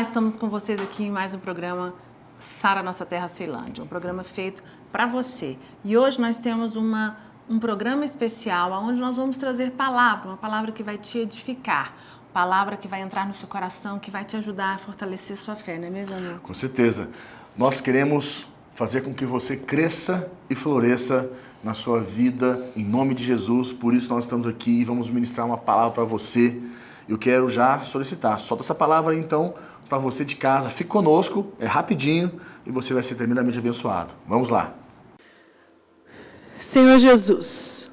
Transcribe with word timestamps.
Estamos 0.00 0.36
com 0.36 0.50
vocês 0.50 0.78
aqui 0.78 1.04
em 1.04 1.10
mais 1.10 1.32
um 1.32 1.38
programa 1.38 1.94
Sara 2.38 2.82
Nossa 2.82 3.06
Terra 3.06 3.28
Ceilândia, 3.28 3.82
um 3.82 3.86
programa 3.86 4.22
feito 4.22 4.62
para 4.92 5.06
você. 5.06 5.56
E 5.82 5.96
hoje 5.96 6.20
nós 6.20 6.36
temos 6.36 6.76
uma, 6.76 7.16
um 7.48 7.58
programa 7.58 8.04
especial 8.04 8.72
onde 8.72 9.00
nós 9.00 9.16
vamos 9.16 9.38
trazer 9.38 9.70
palavra, 9.70 10.28
uma 10.28 10.36
palavra 10.36 10.70
que 10.70 10.82
vai 10.82 10.98
te 10.98 11.20
edificar, 11.20 11.96
palavra 12.30 12.76
que 12.76 12.86
vai 12.86 13.00
entrar 13.00 13.26
no 13.26 13.32
seu 13.32 13.48
coração, 13.48 13.98
que 13.98 14.10
vai 14.10 14.22
te 14.22 14.36
ajudar 14.36 14.74
a 14.74 14.78
fortalecer 14.78 15.34
sua 15.38 15.56
fé, 15.56 15.78
não 15.78 15.86
é 15.86 15.90
mesmo, 15.90 16.14
amor? 16.14 16.40
Com 16.40 16.52
certeza. 16.52 17.08
Nós 17.56 17.80
queremos 17.80 18.46
fazer 18.74 19.00
com 19.00 19.14
que 19.14 19.24
você 19.24 19.56
cresça 19.56 20.30
e 20.50 20.54
floresça 20.54 21.26
na 21.64 21.72
sua 21.72 22.00
vida, 22.00 22.70
em 22.76 22.84
nome 22.84 23.14
de 23.14 23.24
Jesus. 23.24 23.72
Por 23.72 23.94
isso 23.94 24.10
nós 24.10 24.24
estamos 24.24 24.46
aqui 24.46 24.82
e 24.82 24.84
vamos 24.84 25.08
ministrar 25.08 25.46
uma 25.46 25.56
palavra 25.56 25.92
para 25.92 26.04
você 26.04 26.60
eu 27.08 27.16
quero 27.16 27.48
já 27.48 27.80
solicitar. 27.82 28.38
Solta 28.38 28.64
essa 28.64 28.74
palavra 28.74 29.14
então 29.14 29.54
para 29.88 29.98
você 29.98 30.24
de 30.24 30.36
casa. 30.36 30.68
Fique 30.68 30.90
conosco, 30.90 31.52
é 31.58 31.66
rapidinho 31.66 32.40
e 32.64 32.70
você 32.70 32.92
vai 32.92 33.02
ser 33.02 33.14
tremendamente 33.14 33.58
abençoado. 33.58 34.14
Vamos 34.26 34.50
lá. 34.50 34.74
Senhor 36.58 36.98
Jesus, 36.98 37.88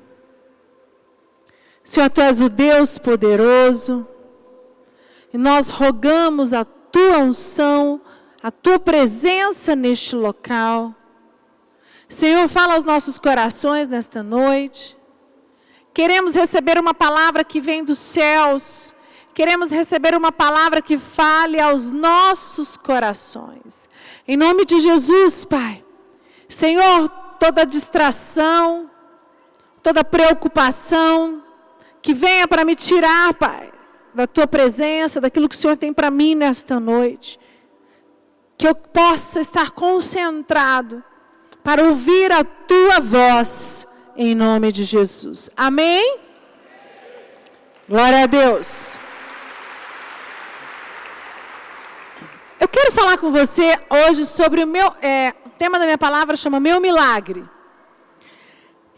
Senhor, 1.84 2.10
Tu 2.10 2.22
és 2.22 2.40
o 2.40 2.50
Deus 2.50 2.98
poderoso 2.98 4.08
e 5.34 5.38
nós 5.38 5.70
rogamos 5.70 6.54
a 6.54 6.64
Tua 6.64 7.18
unção, 7.20 8.02
a 8.42 8.50
Tua 8.50 8.80
presença 8.80 9.76
neste 9.76 10.16
local. 10.16 10.96
Senhor, 12.08 12.48
fala 12.48 12.76
aos 12.76 12.86
nossos 12.86 13.20
corações 13.20 13.88
nesta 13.88 14.24
noite. 14.24 14.96
Queremos 15.94 16.36
receber 16.36 16.80
uma 16.80 16.94
palavra 16.94 17.44
que 17.44 17.60
vem 17.60 17.84
dos 17.84 18.00
céus 18.00 18.96
Queremos 19.34 19.72
receber 19.72 20.16
uma 20.16 20.32
palavra 20.32 20.82
que 20.82 20.98
fale 20.98 21.60
aos 21.60 21.90
nossos 21.90 22.78
corações. 22.78 23.90
Em 24.28 24.38
nome 24.38 24.64
de 24.64 24.80
Jesus, 24.80 25.44
Pai. 25.44 25.84
Senhor, 26.48 27.10
toda 27.40 27.66
distração, 27.66 28.90
toda 29.82 30.04
preocupação, 30.04 31.44
que 32.02 32.14
venha 32.14 32.48
para 32.48 32.64
me 32.64 32.76
tirar, 32.76 33.34
Pai, 33.34 33.72
da 34.14 34.28
tua 34.28 34.46
presença, 34.46 35.20
daquilo 35.20 35.50
que 35.50 35.56
o 35.56 35.58
Senhor 35.58 35.78
tem 35.78 35.92
para 35.92 36.12
mim 36.12 36.36
nesta 36.36 36.80
noite. 36.80 37.40
Que 38.56 38.68
eu 38.68 38.76
possa 38.76 39.40
estar 39.40 39.72
concentrado 39.72 41.04
para 41.64 41.84
ouvir 41.84 42.32
a 42.32 42.44
tua 42.44 43.00
voz, 43.00 43.88
em 44.16 44.36
nome 44.36 44.72
de 44.72 44.84
Jesus. 44.84 45.50
Amém? 45.58 46.20
Glória 47.90 48.24
a 48.24 48.26
Deus. 48.28 48.98
Eu 52.64 52.68
quero 52.70 52.94
falar 52.94 53.18
com 53.18 53.30
você 53.30 53.78
hoje 53.90 54.24
sobre 54.24 54.64
o 54.64 54.68
meu. 54.68 54.88
É, 55.02 55.34
o 55.46 55.50
tema 55.50 55.78
da 55.78 55.84
minha 55.84 55.98
palavra 55.98 56.38
chama 56.38 56.62
Meu 56.62 56.80
Milagre. 56.80 57.44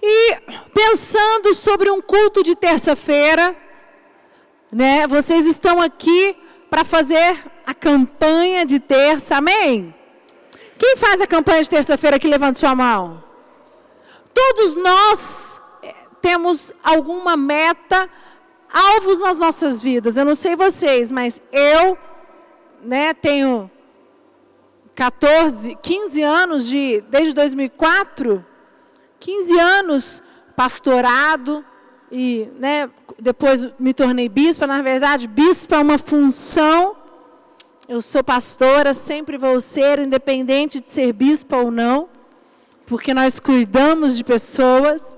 E 0.04 0.36
pensando 0.72 1.52
sobre 1.56 1.90
um 1.90 2.00
culto 2.00 2.44
de 2.44 2.56
terça-feira, 2.56 3.56
né? 4.72 5.08
Vocês 5.08 5.48
estão 5.48 5.82
aqui 5.82 6.38
para 6.70 6.84
fazer 6.84 7.44
a 7.66 7.74
campanha 7.74 8.68
de 8.68 8.80
terça, 8.80 9.38
amém? 9.38 9.96
Quem 10.78 10.96
faz 10.96 11.20
a 11.20 11.26
campanha 11.26 11.64
de 11.64 11.70
terça-feira 11.72 12.18
aqui, 12.18 12.28
levanta 12.28 12.60
sua 12.60 12.76
mão. 12.76 13.24
Todos 14.32 14.76
nós 14.76 15.60
é, 15.82 15.92
temos 16.22 16.72
alguma 16.84 17.36
meta, 17.36 18.08
alvos 18.72 19.18
nas 19.18 19.40
nossas 19.40 19.82
vidas. 19.82 20.18
Eu 20.18 20.26
não 20.26 20.36
sei 20.36 20.56
vocês, 20.56 21.12
mas 21.12 21.42
eu 21.52 21.98
né, 22.86 23.14
tenho 23.14 23.70
14, 24.96 25.78
15 25.82 26.22
anos 26.22 26.68
de, 26.68 27.04
desde 27.10 27.34
2004, 27.34 28.46
15 29.20 29.60
anos 29.60 30.24
pastorado 30.56 31.66
e, 32.12 32.48
né, 32.60 32.90
depois 33.20 33.68
me 33.78 33.94
tornei 33.94 34.30
bispa. 34.30 34.66
Na 34.66 34.82
verdade, 34.82 35.28
bispa 35.28 35.76
é 35.76 35.80
uma 35.80 35.98
função. 35.98 36.96
Eu 37.90 38.02
sou 38.02 38.24
pastora, 38.24 38.94
sempre 38.94 39.38
vou 39.38 39.60
ser, 39.60 40.00
independente 40.00 40.80
de 40.80 40.88
ser 40.88 41.12
bispa 41.14 41.58
ou 41.58 41.70
não, 41.70 42.10
porque 42.86 43.14
nós 43.14 43.40
cuidamos 43.40 44.18
de 44.18 44.24
pessoas. 44.24 45.18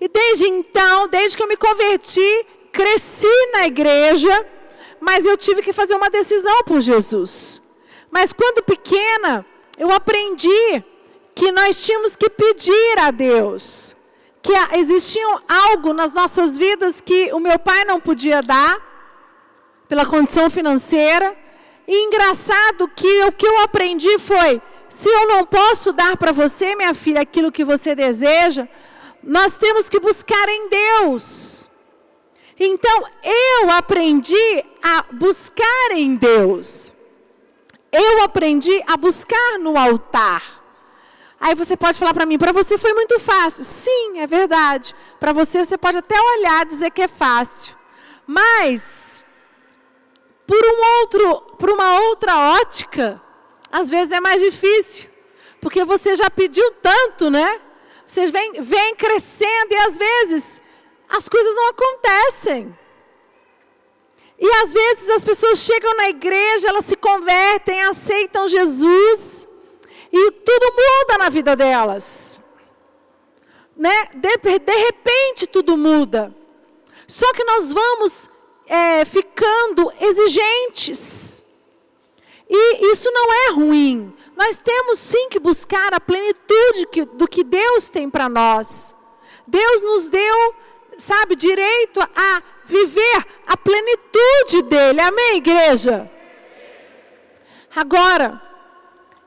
E 0.00 0.08
desde 0.08 0.46
então, 0.46 1.08
desde 1.08 1.36
que 1.36 1.42
eu 1.42 1.48
me 1.48 1.56
converti, 1.56 2.46
cresci 2.72 3.26
na 3.52 3.66
igreja 3.66 4.46
mas 5.00 5.26
eu 5.26 5.36
tive 5.36 5.62
que 5.62 5.72
fazer 5.72 5.94
uma 5.94 6.10
decisão 6.10 6.62
por 6.64 6.80
Jesus. 6.80 7.62
Mas 8.10 8.32
quando 8.32 8.62
pequena, 8.62 9.44
eu 9.78 9.92
aprendi 9.92 10.84
que 11.34 11.52
nós 11.52 11.84
tínhamos 11.84 12.16
que 12.16 12.28
pedir 12.28 12.98
a 12.98 13.10
Deus, 13.10 13.96
que 14.42 14.52
existia 14.76 15.24
algo 15.48 15.92
nas 15.92 16.12
nossas 16.12 16.56
vidas 16.56 17.00
que 17.00 17.32
o 17.32 17.38
meu 17.38 17.58
pai 17.58 17.84
não 17.84 18.00
podia 18.00 18.42
dar, 18.42 18.88
pela 19.88 20.04
condição 20.04 20.50
financeira. 20.50 21.34
E 21.86 22.04
engraçado 22.06 22.86
que 22.88 23.22
o 23.24 23.32
que 23.32 23.46
eu 23.46 23.60
aprendi 23.60 24.18
foi: 24.18 24.60
se 24.88 25.08
eu 25.08 25.28
não 25.28 25.44
posso 25.44 25.92
dar 25.92 26.16
para 26.16 26.32
você, 26.32 26.74
minha 26.74 26.94
filha, 26.94 27.22
aquilo 27.22 27.52
que 27.52 27.64
você 27.64 27.94
deseja, 27.94 28.68
nós 29.22 29.54
temos 29.56 29.88
que 29.88 29.98
buscar 29.98 30.48
em 30.48 30.68
Deus. 30.68 31.67
Então, 32.58 33.06
eu 33.22 33.70
aprendi 33.70 34.64
a 34.82 35.04
buscar 35.12 35.92
em 35.92 36.16
Deus. 36.16 36.90
Eu 37.92 38.22
aprendi 38.22 38.82
a 38.86 38.96
buscar 38.96 39.58
no 39.60 39.78
altar. 39.78 40.58
Aí 41.40 41.54
você 41.54 41.76
pode 41.76 41.98
falar 41.98 42.12
para 42.12 42.26
mim, 42.26 42.36
para 42.36 42.52
você 42.52 42.76
foi 42.76 42.92
muito 42.92 43.18
fácil. 43.20 43.64
Sim, 43.64 44.18
é 44.18 44.26
verdade. 44.26 44.94
Para 45.20 45.32
você, 45.32 45.64
você 45.64 45.78
pode 45.78 45.98
até 45.98 46.20
olhar 46.20 46.66
e 46.66 46.68
dizer 46.68 46.90
que 46.90 47.02
é 47.02 47.08
fácil. 47.08 47.76
Mas, 48.26 49.24
por, 50.44 50.60
um 50.60 51.00
outro, 51.00 51.40
por 51.58 51.70
uma 51.70 52.00
outra 52.00 52.36
ótica, 52.60 53.22
às 53.70 53.88
vezes 53.88 54.12
é 54.12 54.20
mais 54.20 54.42
difícil. 54.42 55.08
Porque 55.60 55.84
você 55.84 56.16
já 56.16 56.28
pediu 56.28 56.72
tanto, 56.82 57.30
né? 57.30 57.60
Você 58.06 58.26
vem, 58.26 58.52
vem 58.60 58.96
crescendo 58.96 59.72
e 59.72 59.76
às 59.76 59.98
vezes 59.98 60.60
as 61.08 61.28
coisas 61.28 61.54
não 61.54 61.68
acontecem. 61.68 62.78
E 64.38 64.48
às 64.62 64.72
vezes 64.72 65.10
as 65.10 65.24
pessoas 65.24 65.58
chegam 65.58 65.96
na 65.96 66.10
igreja, 66.10 66.68
elas 66.68 66.84
se 66.84 66.96
convertem, 66.96 67.80
aceitam 67.82 68.46
Jesus, 68.46 69.48
e 70.12 70.30
tudo 70.30 70.72
muda 70.72 71.18
na 71.18 71.28
vida 71.28 71.56
delas. 71.56 72.40
Né? 73.76 74.10
De, 74.14 74.58
de 74.58 74.76
repente 74.76 75.46
tudo 75.46 75.76
muda. 75.76 76.34
Só 77.06 77.32
que 77.32 77.42
nós 77.44 77.72
vamos 77.72 78.30
é, 78.66 79.04
ficando 79.04 79.92
exigentes. 80.00 81.44
E 82.48 82.92
isso 82.92 83.10
não 83.10 83.32
é 83.32 83.50
ruim. 83.50 84.14
Nós 84.36 84.56
temos 84.56 84.98
sim 84.98 85.28
que 85.30 85.40
buscar 85.40 85.92
a 85.92 86.00
plenitude 86.00 86.86
que, 86.92 87.04
do 87.04 87.26
que 87.26 87.42
Deus 87.42 87.88
tem 87.88 88.08
para 88.08 88.28
nós. 88.28 88.94
Deus 89.46 89.80
nos 89.80 90.08
deu 90.08 90.54
sabe, 90.98 91.36
direito 91.36 92.00
a 92.00 92.42
viver 92.66 93.24
a 93.46 93.56
plenitude 93.56 94.62
dele. 94.68 95.00
Amém, 95.00 95.36
igreja? 95.36 96.10
Agora, 97.74 98.42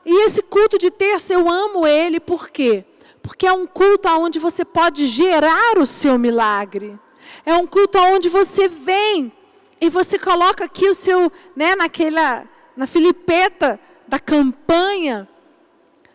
e 0.04 0.26
esse 0.26 0.42
culto 0.42 0.78
de 0.78 0.90
terça 0.90 1.32
eu 1.32 1.48
amo 1.48 1.86
ele, 1.86 2.20
por 2.20 2.50
quê? 2.50 2.84
Porque 3.22 3.46
é 3.46 3.52
um 3.52 3.66
culto 3.66 4.08
onde 4.08 4.38
você 4.38 4.64
pode 4.64 5.06
gerar 5.06 5.78
o 5.78 5.86
seu 5.86 6.18
milagre. 6.18 6.98
É 7.46 7.54
um 7.54 7.66
culto 7.66 7.98
onde 7.98 8.28
você 8.28 8.68
vem 8.68 9.32
e 9.80 9.88
você 9.88 10.18
coloca 10.18 10.64
aqui 10.64 10.88
o 10.88 10.94
seu, 10.94 11.32
né, 11.56 11.74
naquela, 11.74 12.44
na 12.76 12.86
filipeta 12.86 13.80
da 14.06 14.18
campanha, 14.18 15.28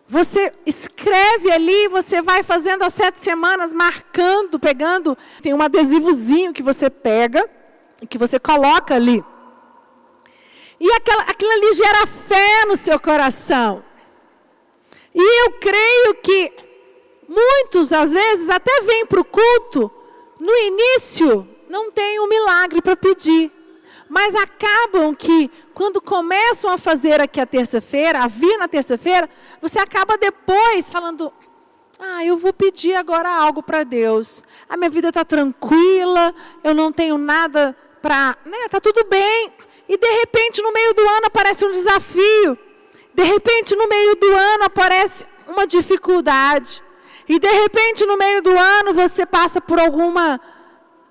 você 0.08 0.54
escreve 0.66 1.52
ali, 1.52 1.88
você 1.90 2.22
vai 2.22 2.42
fazendo 2.42 2.84
as 2.84 2.94
sete 2.94 3.22
semanas, 3.22 3.74
marcando, 3.74 4.58
pegando. 4.58 5.18
Tem 5.42 5.54
um 5.54 5.62
adesivozinho 5.62 6.54
que 6.54 6.64
você 6.64 6.90
pega, 6.90 7.50
que 8.10 8.18
você 8.18 8.40
coloca 8.40 8.96
ali. 8.96 9.24
E 10.80 10.92
aquela, 10.94 11.24
aquilo 11.24 11.52
ali 11.52 11.74
gera 11.74 12.08
fé 12.08 12.66
no 12.68 12.76
seu 12.76 13.00
coração. 13.00 13.84
E 15.14 15.44
eu 15.46 15.52
creio 15.54 16.16
que 16.22 16.54
muitos, 17.28 17.92
às 17.92 18.14
vezes, 18.14 18.50
até 18.50 18.82
vêm 18.82 19.06
para 19.06 19.20
o 19.20 19.26
culto, 19.26 19.92
no 20.40 20.56
início, 20.56 21.48
não 21.68 21.92
tem 21.92 22.20
um 22.20 22.30
milagre 22.30 22.82
para 22.82 22.96
pedir. 22.96 23.52
Mas 24.08 24.34
acabam 24.36 25.14
que, 25.14 25.52
quando 25.78 26.02
começam 26.02 26.72
a 26.72 26.78
fazer 26.80 27.22
aqui 27.22 27.40
a 27.40 27.46
terça-feira, 27.46 28.24
a 28.24 28.28
vir 28.28 28.58
na 28.58 28.68
terça-feira, 28.68 29.30
você 29.62 29.78
acaba 29.78 30.18
depois 30.18 30.90
falando: 30.90 31.32
ah, 32.00 32.26
eu 32.26 32.36
vou 32.36 32.52
pedir 32.52 32.96
agora 32.96 33.30
algo 33.30 33.62
para 33.62 33.84
Deus. 33.84 34.44
A 34.68 34.76
minha 34.76 34.90
vida 34.90 35.10
está 35.10 35.24
tranquila, 35.24 36.34
eu 36.64 36.74
não 36.74 36.92
tenho 36.92 37.16
nada 37.20 37.78
para. 38.02 38.36
Né, 38.44 38.58
está 38.66 38.82
tudo 38.82 39.06
bem. 39.08 39.54
E 39.88 39.96
de 39.96 40.02
de 40.02 40.12
repente 40.20 40.64
no 40.64 40.74
meio 40.74 40.96
do 40.96 41.08
ano 41.08 41.28
aparece 41.28 41.64
um 41.64 41.70
desafio. 41.70 42.58
De 43.14 43.24
repente 43.24 43.76
no 43.76 43.88
meio 43.88 44.16
do 44.16 44.34
ano 44.34 44.64
aparece 44.64 45.28
uma 45.48 45.68
dificuldade. 45.68 46.82
E 47.30 47.38
de 47.38 47.52
repente 47.52 48.04
no 48.04 48.18
meio 48.18 48.42
do 48.42 48.58
ano 48.58 48.96
você 48.96 49.28
passa 49.28 49.62
por 49.62 49.80
alguma. 49.80 50.42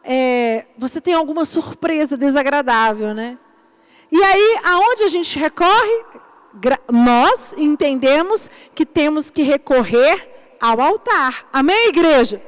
É, 0.03 0.67
você 0.77 1.01
tem 1.01 1.15
alguma 1.15 1.45
surpresa 1.45 2.17
desagradável, 2.17 3.15
né? 3.15 3.39
E 4.11 4.23
aí, 4.23 4.59
aonde 4.65 5.05
a 5.05 5.09
gente 5.09 5.39
recorre? 5.39 6.05
Nós 6.91 7.55
entendemos 7.57 8.51
que 8.75 8.87
temos 8.87 9.31
que 9.31 9.43
recorrer 9.43 10.57
ao 10.61 10.81
altar. 10.81 11.49
Amém, 11.53 11.89
igreja? 11.89 12.43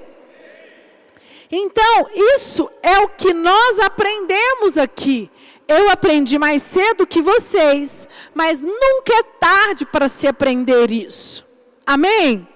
Então, 1.50 2.08
isso 2.14 2.70
é 2.82 2.99
o 2.99 3.08
que 3.08 3.32
nós 3.32 3.78
aprendemos 3.81 4.76
aqui. 4.76 5.31
Eu 5.66 5.90
aprendi 5.90 6.38
mais 6.38 6.62
cedo 6.62 7.06
que 7.06 7.20
vocês, 7.20 8.08
mas 8.34 8.58
nunca 8.60 9.12
é 9.12 9.22
tarde 9.22 9.84
para 9.84 10.08
se 10.08 10.26
aprender 10.26 10.90
isso. 10.90 11.46
Amém? 11.87 12.46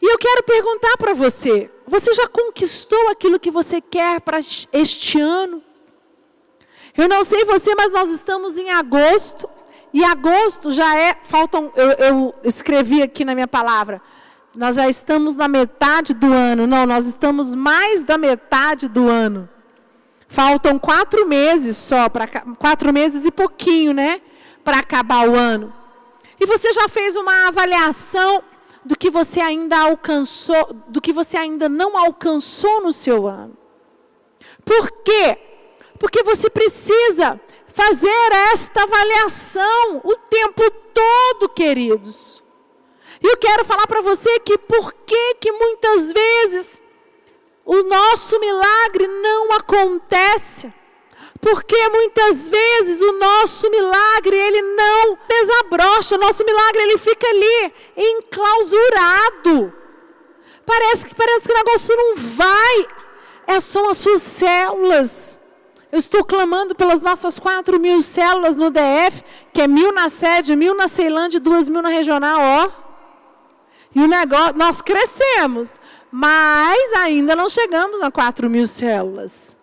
E 0.00 0.12
eu 0.12 0.18
quero 0.18 0.42
perguntar 0.42 0.96
para 0.96 1.12
você: 1.12 1.70
você 1.86 2.14
já 2.14 2.26
conquistou 2.28 3.08
aquilo 3.08 3.40
que 3.40 3.50
você 3.50 3.80
quer 3.80 4.20
para 4.20 4.38
este 4.72 5.20
ano? 5.20 5.62
Eu 6.96 7.08
não 7.08 7.24
sei 7.24 7.44
você, 7.44 7.74
mas 7.74 7.92
nós 7.92 8.10
estamos 8.10 8.58
em 8.58 8.70
agosto. 8.70 9.48
E 9.92 10.04
agosto 10.04 10.70
já 10.70 10.96
é. 10.98 11.16
Faltam. 11.24 11.72
Eu, 11.74 11.90
eu 11.90 12.34
escrevi 12.44 13.02
aqui 13.02 13.24
na 13.24 13.34
minha 13.34 13.48
palavra. 13.48 14.00
Nós 14.54 14.76
já 14.76 14.88
estamos 14.88 15.34
na 15.34 15.48
metade 15.48 16.14
do 16.14 16.32
ano. 16.32 16.66
Não, 16.66 16.86
nós 16.86 17.06
estamos 17.06 17.54
mais 17.54 18.02
da 18.02 18.18
metade 18.18 18.88
do 18.88 19.08
ano. 19.08 19.48
Faltam 20.28 20.78
quatro 20.78 21.26
meses 21.26 21.76
só, 21.76 22.08
para 22.08 22.28
quatro 22.56 22.92
meses 22.92 23.26
e 23.26 23.32
pouquinho, 23.32 23.92
né? 23.92 24.20
Para 24.62 24.78
acabar 24.78 25.28
o 25.28 25.34
ano. 25.34 25.74
E 26.38 26.46
você 26.46 26.72
já 26.72 26.88
fez 26.88 27.16
uma 27.16 27.48
avaliação 27.48 28.42
do 28.84 28.96
que 28.96 29.10
você 29.10 29.40
ainda 29.40 29.78
alcançou, 29.78 30.72
do 30.88 31.00
que 31.00 31.12
você 31.12 31.36
ainda 31.36 31.68
não 31.68 31.96
alcançou 31.96 32.80
no 32.80 32.92
seu 32.92 33.26
ano. 33.26 33.56
Por 34.64 34.90
quê? 35.02 35.49
Porque 36.00 36.22
você 36.22 36.48
precisa 36.48 37.38
fazer 37.68 38.32
esta 38.52 38.82
avaliação 38.82 40.00
o 40.02 40.16
tempo 40.16 40.68
todo, 40.94 41.48
queridos. 41.50 42.42
E 43.22 43.26
eu 43.26 43.36
quero 43.36 43.66
falar 43.66 43.86
para 43.86 44.00
você 44.00 44.40
que 44.40 44.56
por 44.56 44.94
que 45.04 45.34
que 45.34 45.52
muitas 45.52 46.10
vezes 46.10 46.80
o 47.66 47.82
nosso 47.82 48.40
milagre 48.40 49.06
não 49.06 49.52
acontece? 49.52 50.72
Porque 51.38 51.88
muitas 51.90 52.48
vezes 52.48 53.00
o 53.02 53.12
nosso 53.12 53.70
milagre 53.70 54.36
ele 54.36 54.62
não 54.62 55.18
desabrocha, 55.28 56.16
o 56.16 56.18
nosso 56.18 56.44
milagre 56.46 56.82
ele 56.82 56.96
fica 56.96 57.26
ali 57.26 57.74
enclausurado. 57.96 59.72
Parece 60.64 61.06
que 61.06 61.14
parece 61.14 61.46
que 61.46 61.52
o 61.52 61.56
negócio 61.56 61.94
não 61.94 62.16
vai. 62.16 62.88
É 63.46 63.60
só 63.60 63.90
as 63.90 63.98
suas 63.98 64.22
células. 64.22 65.39
Eu 65.92 65.98
estou 65.98 66.24
clamando 66.24 66.74
pelas 66.74 67.00
nossas 67.00 67.38
4 67.38 67.80
mil 67.80 68.00
células 68.00 68.56
no 68.56 68.70
DF, 68.70 69.24
que 69.52 69.62
é 69.62 69.66
mil 69.66 69.92
na 69.92 70.08
sede, 70.08 70.54
mil 70.54 70.74
na 70.74 70.86
Ceilândia 70.86 71.38
e 71.38 71.40
duas 71.40 71.68
mil 71.68 71.82
na 71.82 71.88
regional, 71.88 72.38
ó. 72.40 72.70
E 73.92 74.00
o 74.00 74.06
negócio, 74.06 74.54
nós 74.56 74.80
crescemos, 74.80 75.80
mas 76.10 76.92
ainda 76.92 77.34
não 77.34 77.48
chegamos 77.48 78.00
a 78.00 78.10
4 78.10 78.48
mil 78.48 78.66
células. 78.66 79.56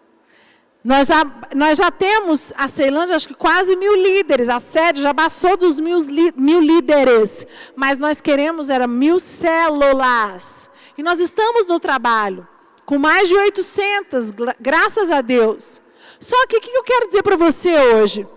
Nós 0.84 1.08
já, 1.08 1.26
nós 1.56 1.78
já 1.78 1.92
temos 1.92 2.54
a 2.58 2.68
Ceilândia, 2.68 3.16
acho 3.16 3.28
que 3.28 3.34
quase 3.34 3.76
mil 3.78 3.96
líderes. 3.96 4.50
A 4.50 4.60
sede 4.60 5.02
já 5.02 5.14
passou 5.14 5.56
dos 5.56 5.80
mil, 5.80 5.98
mil 6.36 6.60
líderes. 6.60 7.46
Mas 7.76 7.98
nós 7.98 8.22
queremos 8.22 8.70
era 8.70 8.88
mil 8.88 9.20
células. 9.20 10.70
E 10.98 11.04
nós 11.04 11.20
estamos 11.20 11.68
no 11.68 11.80
trabalho, 11.80 12.48
com 12.86 12.98
mais 12.98 13.28
de 13.28 13.36
800, 13.36 14.32
graças 14.60 15.12
a 15.12 15.22
Deus. 15.22 15.82
Só 16.20 16.48
que 16.48 16.58
o 16.58 16.62
que 16.62 16.70
eu 16.70 16.84
quero 16.84 17.08
dizer 17.08 17.24
para 17.24 17.36
você 17.36 17.74
hoje? 17.76 18.28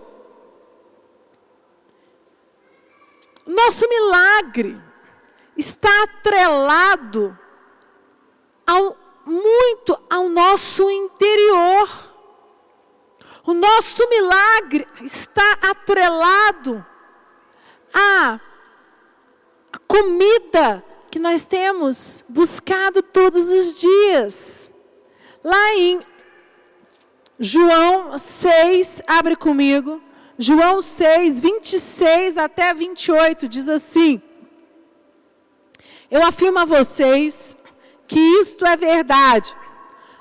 Nosso 3.45 3.87
milagre 3.89 4.79
está 5.57 6.03
atrelado 6.03 7.37
ao, 8.65 8.97
muito 9.25 9.97
ao 10.09 10.29
nosso 10.29 10.89
interior. 10.89 11.89
O 13.45 13.53
nosso 13.53 14.07
milagre 14.09 14.87
está 15.01 15.57
atrelado 15.63 16.85
à 17.93 18.39
comida 19.87 20.83
que 21.09 21.19
nós 21.19 21.43
temos 21.43 22.23
buscado 22.29 23.01
todos 23.01 23.49
os 23.49 23.75
dias. 23.75 24.71
Lá 25.43 25.73
em 25.75 26.05
João 27.43 28.19
6, 28.19 29.01
abre 29.07 29.35
comigo. 29.35 29.99
João 30.37 30.79
6, 30.79 31.41
26 31.41 32.37
até 32.37 32.71
28 32.71 33.47
diz 33.47 33.67
assim: 33.67 34.21
Eu 36.11 36.23
afirmo 36.23 36.59
a 36.59 36.65
vocês 36.65 37.57
que 38.07 38.19
isto 38.19 38.63
é 38.63 38.75
verdade. 38.75 39.55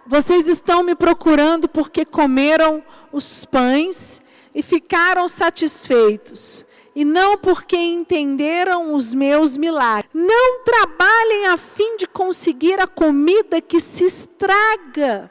Vocês 0.07 0.49
estão 0.49 0.83
me 0.83 0.95
procurando 0.95 1.69
porque 1.69 2.07
comeram 2.07 2.83
os 3.13 3.45
pães 3.45 4.23
e 4.55 4.63
ficaram 4.63 5.29
satisfeitos, 5.29 6.65
e 6.97 7.05
não 7.05 7.37
porque 7.37 7.77
entenderam 7.77 8.95
os 8.95 9.13
meus 9.13 9.59
milagres. 9.59 10.11
Não 10.15 10.65
trabalhem 10.65 11.49
a 11.49 11.59
fim 11.59 11.99
de 11.99 12.07
conseguir 12.07 12.81
a 12.81 12.87
comida 12.87 13.61
que 13.61 13.79
se 13.79 14.07
estraga 14.07 15.31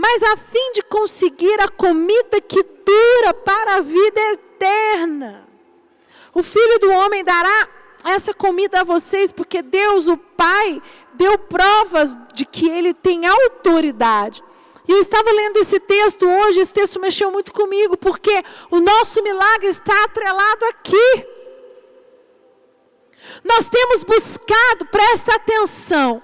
mas 0.00 0.22
a 0.22 0.36
fim 0.36 0.72
de 0.74 0.82
conseguir 0.82 1.60
a 1.60 1.68
comida 1.68 2.40
que 2.40 2.62
dura 2.62 3.34
para 3.34 3.78
a 3.78 3.80
vida 3.80 4.20
eterna. 4.32 5.44
O 6.32 6.40
Filho 6.40 6.78
do 6.78 6.92
Homem 6.92 7.24
dará 7.24 7.68
essa 8.04 8.32
comida 8.32 8.80
a 8.80 8.84
vocês, 8.84 9.32
porque 9.32 9.60
Deus, 9.60 10.06
o 10.06 10.16
Pai, 10.16 10.80
deu 11.14 11.36
provas 11.36 12.16
de 12.32 12.46
que 12.46 12.68
Ele 12.68 12.94
tem 12.94 13.26
autoridade. 13.26 14.40
E 14.86 14.92
eu 14.92 15.00
estava 15.00 15.32
lendo 15.32 15.56
esse 15.56 15.80
texto 15.80 16.28
hoje, 16.28 16.60
esse 16.60 16.72
texto 16.72 17.00
mexeu 17.00 17.32
muito 17.32 17.52
comigo, 17.52 17.96
porque 17.96 18.44
o 18.70 18.78
nosso 18.78 19.20
milagre 19.20 19.66
está 19.66 20.04
atrelado 20.04 20.64
aqui. 20.66 21.26
Nós 23.42 23.68
temos 23.68 24.04
buscado, 24.04 24.86
presta 24.92 25.34
atenção, 25.34 26.22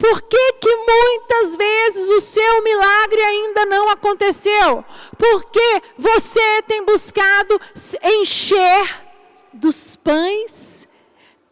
por 0.00 0.22
que, 0.22 0.52
que 0.54 0.76
muitas 0.76 1.56
vezes 1.56 2.08
o 2.08 2.20
seu 2.20 2.64
milagre 2.64 3.20
ainda 3.20 3.66
não 3.66 3.90
aconteceu? 3.90 4.82
Porque 5.18 5.82
você 5.98 6.62
tem 6.66 6.82
buscado 6.86 7.60
encher 8.02 9.04
dos 9.52 9.96
pães. 9.96 10.88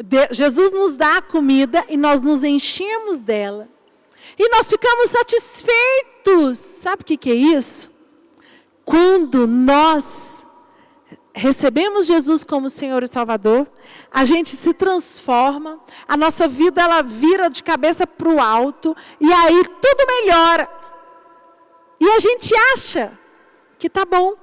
De, 0.02 0.28
Jesus 0.30 0.72
nos 0.72 0.96
dá 0.96 1.18
a 1.18 1.22
comida 1.22 1.84
e 1.90 1.96
nós 1.98 2.22
nos 2.22 2.42
enchemos 2.42 3.20
dela. 3.20 3.68
E 4.38 4.48
nós 4.48 4.66
ficamos 4.66 5.10
satisfeitos. 5.10 6.58
Sabe 6.58 7.02
o 7.02 7.04
que, 7.04 7.18
que 7.18 7.30
é 7.30 7.34
isso? 7.34 7.90
Quando 8.82 9.46
nós 9.46 10.42
recebemos 11.34 12.06
Jesus 12.06 12.44
como 12.44 12.70
Senhor 12.70 13.02
e 13.02 13.06
Salvador, 13.06 13.66
a 14.10 14.24
gente 14.24 14.56
se 14.56 14.72
transforma, 14.72 15.80
a 16.06 16.16
nossa 16.16 16.48
vida 16.48 16.82
ela 16.82 17.02
vira 17.02 17.48
de 17.48 17.62
cabeça 17.62 18.06
para 18.06 18.28
o 18.28 18.40
alto 18.40 18.96
e 19.20 19.32
aí 19.32 19.64
tudo 19.64 20.06
melhora. 20.06 20.68
E 22.00 22.08
a 22.10 22.18
gente 22.18 22.54
acha 22.72 23.18
que 23.78 23.86
está 23.86 24.04
bom. 24.04 24.34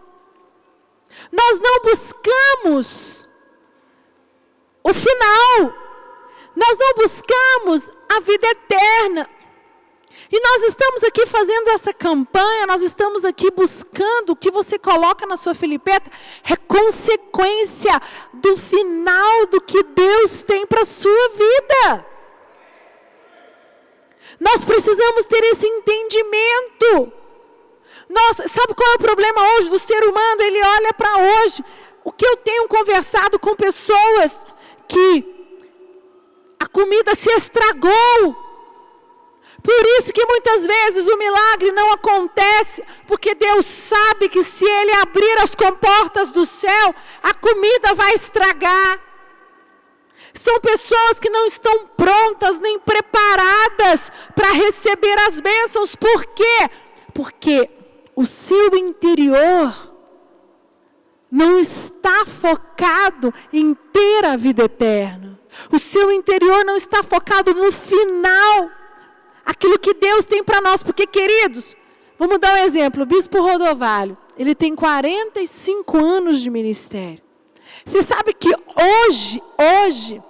Nós 1.32 1.60
não 1.60 1.82
buscamos 1.82 3.30
o 4.84 4.94
final. 4.94 5.74
Nós 6.56 6.78
não 6.78 6.94
buscamos 6.96 7.90
a 8.10 8.20
vida 8.20 8.48
eterna. 8.48 9.30
E 10.32 10.40
nós 10.40 10.64
estamos 10.64 11.04
aqui 11.04 11.26
fazendo 11.26 11.70
essa 11.70 11.94
campanha, 11.94 12.66
nós 12.66 12.82
estamos 12.82 13.24
aqui 13.24 13.52
buscando 13.52 14.32
o 14.32 14.36
que 14.36 14.50
você 14.50 14.80
coloca 14.80 15.26
na 15.26 15.38
sua 15.38 15.54
filipeta 15.54 16.10
é 16.44 16.56
consequência 16.56 18.02
do 18.34 18.58
final 18.58 19.46
do 19.48 19.62
que 19.62 19.84
Deus 19.84 20.42
tem 20.42 20.66
para 20.66 20.82
a 20.82 20.86
sua 20.86 21.30
vida. 21.30 22.06
Nós 24.40 24.66
precisamos 24.66 25.26
ter 25.26 25.44
esse 25.46 25.68
entendimento. 25.68 27.14
Nossa, 28.10 28.48
sabe 28.48 28.74
qual 28.74 28.92
é 28.92 28.96
o 28.96 29.00
problema 29.00 29.54
hoje 29.54 29.70
do 29.70 29.80
ser 29.80 30.04
humano? 30.04 30.42
Ele 30.42 30.62
olha 30.62 30.94
para 30.94 31.18
hoje. 31.18 31.64
O 32.04 32.12
que 32.12 32.26
eu 32.26 32.38
tenho 32.38 32.68
conversado 32.68 33.40
com 33.40 33.56
pessoas 33.56 34.36
que 34.88 35.36
a 36.60 36.68
comida 36.68 37.16
se 37.16 37.32
estragou 37.32 38.45
Por 39.66 39.86
isso 39.98 40.14
que 40.14 40.24
muitas 40.28 40.68
vezes 40.68 41.08
o 41.08 41.18
milagre 41.18 41.72
não 41.72 41.92
acontece, 41.92 42.84
porque 43.08 43.34
Deus 43.34 43.66
sabe 43.66 44.30
que 44.30 44.44
se 44.44 44.64
Ele 44.64 44.92
abrir 44.98 45.40
as 45.42 45.56
comportas 45.56 46.30
do 46.30 46.46
céu, 46.46 46.94
a 47.24 47.34
comida 47.34 47.96
vai 47.96 48.14
estragar. 48.14 49.00
São 50.36 50.60
pessoas 50.60 51.20
que 51.20 51.32
não 51.32 51.48
estão 51.48 51.88
prontas 51.98 52.60
nem 52.60 52.78
preparadas 52.78 54.12
para 54.36 54.52
receber 54.52 55.18
as 55.28 55.40
bênçãos. 55.40 55.96
Por 55.96 56.26
quê? 56.28 56.70
Porque 57.12 57.68
o 58.16 58.28
seu 58.28 58.76
interior 58.76 59.74
não 61.32 61.58
está 61.58 62.24
focado 62.26 63.34
em 63.52 63.74
ter 63.74 64.26
a 64.26 64.38
vida 64.38 64.66
eterna. 64.66 65.40
O 65.72 65.80
seu 65.80 66.12
interior 66.12 66.64
não 66.64 66.76
está 66.76 67.02
focado 67.02 67.54
no 67.56 67.72
final, 67.72 68.70
aquilo 69.46 69.78
que 69.78 69.94
Deus 69.94 70.26
tem 70.26 70.44
para 70.44 70.60
nós. 70.60 70.82
Porque, 70.82 71.06
queridos, 71.06 71.76
vamos 72.18 72.40
dar 72.40 72.56
um 72.56 72.64
exemplo: 72.64 73.04
o 73.04 73.06
bispo 73.06 73.40
Rodovalho, 73.42 74.18
ele 74.38 74.56
tem 74.56 74.76
45 74.76 75.98
anos 75.98 76.42
de 76.42 76.50
ministério. 76.50 77.24
Você 77.86 78.02
sabe 78.02 78.34
que 78.34 78.50
hoje, 78.50 79.42
hoje, 79.58 80.22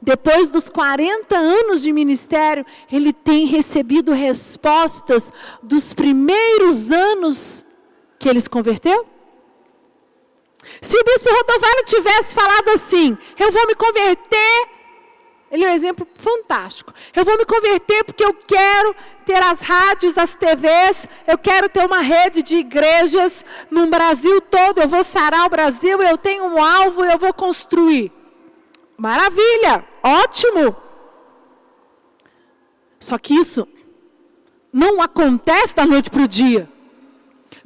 depois 0.00 0.50
dos 0.50 0.68
40 0.68 1.36
anos 1.36 1.82
de 1.82 1.92
ministério, 1.92 2.64
ele 2.90 3.12
tem 3.12 3.46
recebido 3.46 4.12
respostas 4.12 5.32
dos 5.62 5.92
primeiros 5.92 6.92
anos 6.92 7.64
que 8.18 8.28
ele 8.28 8.40
se 8.40 8.48
converteu? 8.48 9.06
Se 10.80 10.96
o 10.96 11.04
bispo 11.04 11.28
Rodovalho 11.28 11.84
tivesse 11.84 12.34
falado 12.34 12.68
assim, 12.70 13.18
eu 13.38 13.50
vou 13.50 13.66
me 13.66 13.74
converter, 13.74 14.68
ele 15.52 15.64
é 15.66 15.68
um 15.68 15.74
exemplo 15.74 16.08
fantástico. 16.14 16.94
Eu 17.14 17.26
vou 17.26 17.36
me 17.36 17.44
converter 17.44 18.02
porque 18.04 18.24
eu 18.24 18.32
quero 18.32 18.96
ter 19.26 19.36
as 19.42 19.60
rádios, 19.60 20.16
as 20.16 20.34
TVs, 20.34 21.06
eu 21.26 21.36
quero 21.36 21.68
ter 21.68 21.84
uma 21.84 22.00
rede 22.00 22.42
de 22.42 22.56
igrejas 22.56 23.44
no 23.70 23.86
Brasil 23.86 24.40
todo, 24.40 24.80
eu 24.80 24.88
vou 24.88 25.04
sarar 25.04 25.44
o 25.44 25.50
Brasil, 25.50 26.00
eu 26.00 26.16
tenho 26.16 26.42
um 26.44 26.64
alvo, 26.64 27.04
eu 27.04 27.18
vou 27.18 27.34
construir. 27.34 28.10
Maravilha, 28.96 29.84
ótimo. 30.02 30.74
Só 32.98 33.18
que 33.18 33.34
isso 33.34 33.68
não 34.72 35.02
acontece 35.02 35.76
da 35.76 35.84
noite 35.84 36.08
para 36.08 36.22
o 36.22 36.28
dia. 36.28 36.66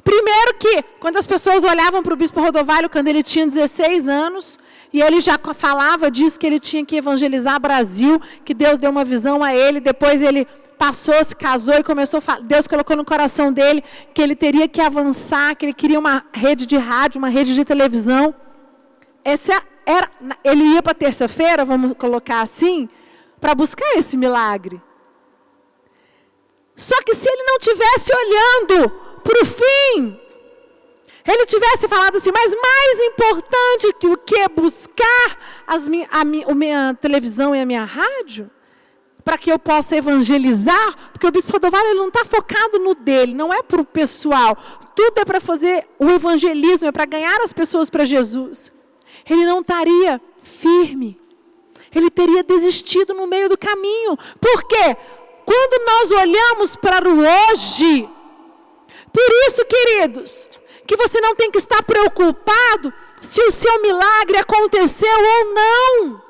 Primeiro 0.03 0.55
que, 0.55 0.83
quando 0.99 1.15
as 1.15 1.27
pessoas 1.27 1.63
olhavam 1.63 2.03
para 2.03 2.13
o 2.13 2.17
bispo 2.17 2.41
Rodovalho 2.41 2.89
quando 2.89 3.07
ele 3.07 3.23
tinha 3.23 3.47
16 3.47 4.09
anos, 4.09 4.59
e 4.93 5.01
ele 5.01 5.19
já 5.19 5.37
falava 5.53 6.09
disso, 6.09 6.39
que 6.39 6.47
ele 6.47 6.59
tinha 6.59 6.85
que 6.85 6.95
evangelizar 6.95 7.59
Brasil, 7.59 8.21
que 8.45 8.53
Deus 8.53 8.77
deu 8.77 8.89
uma 8.89 9.03
visão 9.03 9.43
a 9.43 9.53
ele, 9.53 9.79
depois 9.79 10.21
ele 10.21 10.47
passou, 10.77 11.21
se 11.23 11.35
casou 11.35 11.73
e 11.75 11.83
começou 11.83 12.19
a 12.19 12.21
falar, 12.21 12.41
Deus 12.41 12.67
colocou 12.67 12.95
no 12.95 13.03
coração 13.03 13.51
dele 13.51 13.83
que 14.13 14.21
ele 14.21 14.35
teria 14.35 14.67
que 14.67 14.79
avançar, 14.79 15.55
que 15.55 15.65
ele 15.65 15.73
queria 15.73 15.99
uma 15.99 16.23
rede 16.31 16.65
de 16.65 16.77
rádio, 16.77 17.17
uma 17.17 17.29
rede 17.29 17.53
de 17.53 17.65
televisão. 17.65 18.33
Essa 19.23 19.61
era, 19.85 20.09
ele 20.43 20.63
ia 20.63 20.81
para 20.81 20.93
terça-feira, 20.93 21.65
vamos 21.65 21.93
colocar 21.93 22.41
assim, 22.41 22.87
para 23.41 23.55
buscar 23.55 23.97
esse 23.97 24.15
milagre. 24.15 24.81
Só 26.75 27.01
que 27.01 27.13
se 27.13 27.27
ele 27.27 27.43
não 27.43 27.57
tivesse 27.57 28.11
olhando 28.15 28.89
para 29.23 29.41
o 29.41 29.45
fim. 29.45 30.26
Ele 31.27 31.45
tivesse 31.45 31.89
falado 31.89 32.15
assim, 32.15 32.31
mas 32.31 32.55
mais 32.55 33.01
importante 33.01 33.93
que 33.99 34.07
o 34.07 34.15
que 34.15 34.47
buscar 34.47 35.37
as, 35.67 35.85
a, 35.85 35.89
minha, 35.89 36.07
a 36.09 36.55
minha 36.55 36.97
televisão 37.01 37.53
e 37.53 37.59
a 37.59 37.65
minha 37.65 37.83
rádio, 37.83 38.49
para 39.25 39.37
que 39.37 39.51
eu 39.51 39.59
possa 39.59 39.97
evangelizar, 39.97 41.11
porque 41.11 41.27
o 41.27 41.31
bispo 41.31 41.51
Rodovalho 41.51 41.87
ele 41.87 41.99
não 41.99 42.07
está 42.07 42.23
focado 42.23 42.79
no 42.79 42.95
dele, 42.95 43.33
não 43.33 43.53
é 43.53 43.61
para 43.61 43.81
o 43.81 43.85
pessoal. 43.85 44.57
Tudo 44.95 45.19
é 45.19 45.25
para 45.25 45.41
fazer 45.41 45.85
o 45.99 46.09
evangelismo, 46.09 46.87
é 46.87 46.93
para 46.93 47.03
ganhar 47.03 47.41
as 47.41 47.51
pessoas 47.51 47.89
para 47.89 48.05
Jesus. 48.05 48.71
Ele 49.29 49.45
não 49.45 49.59
estaria 49.59 50.21
firme. 50.41 51.19
Ele 51.93 52.09
teria 52.09 52.41
desistido 52.41 53.13
no 53.13 53.27
meio 53.27 53.49
do 53.49 53.57
caminho. 53.57 54.17
Por 54.39 54.63
quê? 54.63 54.95
Quando 55.45 55.85
nós 55.85 56.11
olhamos 56.11 56.75
para 56.77 57.09
o 57.09 57.19
hoje, 57.19 58.07
por 59.11 59.29
isso, 59.47 59.65
queridos, 59.65 60.49
que 60.87 60.95
você 60.95 61.19
não 61.19 61.35
tem 61.35 61.51
que 61.51 61.57
estar 61.57 61.83
preocupado 61.83 62.93
se 63.21 63.41
o 63.41 63.51
seu 63.51 63.81
milagre 63.81 64.37
aconteceu 64.37 65.19
ou 65.19 65.53
não. 65.53 66.23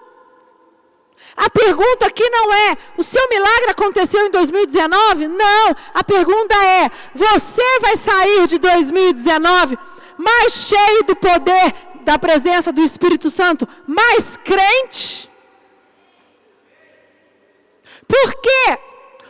A 1.36 1.50
pergunta 1.50 2.08
aqui 2.08 2.28
não 2.30 2.52
é: 2.52 2.78
o 2.98 3.04
seu 3.04 3.30
milagre 3.30 3.70
aconteceu 3.70 4.26
em 4.26 4.32
2019? 4.32 5.28
Não. 5.28 5.76
A 5.94 6.04
pergunta 6.04 6.56
é: 6.56 6.90
você 7.14 7.80
vai 7.80 7.96
sair 7.96 8.48
de 8.48 8.58
2019 8.58 9.78
mais 10.18 10.52
cheio 10.54 11.04
do 11.04 11.16
poder 11.16 11.74
da 12.02 12.18
presença 12.18 12.72
do 12.72 12.82
Espírito 12.82 13.30
Santo, 13.30 13.68
mais 13.86 14.36
crente? 14.38 15.30
Por 18.08 18.42
quê? 18.42 18.80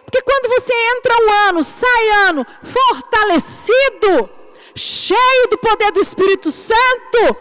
Porque 0.05 0.21
quando 0.21 0.47
você 0.47 0.73
entra 0.95 1.13
um 1.25 1.31
ano, 1.49 1.63
sai 1.63 2.09
ano, 2.29 2.45
fortalecido, 2.63 4.29
cheio 4.77 5.47
do 5.49 5.57
poder 5.57 5.91
do 5.91 5.99
Espírito 5.99 6.51
Santo, 6.51 7.35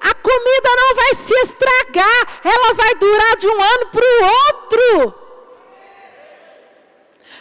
a 0.00 0.14
comida 0.14 0.68
não 0.76 0.94
vai 0.96 1.14
se 1.14 1.34
estragar, 1.34 2.40
ela 2.44 2.74
vai 2.74 2.94
durar 2.94 3.36
de 3.36 3.46
um 3.46 3.62
ano 3.62 3.86
para 3.86 4.04
o 4.04 4.24
outro. 4.46 5.14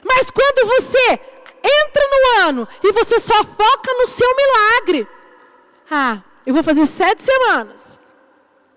Mas 0.04 0.32
quando 0.32 0.68
você 0.68 1.20
entra 1.64 2.08
no 2.10 2.48
ano 2.48 2.68
e 2.84 2.92
você 2.92 3.20
só 3.20 3.44
foca 3.44 3.94
no 3.94 4.08
seu 4.08 4.36
milagre, 4.36 5.08
ah, 5.90 6.22
eu 6.46 6.54
vou 6.54 6.64
fazer 6.64 6.86
sete 6.86 7.24
semanas. 7.24 8.00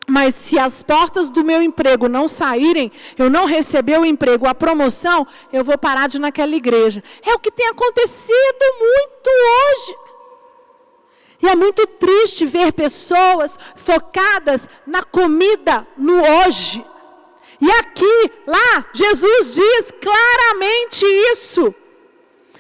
Mas 0.07 0.35
se 0.35 0.59
as 0.59 0.83
portas 0.83 1.31
do 1.31 1.43
meu 1.43 1.63
emprego 1.63 2.09
não 2.09 2.29
saírem, 2.29 2.93
eu 3.17 3.31
não 3.31 3.47
receber 3.47 3.99
o 3.99 4.05
emprego, 4.05 4.47
a 4.47 4.55
promoção, 4.55 5.27
eu 5.53 5.65
vou 5.65 5.79
parar 5.79 6.09
de 6.09 6.19
ir 6.19 6.21
naquela 6.21 6.55
igreja. 6.55 7.03
É 7.23 7.33
o 7.33 7.39
que 7.39 7.51
tem 7.51 7.67
acontecido 7.69 8.65
muito 8.79 9.31
hoje. 9.31 10.04
E 11.45 11.49
é 11.49 11.55
muito 11.55 11.87
triste 11.87 12.47
ver 12.47 12.73
pessoas 12.73 13.59
focadas 13.77 14.67
na 14.87 15.03
comida, 15.03 15.87
no 15.95 16.23
hoje. 16.23 16.83
E 17.61 17.71
aqui, 17.71 18.33
lá, 18.47 18.87
Jesus 18.95 19.55
diz 19.55 19.93
claramente 20.01 21.05
isso. 21.05 21.75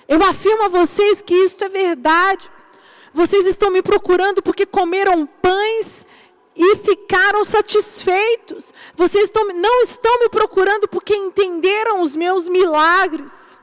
Eu 0.06 0.22
afirmo 0.22 0.64
a 0.64 0.68
vocês 0.68 1.22
que 1.22 1.34
isso 1.34 1.64
é 1.64 1.68
verdade. 1.70 2.50
Vocês 3.14 3.46
estão 3.46 3.70
me 3.70 3.80
procurando 3.80 4.42
porque 4.42 4.66
comeram 4.66 5.24
pães 5.24 6.06
e 6.54 6.76
ficaram 6.76 7.42
satisfeitos. 7.42 8.74
Vocês 8.94 9.24
estão, 9.24 9.48
não 9.48 9.80
estão 9.80 10.20
me 10.20 10.28
procurando 10.28 10.86
porque 10.88 11.16
entenderam 11.16 12.02
os 12.02 12.14
meus 12.14 12.46
milagres. 12.50 13.53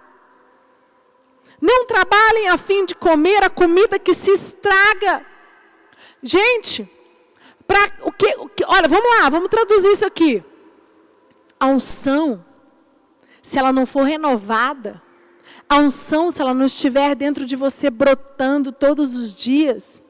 Não 1.61 1.85
trabalhem 1.85 2.49
a 2.49 2.57
fim 2.57 2.85
de 2.85 2.95
comer 2.95 3.43
a 3.43 3.49
comida 3.49 3.99
que 3.99 4.13
se 4.13 4.31
estraga. 4.31 5.23
Gente, 6.23 6.89
para 7.67 7.91
o 8.03 8.11
que, 8.11 8.27
o 8.39 8.49
que? 8.49 8.65
Olha, 8.65 8.87
vamos 8.87 9.19
lá, 9.19 9.29
vamos 9.29 9.49
traduzir 9.49 9.91
isso 9.91 10.05
aqui. 10.05 10.43
A 11.59 11.67
unção, 11.67 12.43
se 13.43 13.59
ela 13.59 13.71
não 13.71 13.85
for 13.85 14.03
renovada, 14.03 15.01
a 15.69 15.77
unção, 15.77 16.31
se 16.31 16.41
ela 16.41 16.53
não 16.53 16.65
estiver 16.65 17.15
dentro 17.15 17.45
de 17.45 17.55
você 17.55 17.89
brotando 17.89 18.71
todos 18.71 19.15
os 19.15 19.35
dias, 19.35 20.01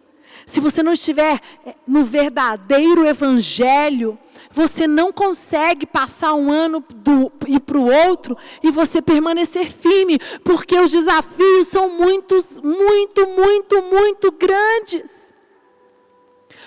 se 0.45 0.59
você 0.59 0.81
não 0.81 0.93
estiver 0.93 1.39
eh, 1.65 1.75
no 1.85 2.03
verdadeiro 2.03 3.05
evangelho, 3.05 4.17
você 4.51 4.87
não 4.87 5.11
consegue 5.11 5.85
passar 5.85 6.33
um 6.33 6.51
ano 6.51 6.83
do, 6.89 7.31
e 7.47 7.59
para 7.59 7.77
o 7.77 7.89
outro 7.89 8.37
e 8.61 8.69
você 8.69 9.01
permanecer 9.01 9.71
firme, 9.71 10.19
porque 10.43 10.77
os 10.77 10.91
desafios 10.91 11.67
são 11.67 11.89
muitos, 11.89 12.59
muito, 12.59 13.27
muito, 13.27 13.81
muito 13.81 14.31
grandes. 14.31 15.33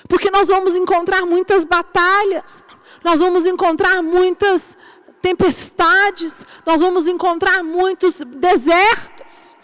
Porque 0.08 0.30
nós 0.30 0.48
vamos 0.48 0.74
encontrar 0.74 1.24
muitas 1.24 1.64
batalhas, 1.64 2.64
nós 3.02 3.20
vamos 3.20 3.46
encontrar 3.46 4.02
muitas 4.02 4.76
tempestades, 5.20 6.46
nós 6.66 6.80
vamos 6.80 7.08
encontrar 7.08 7.62
muitos 7.62 8.20
desertos. 8.20 9.56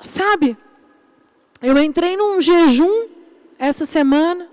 Sabe, 0.00 0.54
eu 1.62 1.78
entrei 1.78 2.14
num 2.14 2.38
jejum 2.42 3.08
essa 3.58 3.86
semana, 3.86 4.50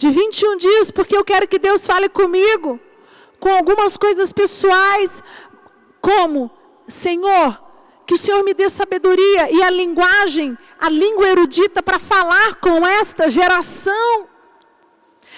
de 0.00 0.08
21 0.08 0.56
dias, 0.56 0.90
porque 0.90 1.14
eu 1.14 1.22
quero 1.22 1.46
que 1.46 1.58
Deus 1.58 1.86
fale 1.86 2.08
comigo, 2.08 2.80
com 3.38 3.50
algumas 3.50 3.98
coisas 3.98 4.32
pessoais, 4.32 5.22
como, 6.00 6.50
Senhor, 6.88 7.62
que 8.06 8.14
o 8.14 8.16
Senhor 8.16 8.42
me 8.42 8.54
dê 8.54 8.66
sabedoria 8.70 9.52
e 9.52 9.62
a 9.62 9.68
linguagem, 9.68 10.56
a 10.80 10.88
língua 10.88 11.28
erudita 11.28 11.82
para 11.82 11.98
falar 11.98 12.54
com 12.54 12.86
esta 12.86 13.28
geração. 13.28 14.26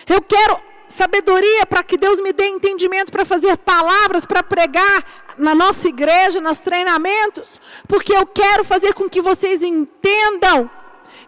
Eu 0.09 0.23
quero 0.23 0.61
sabedoria 0.89 1.67
para 1.67 1.83
que 1.83 1.97
Deus 1.97 2.21
me 2.21 2.33
dê 2.33 2.47
entendimento 2.47 3.11
para 3.11 3.25
fazer 3.25 3.57
palavras, 3.59 4.25
para 4.25 4.45
pregar 4.45 5.05
na 5.37 5.57
nossa 5.57 5.89
igreja, 5.89 6.41
nos 6.41 6.61
treinamentos, 6.61 7.61
porque 7.89 8.15
eu 8.15 8.25
quero 8.29 8.63
fazer 8.63 8.95
com 8.95 9.11
que 9.11 9.21
vocês 9.21 9.61
entendam 9.61 10.71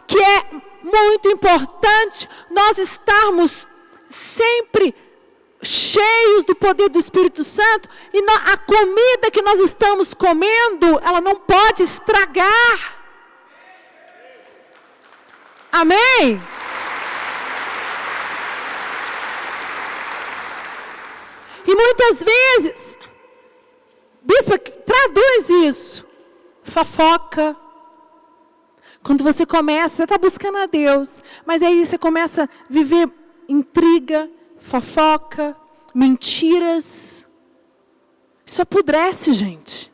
que 0.07 0.23
é 0.23 0.74
muito 0.85 1.29
importante 1.29 2.29
nós 2.51 2.77
estarmos 2.79 3.67
sempre 4.11 4.95
cheios 5.63 6.45
do 6.45 6.55
poder 6.55 6.91
do 6.91 6.99
Espírito 6.99 7.43
Santo 7.43 7.89
e 8.13 8.21
a 8.21 8.57
comida 8.59 9.31
que 9.33 9.41
nós 9.41 9.59
estamos 9.61 10.13
comendo, 10.13 11.01
ela 11.03 11.21
não 11.21 11.37
pode 11.37 11.83
estragar. 11.83 12.99
Amém? 15.73 16.41
E 21.67 21.75
muitas 21.75 22.23
vezes, 22.23 22.99
bispo, 24.23 24.59
traduz 24.59 25.49
isso. 25.67 26.07
Fofoca. 26.63 27.64
Quando 29.05 29.23
você 29.23 29.45
começa, 29.45 29.97
você 29.97 30.05
está 30.05 30.19
buscando 30.19 30.57
a 30.59 30.67
Deus, 30.67 31.23
mas 31.45 31.63
aí 31.63 31.85
você 31.85 31.99
começa 31.99 32.45
a 32.45 32.49
viver 32.69 33.09
intriga, 33.47 34.31
fofoca, 34.59 35.55
mentiras. 35.95 37.27
Isso 38.45 38.63
apodrece, 38.63 39.33
gente. 39.33 39.93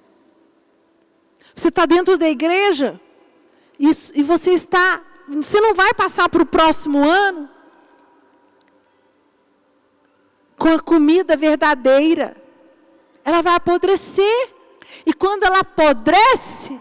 Você 1.55 1.69
está 1.69 1.85
dentro 1.85 2.17
da 2.17 2.31
igreja 2.31 3.01
isso, 3.81 4.13
e 4.15 4.23
você 4.23 4.53
está. 4.53 5.03
Você 5.27 5.61
não 5.61 5.75
vai 5.75 5.95
passar 5.95 6.29
para 6.29 6.43
o 6.43 6.47
próximo 6.47 7.03
ano 7.03 7.49
com 10.57 10.69
a 10.69 10.79
comida 10.79 11.37
verdadeira. 11.37 12.37
Ela 13.25 13.41
vai 13.41 13.55
apodrecer. 13.55 14.51
E 15.07 15.15
quando 15.15 15.45
ela 15.45 15.61
apodrece, 15.61 16.79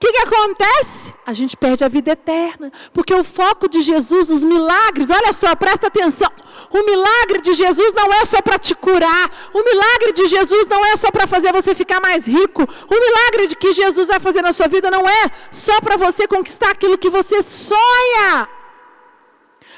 que, 0.00 0.12
que 0.12 0.18
acontece? 0.18 1.12
A 1.26 1.34
gente 1.34 1.54
perde 1.54 1.84
a 1.84 1.88
vida 1.88 2.12
eterna. 2.12 2.72
Porque 2.90 3.12
o 3.12 3.22
foco 3.22 3.68
de 3.68 3.82
Jesus, 3.82 4.30
os 4.30 4.42
milagres, 4.42 5.10
olha 5.10 5.30
só, 5.30 5.54
presta 5.54 5.88
atenção. 5.88 6.30
O 6.70 6.82
milagre 6.82 7.42
de 7.42 7.52
Jesus 7.52 7.92
não 7.92 8.10
é 8.14 8.24
só 8.24 8.40
para 8.40 8.58
te 8.58 8.74
curar. 8.74 9.30
O 9.52 9.62
milagre 9.62 10.12
de 10.14 10.26
Jesus 10.26 10.66
não 10.68 10.82
é 10.86 10.96
só 10.96 11.10
para 11.10 11.26
fazer 11.26 11.52
você 11.52 11.74
ficar 11.74 12.00
mais 12.00 12.26
rico. 12.26 12.62
O 12.62 12.94
milagre 12.98 13.46
de 13.48 13.56
que 13.56 13.72
Jesus 13.72 14.08
vai 14.08 14.18
fazer 14.18 14.40
na 14.40 14.52
sua 14.52 14.68
vida 14.68 14.90
não 14.90 15.06
é 15.06 15.30
só 15.50 15.78
para 15.82 15.98
você 15.98 16.26
conquistar 16.26 16.70
aquilo 16.70 16.96
que 16.96 17.10
você 17.10 17.42
sonha. 17.42 18.48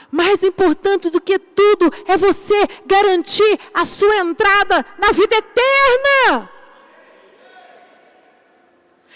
Mais 0.09 0.41
importante 0.45 1.11
do 1.11 1.21
que 1.21 1.37
tudo 1.37 1.93
é 2.07 2.17
você 2.17 2.69
garantir 2.87 3.59
a 3.75 3.85
sua 3.85 4.19
entrada 4.19 4.87
na 4.99 5.11
vida 5.11 5.35
eterna. 5.35 6.52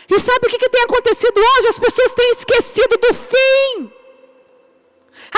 E 0.08 0.18
sabe 0.20 0.46
o 0.46 0.50
que, 0.50 0.58
que 0.58 0.68
tem 0.68 0.82
acontecido 0.82 1.38
hoje? 1.38 1.68
As 1.68 1.78
pessoas 1.78 2.12
têm 2.12 2.30
esquecido 2.30 2.96
do 2.98 3.14
fim. 3.14 3.92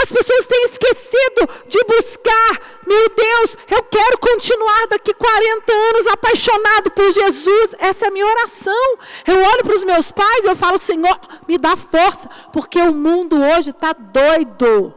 As 0.01 0.13
pessoas 0.13 0.47
têm 0.47 0.65
esquecido 0.65 1.49
de 1.67 1.85
buscar. 1.85 2.81
Meu 2.87 3.09
Deus, 3.09 3.57
eu 3.71 3.83
quero 3.85 4.19
continuar 4.19 4.87
daqui 4.89 5.15
40 5.15 5.73
anos 5.73 6.07
apaixonado 6.07 6.91
por 6.91 7.11
Jesus. 7.11 7.75
Essa 7.79 8.07
é 8.07 8.09
a 8.09 8.11
minha 8.11 8.27
oração. 8.27 8.99
Eu 9.27 9.39
olho 9.39 9.65
para 9.65 9.75
os 9.77 9.85
meus 9.85 10.13
pais 10.13 10.45
e 10.45 10.49
eu 10.49 10.57
falo, 10.57 10.79
Senhor, 10.79 11.19
me 11.47 11.57
dá 11.57 11.77
força, 11.77 12.29
porque 12.53 12.79
o 12.81 12.93
mundo 12.93 13.37
hoje 13.43 13.71
está 13.71 13.93
doido 13.93 14.95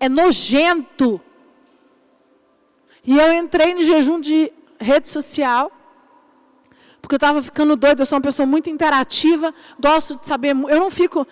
é 0.00 0.08
nojento. 0.08 1.20
E 3.04 3.18
eu 3.18 3.32
entrei 3.32 3.74
no 3.74 3.82
jejum 3.82 4.20
de 4.20 4.52
rede 4.78 5.08
social, 5.08 5.72
porque 7.00 7.14
eu 7.14 7.18
estava 7.18 7.42
ficando 7.42 7.76
doida, 7.76 8.02
eu 8.02 8.06
sou 8.06 8.16
uma 8.16 8.22
pessoa 8.22 8.46
muito 8.46 8.68
interativa, 8.68 9.54
gosto 9.80 10.14
de 10.16 10.22
saber, 10.22 10.50
eu 10.50 10.78
não 10.78 10.90
fico, 10.90 11.26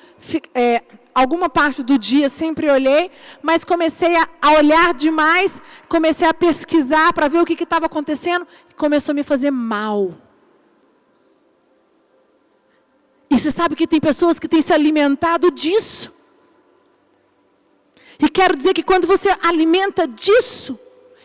é, 0.54 0.82
alguma 1.14 1.48
parte 1.48 1.82
do 1.82 1.98
dia 1.98 2.28
sempre 2.28 2.70
olhei, 2.70 3.10
mas 3.42 3.64
comecei 3.64 4.16
a, 4.16 4.28
a 4.40 4.52
olhar 4.52 4.94
demais, 4.94 5.60
comecei 5.88 6.28
a 6.28 6.34
pesquisar 6.34 7.12
para 7.12 7.28
ver 7.28 7.40
o 7.40 7.44
que 7.44 7.62
estava 7.62 7.86
acontecendo, 7.86 8.46
e 8.70 8.74
começou 8.74 9.12
a 9.12 9.14
me 9.14 9.22
fazer 9.22 9.50
mal. 9.50 10.14
E 13.30 13.38
você 13.38 13.50
sabe 13.50 13.74
que 13.74 13.86
tem 13.86 14.00
pessoas 14.00 14.38
que 14.38 14.48
têm 14.48 14.62
se 14.62 14.72
alimentado 14.72 15.50
disso. 15.50 16.12
E 18.18 18.28
quero 18.28 18.56
dizer 18.56 18.72
que 18.72 18.82
quando 18.82 19.06
você 19.06 19.28
alimenta 19.42 20.06
disso, 20.06 20.78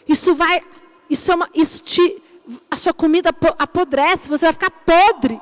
isso 0.08 0.34
vai, 0.34 0.62
isso, 1.10 1.32
é 1.32 1.36
uma, 1.36 1.50
isso 1.54 1.82
te, 1.84 2.21
a 2.70 2.78
sua 2.78 2.94
comida 2.94 3.30
apodrece, 3.60 4.30
você 4.30 4.46
vai 4.46 4.54
ficar 4.54 4.72
podre. 4.72 5.40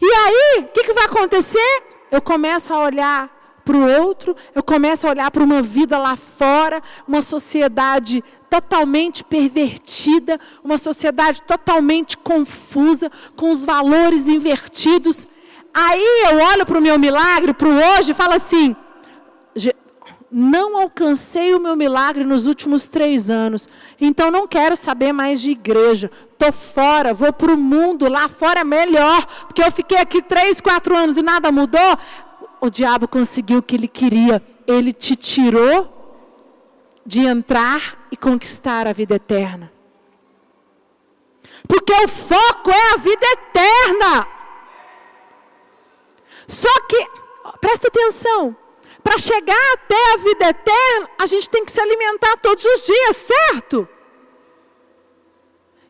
E 0.00 0.06
aí, 0.06 0.64
o 0.64 0.68
que, 0.68 0.84
que 0.84 0.92
vai 0.92 1.04
acontecer? 1.04 1.82
Eu 2.10 2.22
começo 2.22 2.72
a 2.72 2.78
olhar 2.78 3.38
para 3.64 3.76
o 3.76 4.00
outro, 4.02 4.34
eu 4.54 4.62
começo 4.62 5.06
a 5.06 5.10
olhar 5.10 5.30
para 5.30 5.42
uma 5.42 5.60
vida 5.60 5.98
lá 5.98 6.16
fora, 6.16 6.82
uma 7.06 7.20
sociedade 7.20 8.24
totalmente 8.48 9.22
pervertida, 9.22 10.40
uma 10.64 10.78
sociedade 10.78 11.42
totalmente 11.42 12.16
confusa, 12.16 13.10
com 13.36 13.50
os 13.50 13.64
valores 13.64 14.26
invertidos. 14.26 15.26
Aí 15.74 16.02
eu 16.30 16.38
olho 16.38 16.64
para 16.64 16.78
o 16.78 16.82
meu 16.82 16.98
milagre, 16.98 17.52
para 17.52 17.68
o 17.68 17.76
hoje, 17.76 18.12
e 18.12 18.14
falo 18.14 18.34
assim: 18.34 18.74
não 20.30 20.78
alcancei 20.78 21.54
o 21.54 21.60
meu 21.60 21.74
milagre 21.74 22.22
nos 22.22 22.46
últimos 22.46 22.86
três 22.86 23.30
anos, 23.30 23.68
então 24.00 24.30
não 24.30 24.46
quero 24.46 24.76
saber 24.76 25.12
mais 25.12 25.40
de 25.40 25.52
igreja. 25.52 26.10
Estou 26.32 26.52
fora, 26.52 27.14
vou 27.14 27.32
para 27.32 27.52
o 27.52 27.56
mundo, 27.56 28.08
lá 28.08 28.28
fora 28.28 28.60
é 28.60 28.64
melhor, 28.64 29.24
porque 29.46 29.62
eu 29.62 29.72
fiquei 29.72 29.98
aqui 29.98 30.20
três, 30.20 30.60
quatro 30.60 30.94
anos 30.96 31.16
e 31.16 31.22
nada 31.22 31.50
mudou. 31.50 31.98
O 32.60 32.68
diabo 32.68 33.08
conseguiu 33.08 33.58
o 33.58 33.62
que 33.62 33.76
ele 33.76 33.88
queria, 33.88 34.42
ele 34.66 34.92
te 34.92 35.16
tirou 35.16 35.94
de 37.06 37.20
entrar 37.20 38.06
e 38.12 38.16
conquistar 38.16 38.86
a 38.86 38.92
vida 38.92 39.14
eterna. 39.14 39.72
Porque 41.66 41.92
o 41.92 42.08
foco 42.08 42.70
é 42.70 42.94
a 42.94 42.96
vida 42.98 43.26
eterna. 43.26 44.26
Só 46.46 46.80
que, 46.88 47.06
presta 47.60 47.88
atenção, 47.88 48.56
para 49.02 49.18
chegar 49.18 49.72
até 49.74 50.14
a 50.14 50.16
vida 50.18 50.48
eterna, 50.48 51.10
a 51.18 51.26
gente 51.26 51.48
tem 51.48 51.64
que 51.64 51.72
se 51.72 51.80
alimentar 51.80 52.36
todos 52.38 52.64
os 52.64 52.86
dias, 52.86 53.16
certo? 53.16 53.88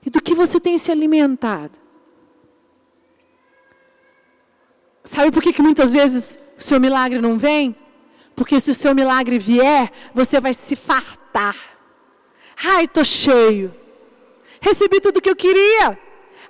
E 0.05 0.11
do 0.11 0.23
que 0.23 0.35
você 0.35 0.61
tem 0.61 0.79
se 0.79 0.91
alimentado? 0.91 1.79
Sabe 5.05 5.31
por 5.31 5.43
que, 5.43 5.53
que 5.53 5.63
muitas 5.63 5.91
vezes 5.91 6.39
o 6.59 6.63
seu 6.63 6.79
milagre 6.79 7.19
não 7.19 7.39
vem? 7.39 7.75
Porque 8.37 8.61
se 8.61 8.71
o 8.71 8.75
seu 8.75 8.95
milagre 8.95 9.39
vier, 9.39 9.91
você 10.15 10.41
vai 10.41 10.55
se 10.55 10.77
fartar. 10.77 11.57
Ai, 12.63 12.85
estou 12.85 13.05
cheio. 13.05 13.75
Recebi 14.61 15.01
tudo 15.01 15.21
que 15.21 15.31
eu 15.31 15.37
queria. 15.37 15.99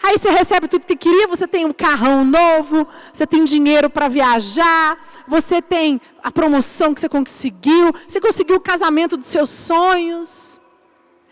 Aí 0.02 0.16
você 0.16 0.30
recebe 0.30 0.68
tudo 0.68 0.86
que 0.86 0.96
queria, 0.96 1.26
você 1.26 1.46
tem 1.46 1.64
um 1.64 1.72
carrão 1.72 2.24
novo, 2.24 2.86
você 3.12 3.26
tem 3.26 3.44
dinheiro 3.44 3.90
para 3.90 4.08
viajar, 4.08 4.96
você 5.26 5.60
tem 5.60 6.00
a 6.22 6.30
promoção 6.30 6.94
que 6.94 7.00
você 7.00 7.08
conseguiu, 7.08 7.92
você 8.06 8.20
conseguiu 8.20 8.56
o 8.56 8.60
casamento 8.60 9.16
dos 9.16 9.26
seus 9.26 9.50
sonhos. 9.50 10.60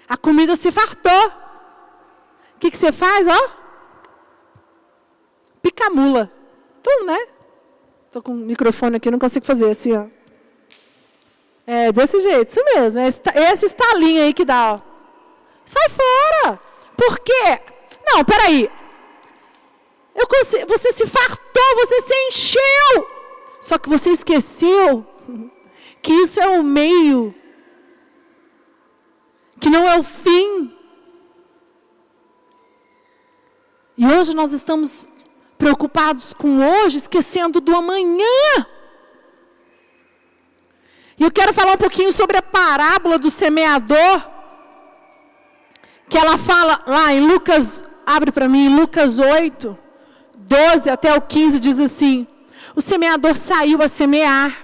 A 0.09 0.17
comida 0.17 0.57
se 0.57 0.73
fartou. 0.73 1.27
O 2.57 2.59
que, 2.59 2.71
que 2.71 2.77
você 2.77 2.91
faz, 2.91 3.27
ó? 3.29 3.51
Pica-mula. 5.63 6.31
Tu, 6.83 7.05
né? 7.05 7.19
Estou 8.07 8.23
com 8.23 8.33
o 8.33 8.37
microfone 8.37 8.97
aqui, 8.97 9.11
não 9.11 9.19
consigo 9.19 9.47
fazer 9.47 9.71
assim, 9.71 9.97
ó. 9.97 10.07
É, 11.67 11.93
desse 11.93 12.21
jeito, 12.21 12.49
isso 12.49 12.65
mesmo. 12.65 13.01
Esse, 13.01 13.21
esse 13.35 13.67
estalinho 13.67 14.23
aí 14.23 14.33
que 14.33 14.45
dá, 14.45 14.75
ó. 14.75 14.79
Sai 15.65 15.89
fora. 15.89 16.61
Por 16.97 17.19
quê? 17.21 17.61
Não, 18.07 18.25
peraí. 18.25 18.71
Eu 20.15 20.27
consigo, 20.27 20.67
você 20.67 20.93
se 20.93 21.07
fartou, 21.07 21.77
você 21.77 22.01
se 22.03 22.15
encheu. 22.29 23.11
Só 23.61 23.79
que 23.79 23.89
você 23.89 24.11
esqueceu 24.11 25.07
que 26.01 26.13
isso 26.13 26.41
é 26.41 26.47
o 26.47 26.63
meio, 26.63 27.35
que 29.59 29.69
não 29.69 29.89
é 29.89 29.99
o 29.99 30.03
fim. 30.03 30.73
E 33.99 34.07
hoje 34.07 34.33
nós 34.35 34.53
estamos 34.53 35.09
preocupados 35.59 36.33
com 36.33 36.59
hoje, 36.59 36.99
esquecendo 36.99 37.61
do 37.61 37.75
amanhã. 37.75 38.67
E 41.19 41.25
eu 41.25 41.33
quero 41.33 41.53
falar 41.53 41.73
um 41.73 41.79
pouquinho 41.79 42.13
sobre 42.13 42.37
a 42.37 42.43
parábola 42.43 43.19
do 43.19 43.31
semeador, 43.31 44.31
que 46.09 46.19
ela 46.19 46.37
fala 46.37 46.83
lá 46.87 47.13
em 47.13 47.21
Lucas 47.21 47.86
abre 48.07 48.31
para 48.31 48.49
mim 48.49 48.75
Lucas 48.75 49.19
8, 49.19 49.77
12 50.37 50.89
até 50.89 51.13
o 51.13 51.21
15, 51.21 51.59
diz 51.59 51.81
assim: 51.81 52.27
O 52.75 52.81
semeador 52.81 53.37
saiu 53.37 53.83
a 53.83 53.89
semear. 53.89 54.57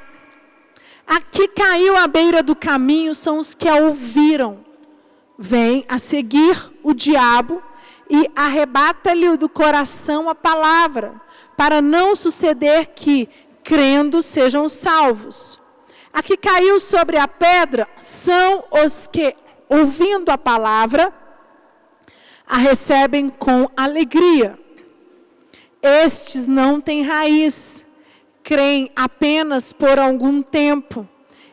Aqui 1.04 1.48
caiu 1.48 1.96
à 1.96 2.06
beira 2.06 2.42
do 2.42 2.54
caminho 2.54 3.12
são 3.12 3.38
os 3.38 3.54
que 3.54 3.68
a 3.68 3.74
ouviram. 3.74 4.64
Vem 5.36 5.84
a 5.88 5.98
seguir 5.98 6.72
o 6.84 6.94
diabo 6.94 7.60
e 8.08 8.30
arrebata-lhe 8.36 9.36
do 9.36 9.48
coração 9.48 10.28
a 10.28 10.34
palavra, 10.34 11.20
para 11.56 11.82
não 11.82 12.14
suceder 12.14 12.92
que, 12.94 13.28
crendo, 13.64 14.22
sejam 14.22 14.68
salvos. 14.68 15.60
A 16.12 16.22
que 16.22 16.36
caiu 16.36 16.78
sobre 16.78 17.16
a 17.16 17.26
pedra 17.26 17.88
são 18.00 18.64
os 18.70 19.08
que, 19.10 19.34
ouvindo 19.68 20.30
a 20.30 20.36
palavra, 20.36 21.12
a 22.52 22.58
recebem 22.58 23.30
com 23.30 23.66
alegria. 23.74 24.58
Estes 25.80 26.46
não 26.46 26.82
têm 26.82 27.02
raiz, 27.02 27.82
creem 28.42 28.92
apenas 28.94 29.72
por 29.72 29.98
algum 29.98 30.42
tempo, 30.42 31.08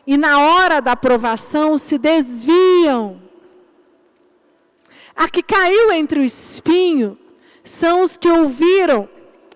e 0.06 0.18
na 0.18 0.38
hora 0.40 0.78
da 0.78 0.92
aprovação 0.92 1.78
se 1.78 1.96
desviam 1.96 3.18
a 5.16 5.26
que 5.26 5.42
caiu 5.42 5.90
entre 5.90 6.20
o 6.20 6.24
espinho 6.24 7.18
são 7.64 8.02
os 8.02 8.18
que 8.18 8.28
ouviram 8.28 9.08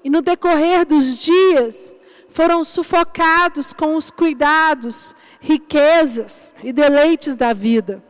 e 0.02 0.08
no 0.08 0.22
decorrer 0.22 0.86
dos 0.86 1.18
dias 1.18 1.94
foram 2.30 2.64
sufocados 2.64 3.74
com 3.74 3.96
os 3.96 4.10
cuidados, 4.10 5.14
riquezas 5.40 6.54
e 6.62 6.72
deleites 6.72 7.36
da 7.36 7.52
vida. 7.52 8.02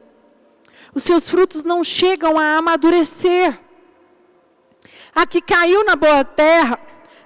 Os 0.94 1.02
seus 1.02 1.28
frutos 1.28 1.64
não 1.64 1.82
chegam 1.82 2.38
a 2.38 2.56
amadurecer. 2.56 3.58
A 5.14 5.26
que 5.26 5.40
caiu 5.40 5.84
na 5.84 5.96
boa 5.96 6.24
terra 6.24 6.78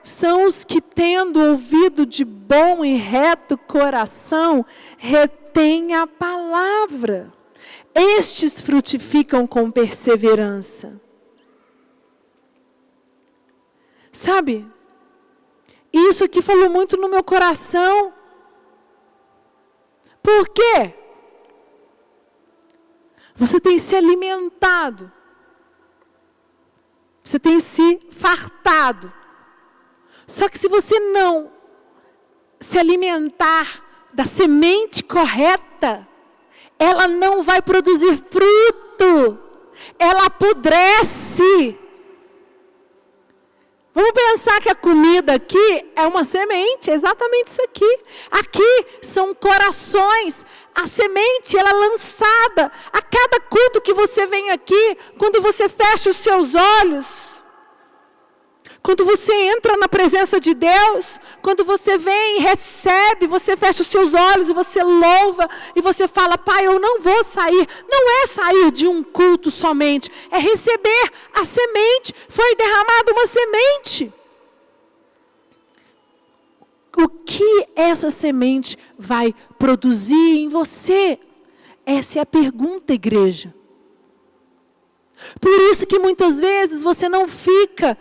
são 0.02 0.44
os 0.44 0.64
que, 0.64 0.81
tendo 0.81 1.40
ouvido 1.40 2.07
de 2.07 2.24
bom 2.24 2.85
e 2.85 2.96
reto 2.96 3.59
coração, 3.59 4.64
retêm 4.96 5.94
a 5.94 6.07
palavra 6.07 7.33
estes 7.98 8.61
frutificam 8.61 9.46
com 9.46 9.70
perseverança. 9.70 11.00
Sabe? 14.12 14.66
Isso 15.92 16.24
aqui 16.24 16.40
falou 16.40 16.70
muito 16.70 16.96
no 16.96 17.09
meu 17.09 17.24
coração. 17.24 18.12
Por 20.22 20.48
quê? 20.48 20.94
Você 23.38 23.61
tem 23.61 23.79
se 23.79 23.94
alimentado. 23.94 25.11
Você 27.22 27.38
tem 27.38 27.61
se 27.61 28.01
fartado. 28.11 29.12
Só 30.27 30.48
que 30.48 30.59
se 30.59 30.68
você 30.68 30.98
não 30.98 31.53
se 32.59 32.79
alimentar 32.79 33.85
da 34.12 34.24
semente 34.24 35.05
correta, 35.05 36.07
ela 36.79 37.07
não 37.07 37.42
vai 37.42 37.62
produzir 37.62 38.16
fruto, 38.16 39.38
ela 39.98 40.27
apodrece. 40.27 41.79
Vamos 43.98 44.12
pensar 44.12 44.61
que 44.61 44.68
a 44.68 44.76
comida 44.76 45.34
aqui 45.34 45.90
é 45.96 46.06
uma 46.06 46.22
semente, 46.22 46.88
exatamente 46.88 47.48
isso 47.48 47.62
aqui. 47.62 47.98
Aqui 48.30 48.87
são 49.02 49.34
corações. 49.34 50.46
A 50.72 50.87
semente, 50.87 51.58
ela 51.58 51.70
é 51.70 51.72
lançada. 51.72 52.70
A 52.92 53.02
cada 53.02 53.40
culto 53.40 53.80
que 53.80 53.92
você 53.92 54.24
vem 54.28 54.50
aqui, 54.50 54.96
quando 55.18 55.42
você 55.42 55.68
fecha 55.68 56.11
os 56.11 56.16
seus 56.16 56.54
olhos, 56.54 57.27
quando 58.88 59.05
você 59.05 59.35
entra 59.51 59.77
na 59.77 59.87
presença 59.87 60.40
de 60.40 60.55
Deus, 60.55 61.20
quando 61.42 61.62
você 61.62 61.98
vem 61.98 62.40
recebe, 62.40 63.27
você 63.27 63.55
fecha 63.55 63.83
os 63.83 63.88
seus 63.88 64.14
olhos 64.14 64.48
e 64.48 64.55
você 64.55 64.83
louva 64.83 65.46
e 65.77 65.83
você 65.83 66.09
fala: 66.09 66.38
Pai, 66.38 66.66
eu 66.66 66.81
não 66.81 66.98
vou 66.98 67.22
sair. 67.22 67.68
Não 67.87 68.22
é 68.22 68.27
sair 68.27 68.70
de 68.70 68.88
um 68.88 69.03
culto 69.03 69.51
somente, 69.51 70.11
é 70.31 70.38
receber 70.38 71.12
a 71.35 71.44
semente. 71.44 72.14
Foi 72.31 72.57
derramada 72.57 73.12
uma 73.12 73.27
semente. 73.27 74.11
O 76.96 77.11
que 77.11 77.68
essa 77.77 78.11
semente 78.11 78.79
vai 78.98 79.35
produzir 79.59 80.38
em 80.38 80.48
você? 80.48 81.18
Essa 81.85 82.20
é 82.20 82.22
a 82.22 82.27
pergunta, 82.27 82.94
igreja. 82.94 83.55
Por 85.38 85.61
isso 85.70 85.87
que 85.87 85.98
muitas 85.98 86.40
vezes 86.40 86.83
você 86.83 87.07
não 87.07 87.29
fica 87.29 87.98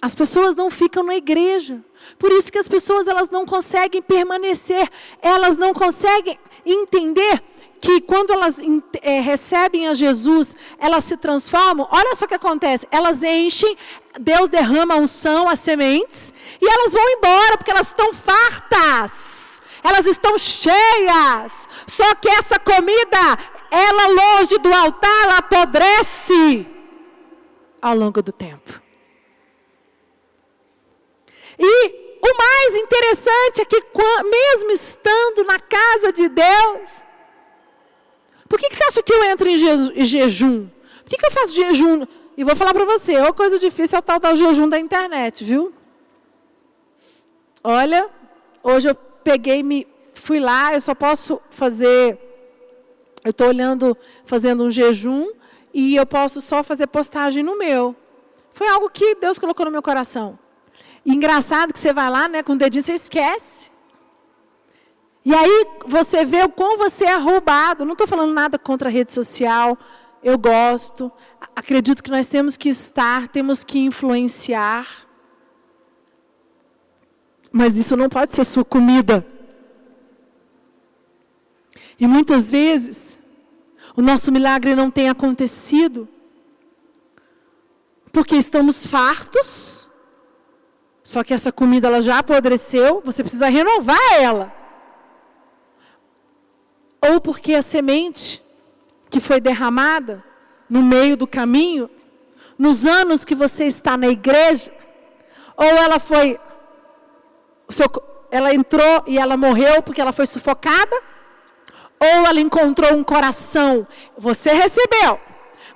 as 0.00 0.14
pessoas 0.14 0.54
não 0.54 0.70
ficam 0.70 1.02
na 1.02 1.16
igreja. 1.16 1.80
Por 2.18 2.30
isso 2.32 2.52
que 2.52 2.58
as 2.58 2.68
pessoas 2.68 3.08
elas 3.08 3.28
não 3.30 3.44
conseguem 3.44 4.00
permanecer, 4.00 4.88
elas 5.20 5.56
não 5.56 5.74
conseguem 5.74 6.38
entender 6.64 7.42
que 7.80 8.00
quando 8.00 8.32
elas 8.32 8.58
é, 9.02 9.20
recebem 9.20 9.88
a 9.88 9.94
Jesus, 9.94 10.56
elas 10.78 11.04
se 11.04 11.16
transformam. 11.16 11.88
Olha 11.90 12.14
só 12.14 12.24
o 12.24 12.28
que 12.28 12.34
acontece: 12.34 12.86
elas 12.90 13.22
enchem, 13.22 13.76
Deus 14.20 14.48
derrama 14.48 14.94
a 14.94 14.98
unção, 14.98 15.48
as 15.48 15.60
sementes, 15.60 16.32
e 16.60 16.66
elas 16.66 16.92
vão 16.92 17.08
embora 17.10 17.56
porque 17.56 17.70
elas 17.70 17.88
estão 17.88 18.12
fartas, 18.12 19.60
elas 19.82 20.06
estão 20.06 20.38
cheias. 20.38 21.68
Só 21.86 22.14
que 22.14 22.28
essa 22.28 22.58
comida, 22.58 23.38
ela 23.70 24.06
longe 24.08 24.58
do 24.58 24.72
altar, 24.72 25.24
ela 25.24 25.38
apodrece 25.38 26.66
ao 27.80 27.96
longo 27.96 28.22
do 28.22 28.32
tempo. 28.32 28.87
E 31.58 32.18
o 32.20 32.36
mais 32.36 32.74
interessante 32.76 33.62
é 33.62 33.64
que, 33.64 33.82
mesmo 34.24 34.70
estando 34.70 35.44
na 35.44 35.58
casa 35.58 36.12
de 36.12 36.28
Deus, 36.28 36.90
por 38.48 38.58
que, 38.58 38.68
que 38.68 38.76
você 38.76 38.84
acha 38.84 39.02
que 39.02 39.12
eu 39.12 39.24
entro 39.24 39.48
em 39.48 39.58
jejum? 40.04 40.68
Por 41.02 41.10
que, 41.10 41.16
que 41.16 41.26
eu 41.26 41.30
faço 41.30 41.54
jejum? 41.54 42.06
E 42.36 42.44
vou 42.44 42.54
falar 42.54 42.72
para 42.72 42.84
você, 42.84 43.16
a 43.16 43.32
coisa 43.32 43.58
difícil 43.58 43.96
é 43.96 43.98
o 43.98 44.02
tal 44.02 44.20
do 44.20 44.36
jejum 44.36 44.68
da 44.68 44.78
internet, 44.78 45.42
viu? 45.42 45.72
Olha, 47.64 48.08
hoje 48.62 48.88
eu 48.88 48.94
peguei, 48.94 49.62
me 49.62 49.86
fui 50.14 50.38
lá, 50.38 50.72
eu 50.72 50.80
só 50.80 50.94
posso 50.94 51.40
fazer, 51.50 52.18
eu 53.24 53.30
estou 53.30 53.48
olhando, 53.48 53.96
fazendo 54.24 54.64
um 54.64 54.70
jejum, 54.70 55.30
e 55.74 55.96
eu 55.96 56.06
posso 56.06 56.40
só 56.40 56.62
fazer 56.62 56.86
postagem 56.86 57.42
no 57.42 57.58
meu. 57.58 57.94
Foi 58.52 58.68
algo 58.68 58.88
que 58.88 59.14
Deus 59.16 59.38
colocou 59.38 59.66
no 59.66 59.72
meu 59.72 59.82
coração. 59.82 60.38
Engraçado 61.04 61.72
que 61.72 61.78
você 61.78 61.92
vai 61.92 62.10
lá, 62.10 62.28
né, 62.28 62.42
com 62.42 62.52
o 62.52 62.58
dedinho, 62.58 62.82
você 62.82 62.94
esquece. 62.94 63.70
E 65.24 65.34
aí 65.34 65.66
você 65.86 66.24
vê 66.24 66.42
o 66.42 66.48
quão 66.48 66.78
você 66.78 67.04
é 67.04 67.16
roubado. 67.16 67.84
Não 67.84 67.92
estou 67.92 68.06
falando 68.06 68.32
nada 68.32 68.58
contra 68.58 68.88
a 68.88 68.92
rede 68.92 69.12
social. 69.12 69.76
Eu 70.22 70.38
gosto. 70.38 71.12
Acredito 71.54 72.02
que 72.02 72.10
nós 72.10 72.26
temos 72.26 72.56
que 72.56 72.68
estar, 72.68 73.28
temos 73.28 73.62
que 73.62 73.78
influenciar. 73.78 74.86
Mas 77.52 77.76
isso 77.76 77.96
não 77.96 78.08
pode 78.08 78.34
ser 78.34 78.44
sua 78.44 78.64
comida. 78.64 79.26
E 81.98 82.06
muitas 82.06 82.50
vezes, 82.50 83.18
o 83.96 84.02
nosso 84.02 84.30
milagre 84.30 84.74
não 84.74 84.90
tem 84.90 85.08
acontecido 85.08 86.08
porque 88.12 88.36
estamos 88.36 88.86
fartos 88.86 89.87
só 91.08 91.24
que 91.24 91.32
essa 91.32 91.50
comida 91.50 91.88
ela 91.88 92.02
já 92.02 92.18
apodreceu, 92.18 93.00
você 93.02 93.22
precisa 93.22 93.48
renovar 93.48 94.12
ela. 94.20 94.52
Ou 97.00 97.18
porque 97.18 97.54
a 97.54 97.62
semente 97.62 98.42
que 99.08 99.18
foi 99.18 99.40
derramada 99.40 100.22
no 100.68 100.82
meio 100.82 101.16
do 101.16 101.26
caminho, 101.26 101.88
nos 102.58 102.84
anos 102.84 103.24
que 103.24 103.34
você 103.34 103.64
está 103.64 103.96
na 103.96 104.08
igreja, 104.08 104.70
ou 105.56 105.64
ela 105.64 105.98
foi 105.98 106.38
ela 108.30 108.52
entrou 108.52 109.04
e 109.06 109.18
ela 109.18 109.34
morreu 109.34 109.80
porque 109.82 110.02
ela 110.02 110.12
foi 110.12 110.26
sufocada, 110.26 111.02
ou 111.98 112.26
ela 112.26 112.38
encontrou 112.38 112.92
um 112.92 113.02
coração, 113.02 113.86
você 114.14 114.52
recebeu, 114.52 115.18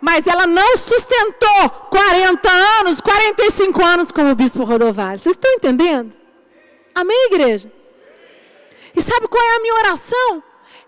mas 0.02 0.26
ela 0.26 0.48
não 0.48 0.76
sustentou 0.76 1.70
40 1.88 2.50
anos, 2.80 3.00
45 3.00 3.84
anos 3.84 4.10
como 4.10 4.32
o 4.32 4.34
bispo 4.34 4.64
Rodovalho. 4.64 5.20
Vocês 5.20 5.36
estão 5.36 5.52
entendendo? 5.52 6.12
Amém, 6.92 7.28
igreja? 7.30 7.70
E 8.96 9.00
sabe 9.00 9.28
qual 9.28 9.42
é 9.42 9.56
a 9.56 9.60
minha 9.60 9.74
oração? 9.74 10.42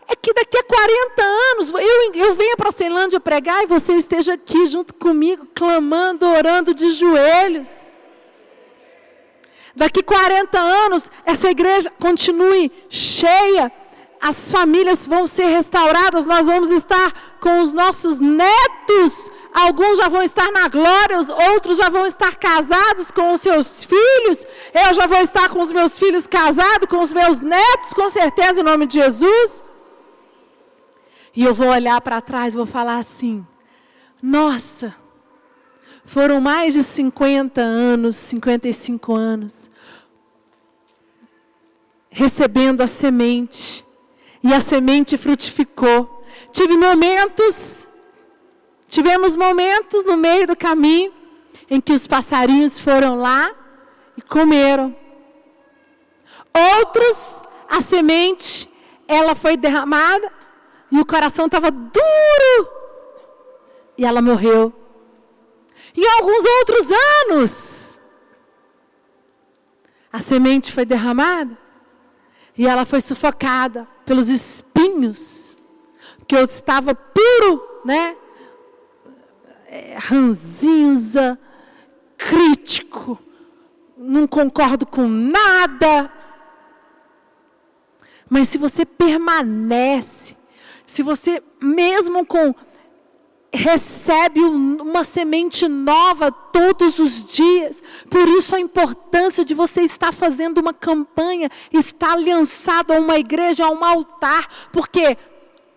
É 0.09 0.16
que 0.16 0.35
daqui 0.35 0.59
a 0.59 0.64
40 0.64 1.22
anos 1.22 1.70
eu, 1.70 2.14
eu 2.14 2.35
venha 2.35 2.57
para 2.57 2.70
a 2.70 2.72
Ceilândia 2.72 3.20
pregar 3.20 3.62
e 3.62 3.66
você 3.68 3.92
esteja 3.92 4.35
aqui 4.35 4.66
junto 4.66 4.92
comigo, 4.92 5.46
clamando, 5.55 6.27
orando 6.27 6.74
de 6.74 6.90
joelhos. 6.90 7.92
Daqui 9.77 10.03
40 10.03 10.59
anos, 10.59 11.09
essa 11.24 11.48
igreja 11.48 11.88
continue 12.00 12.70
cheia 12.88 13.70
as 14.29 14.51
famílias 14.51 15.07
vão 15.07 15.27
ser 15.27 15.47
restauradas, 15.47 16.25
nós 16.25 16.47
vamos 16.47 16.71
estar 16.71 17.13
com 17.41 17.61
os 17.61 17.73
nossos 17.73 18.19
netos 18.19 19.31
alguns 19.55 19.99
já 19.99 20.09
vão 20.09 20.23
estar 20.23 20.51
na 20.51 20.67
glória, 20.67 21.17
os 21.17 21.29
outros 21.29 21.77
já 21.77 21.89
vão 21.89 22.05
estar 22.05 22.35
casados 22.35 23.13
com 23.13 23.33
os 23.33 23.41
seus 23.41 23.85
filhos. 23.85 24.45
Eu 24.75 24.93
já 24.93 25.07
vou 25.07 25.19
estar 25.19 25.49
com 25.49 25.61
os 25.61 25.71
meus 25.71 25.97
filhos 25.97 26.27
casados, 26.27 26.89
com 26.89 27.01
os 27.01 27.13
meus 27.13 27.41
netos, 27.41 27.95
com 27.95 28.11
certeza, 28.11 28.61
em 28.61 28.65
nome 28.65 28.87
de 28.87 28.95
Jesus. 28.95 29.63
E 31.37 31.45
eu 31.45 31.55
vou 31.55 31.69
olhar 31.69 32.01
para 32.01 32.21
trás 32.21 32.53
e 32.53 32.57
vou 32.57 32.67
falar 32.67 32.99
assim: 32.99 33.47
nossa, 34.21 34.95
foram 36.05 36.41
mais 36.41 36.75
de 36.75 36.83
50 36.83 37.61
anos, 37.61 38.17
55 38.17 39.15
anos, 39.15 39.71
recebendo 42.11 42.81
a 42.81 42.89
semente, 42.89 43.84
e 44.44 44.52
a 44.52 44.61
semente 44.61 45.16
frutificou. 45.16 46.24
Tive 46.52 46.76
momentos 46.76 47.88
Tivemos 48.94 49.35
momentos 49.35 50.04
no 50.04 50.16
meio 50.16 50.46
do 50.46 50.57
caminho 50.57 51.12
em 51.68 51.80
que 51.80 51.92
os 51.92 52.07
passarinhos 52.07 52.78
foram 52.78 53.16
lá 53.16 53.52
e 54.16 54.22
comeram. 54.22 54.94
Outros, 56.76 57.42
a 57.68 57.80
semente, 57.80 58.70
ela 59.09 59.35
foi 59.35 59.57
derramada 59.57 60.33
e 60.92 61.00
o 61.00 61.04
coração 61.04 61.46
estava 61.46 61.72
duro 61.72 62.68
e 63.98 64.07
ela 64.07 64.22
morreu. 64.22 64.72
Em 65.96 66.07
alguns 66.07 66.44
outros 66.44 66.87
anos, 67.26 68.00
a 70.12 70.20
semente 70.20 70.70
foi 70.70 70.85
derramada 70.85 71.59
e 72.57 72.64
ela 72.64 72.85
foi 72.85 73.00
sufocada 73.00 73.88
pelos 74.05 74.29
espinhos, 74.29 75.57
que 76.27 76.37
eu 76.37 76.45
estava 76.45 76.95
puro, 76.95 77.81
né? 77.85 78.17
é, 79.75 79.97
ranzinza, 79.99 81.37
crítico, 82.17 83.19
não 83.97 84.25
concordo 84.25 84.87
com 84.87 85.09
nada. 85.09 86.12
Mas 88.31 88.49
se 88.49 88.57
você 88.57 88.87
permanece, 88.87 90.37
se 90.87 91.03
você 91.03 91.43
mesmo 91.61 92.25
com 92.25 92.55
recebe 93.55 94.40
uma 94.40 95.05
semente 95.05 95.69
nova 95.69 96.31
todos 96.31 96.99
os 96.99 97.33
dias. 97.33 97.77
Por 98.11 98.29
isso 98.29 98.55
a 98.55 98.61
importância 98.61 99.45
de 99.45 99.55
você 99.55 99.83
estar 99.83 100.12
fazendo 100.12 100.59
uma 100.59 100.75
campanha, 100.75 101.49
estar 101.73 102.12
aliançado 102.12 102.93
a 102.93 102.99
uma 102.99 103.19
igreja, 103.19 103.64
a 103.64 103.71
um 103.71 103.85
altar, 103.85 104.69
porque 104.73 105.17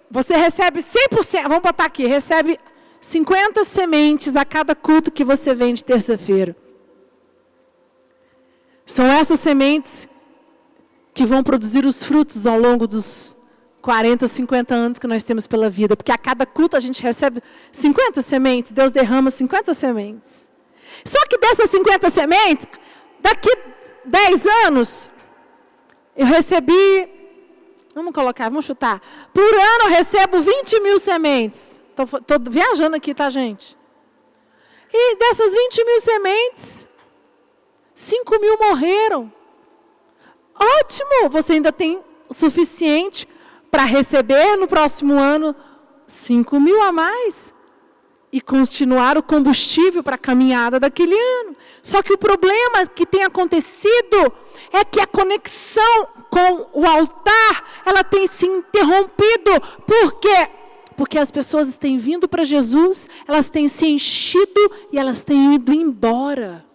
você 0.10 0.36
recebe 0.36 0.82
100%, 0.82 1.44
vamos 1.44 1.62
botar 1.62 1.86
aqui, 1.86 2.06
recebe 2.06 2.58
50 3.00 3.64
sementes 3.64 4.36
a 4.36 4.44
cada 4.44 4.74
culto 4.74 5.12
que 5.12 5.24
você 5.24 5.54
vem 5.54 5.74
de 5.74 5.84
terça-feira. 5.84 6.56
São 8.86 9.06
essas 9.06 9.40
sementes 9.40 10.10
que 11.14 11.26
vão 11.26 11.44
produzir 11.44 11.86
os 11.86 12.04
frutos 12.04 12.48
ao 12.48 12.58
longo 12.58 12.88
dos 12.88 13.37
40, 13.88 14.28
50 14.28 14.76
anos 14.76 15.00
que 15.00 15.08
nós 15.08 15.24
temos 15.24 15.48
pela 15.48 15.70
vida. 15.70 15.96
Porque 15.96 16.12
a 16.12 16.18
cada 16.18 16.46
culto 16.46 16.76
a 16.76 16.80
gente 16.82 17.02
recebe 17.02 17.42
50 17.72 18.22
sementes, 18.22 18.70
Deus 18.74 18.92
derrama 18.92 19.32
50 19.32 19.74
sementes. 19.74 20.50
Só 21.06 21.26
que 21.26 21.38
dessas 21.38 21.70
50 21.70 22.10
sementes, 22.10 22.68
daqui 23.22 23.50
10 24.04 24.46
anos, 24.66 25.10
eu 26.18 26.26
recebi, 26.26 27.08
vamos 27.96 28.12
colocar, 28.12 28.50
vamos 28.50 28.66
chutar, 28.66 29.02
por 29.34 29.54
ano 29.54 29.84
eu 29.86 29.90
recebo 29.90 30.42
20 30.42 30.82
mil 30.82 31.00
sementes. 31.00 31.82
Estou 31.98 32.40
viajando 32.52 32.98
aqui, 32.98 33.14
tá, 33.14 33.30
gente? 33.30 33.78
E 34.94 35.16
dessas 35.16 35.54
20 35.54 35.86
mil 35.86 36.02
sementes, 36.02 36.88
5 37.96 38.40
mil 38.42 38.58
morreram. 38.58 39.32
Ótimo! 40.54 41.30
Você 41.30 41.54
ainda 41.54 41.72
tem 41.72 42.04
o 42.28 42.34
suficiente 42.34 43.26
para 43.78 43.86
receber 43.86 44.58
no 44.58 44.68
próximo 44.68 45.14
ano 45.14 45.56
5 46.08 46.60
mil 46.60 46.82
a 46.82 46.92
mais 46.92 47.54
e 48.34 48.42
continuar 48.42 49.20
o 49.20 49.22
combustível 49.22 50.02
para 50.02 50.16
a 50.16 50.18
caminhada 50.18 50.80
daquele 50.80 51.14
ano. 51.14 51.56
Só 51.84 52.02
que 52.02 52.12
o 52.12 52.18
problema 52.18 52.88
que 52.88 53.06
tem 53.06 53.24
acontecido 53.24 54.34
é 54.74 54.84
que 54.84 55.00
a 55.00 55.06
conexão 55.06 56.08
com 56.28 56.70
o 56.74 56.88
altar 56.88 57.84
ela 57.86 58.04
tem 58.04 58.26
se 58.26 58.48
interrompido. 58.48 59.62
Por 59.86 60.14
quê? 60.14 60.50
porque 60.96 61.20
as 61.20 61.30
pessoas 61.30 61.78
têm 61.78 62.00
vindo 62.00 62.28
para 62.28 62.44
Jesus, 62.44 63.08
elas 63.28 63.48
têm 63.48 63.68
se 63.68 63.86
enchido 63.86 64.72
e 64.92 64.98
elas 64.98 65.22
têm 65.22 65.54
ido 65.54 65.72
embora. 65.72 66.66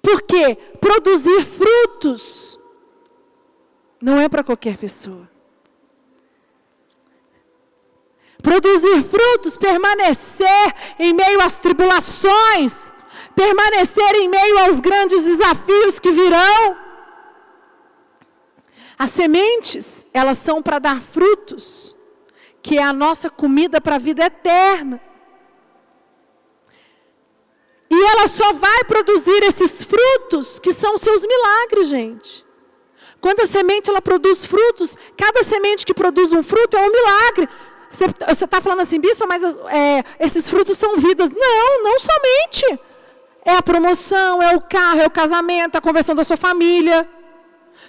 Porque 0.00 0.56
produzir 0.80 1.44
frutos 1.44 2.57
não 4.00 4.18
é 4.20 4.28
para 4.28 4.44
qualquer 4.44 4.76
pessoa. 4.76 5.28
Produzir 8.42 9.02
frutos, 9.04 9.56
permanecer 9.56 10.74
em 10.98 11.12
meio 11.12 11.40
às 11.40 11.58
tribulações, 11.58 12.92
permanecer 13.34 14.14
em 14.14 14.28
meio 14.28 14.58
aos 14.60 14.80
grandes 14.80 15.24
desafios 15.24 15.98
que 15.98 16.12
virão. 16.12 16.76
As 18.96 19.10
sementes, 19.10 20.06
elas 20.12 20.38
são 20.38 20.62
para 20.62 20.78
dar 20.78 21.00
frutos 21.00 21.96
que 22.62 22.78
é 22.78 22.82
a 22.82 22.92
nossa 22.92 23.30
comida 23.30 23.80
para 23.80 23.96
a 23.96 23.98
vida 23.98 24.24
eterna. 24.24 25.00
E 27.90 27.94
ela 27.94 28.26
só 28.26 28.52
vai 28.52 28.84
produzir 28.84 29.42
esses 29.44 29.84
frutos 29.84 30.58
que 30.58 30.72
são 30.72 30.98
seus 30.98 31.22
milagres, 31.22 31.88
gente. 31.88 32.47
Quando 33.20 33.40
a 33.40 33.46
semente 33.46 33.90
ela 33.90 34.00
produz 34.00 34.44
frutos, 34.44 34.96
cada 35.16 35.42
semente 35.42 35.84
que 35.84 35.94
produz 35.94 36.32
um 36.32 36.42
fruto 36.42 36.76
é 36.76 36.80
um 36.80 36.92
milagre. 36.92 37.48
Você 37.90 38.44
está 38.44 38.60
falando 38.60 38.80
assim, 38.80 39.00
bispo, 39.00 39.26
mas 39.26 39.42
é, 39.44 40.04
esses 40.20 40.48
frutos 40.48 40.76
são 40.76 40.96
vidas. 40.96 41.30
Não, 41.30 41.82
não 41.82 41.98
somente. 41.98 42.80
É 43.44 43.56
a 43.56 43.62
promoção, 43.62 44.42
é 44.42 44.54
o 44.54 44.60
carro, 44.60 45.00
é 45.00 45.06
o 45.06 45.10
casamento, 45.10 45.76
a 45.76 45.80
conversão 45.80 46.14
da 46.14 46.22
sua 46.22 46.36
família. 46.36 47.08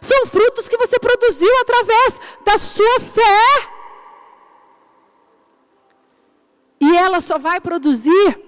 São 0.01 0.25
frutos 0.25 0.67
que 0.67 0.77
você 0.77 0.97
produziu 0.97 1.51
através 1.61 2.19
da 2.45 2.57
sua 2.57 2.99
fé. 2.99 3.69
E 6.79 6.95
ela 6.95 7.19
só 7.19 7.37
vai 7.37 7.59
produzir 7.59 8.39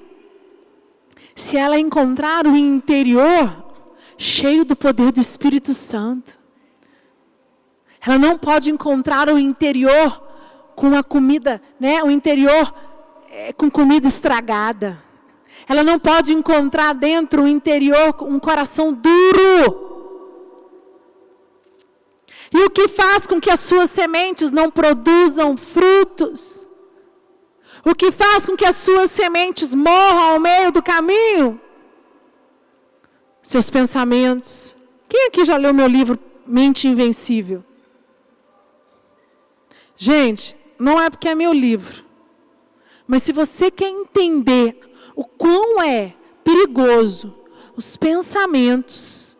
se 1.36 1.58
ela 1.58 1.78
encontrar 1.78 2.48
o 2.48 2.56
interior 2.56 3.66
cheio 4.18 4.64
do 4.64 4.76
poder 4.76 5.12
do 5.12 5.20
Espírito 5.20 5.74
Santo. 5.74 6.41
Ela 8.06 8.18
não 8.18 8.38
pode 8.38 8.72
encontrar 8.72 9.30
o 9.30 9.38
interior 9.38 10.22
com 10.76 10.96
a 10.96 11.04
comida, 11.04 11.62
né? 11.80 12.04
O 12.04 12.10
interior 12.10 12.74
é, 13.30 13.54
com 13.54 13.70
comida 13.70 14.08
estragada. 14.08 14.98
Ela 15.70 15.84
não 15.84 16.00
pode 16.00 16.34
encontrar 16.34 16.94
dentro 16.94 17.44
o 17.44 17.48
interior 17.48 18.16
um 18.22 18.40
coração 18.40 18.92
duro. 18.92 19.90
E 22.52 22.64
o 22.66 22.70
que 22.70 22.88
faz 22.88 23.28
com 23.28 23.40
que 23.40 23.50
as 23.50 23.60
suas 23.60 23.90
sementes 23.90 24.52
não 24.52 24.70
produzam 24.70 25.56
frutos? 25.56 26.66
O 27.86 27.96
que 27.96 28.12
faz 28.12 28.46
com 28.46 28.58
que 28.58 28.66
as 28.66 28.76
suas 28.76 29.10
sementes 29.10 29.74
morram 29.74 30.34
ao 30.34 30.40
meio 30.40 30.72
do 30.72 30.84
caminho? 30.84 31.60
Seus 33.42 33.70
pensamentos. 33.70 34.76
Quem 35.08 35.28
aqui 35.28 35.46
já 35.46 35.58
leu 35.58 35.74
meu 35.74 35.88
livro 35.88 36.20
Mente 36.46 36.88
Invencível? 36.88 37.64
Gente, 40.04 40.58
não 40.80 41.00
é 41.00 41.12
porque 41.12 41.30
é 41.30 41.36
meu 41.36 41.54
livro. 41.54 42.04
Mas 43.06 43.22
se 43.22 43.32
você 43.32 43.70
quer 43.70 43.88
entender 43.88 44.76
o 45.16 45.24
quão 45.24 45.80
é 45.80 46.16
perigoso 46.44 47.36
os 47.78 47.98
pensamentos 47.98 49.38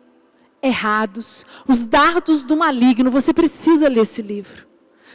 errados, 0.62 1.44
os 1.66 1.84
dardos 1.84 2.44
do 2.44 2.56
maligno, 2.56 3.10
você 3.10 3.34
precisa 3.34 3.88
ler 3.88 4.02
esse 4.02 4.22
livro. 4.22 4.68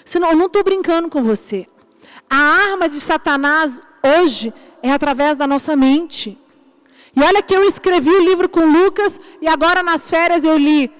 Senão, 0.03 0.31
eu 0.31 0.35
não 0.35 0.47
estou 0.47 0.65
brincando 0.65 1.07
com 1.07 1.23
você. 1.23 1.65
A 2.29 2.35
arma 2.35 2.89
de 2.89 2.99
Satanás 2.99 3.81
hoje 4.03 4.53
é 4.83 4.91
através 4.91 5.37
da 5.37 5.47
nossa 5.47 5.77
mente. 5.77 6.37
E 7.15 7.23
olha 7.23 7.41
que 7.41 7.55
eu 7.55 7.63
escrevi 7.63 8.09
o 8.09 8.19
livro 8.21 8.49
com 8.49 8.65
Lucas 8.65 9.17
e 9.41 9.47
agora 9.47 9.81
nas 9.81 10.09
férias 10.09 10.43
eu 10.43 10.57
li. 10.57 10.91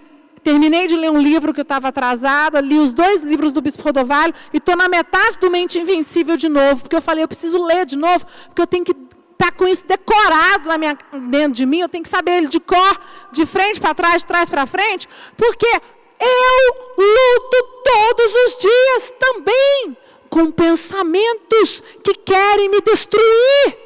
Terminei 0.48 0.88
de 0.88 0.96
ler 0.96 1.12
um 1.12 1.20
livro 1.20 1.54
que 1.54 1.60
eu 1.60 1.64
estava 1.64 1.90
atrasada, 1.90 2.62
li 2.62 2.80
os 2.80 2.94
dois 2.94 3.22
livros 3.22 3.52
do 3.52 3.62
Bispo 3.62 3.84
Rodovalho 3.84 4.34
e 4.54 4.60
estou 4.60 4.78
na 4.78 4.88
metade 4.88 5.38
do 5.40 5.52
Mente 5.52 5.78
Invencível 5.78 6.38
de 6.38 6.48
novo, 6.48 6.84
porque 6.84 6.96
eu 6.96 7.02
falei, 7.02 7.22
eu 7.22 7.28
preciso 7.28 7.62
ler 7.62 7.86
de 7.86 7.98
novo, 7.98 8.26
porque 8.46 8.62
eu 8.62 8.66
tenho 8.66 8.86
que 8.86 8.94
estar 8.94 9.12
tá 9.38 9.52
com 9.52 9.68
isso 9.68 9.86
decorado 9.86 10.70
na 10.70 10.78
minha, 10.78 10.98
dentro 11.30 11.52
de 11.52 11.66
mim, 11.66 11.80
eu 11.80 11.90
tenho 11.90 12.02
que 12.02 12.10
saber 12.10 12.38
ele 12.38 12.48
de 12.48 12.62
cor, 12.62 12.98
de 13.34 13.46
frente 13.46 13.82
para 13.82 13.94
trás, 13.94 14.22
de 14.22 14.26
trás 14.26 14.50
para 14.50 14.66
frente, 14.66 15.10
porque 15.36 15.68
eu 15.68 16.76
luto 16.98 17.58
todos 17.84 18.34
os 18.46 18.62
dias 18.62 19.14
também 19.20 19.98
com 20.30 20.50
pensamentos 20.50 21.84
que 22.02 22.14
querem 22.14 22.70
me 22.70 22.80
destruir. 22.80 23.78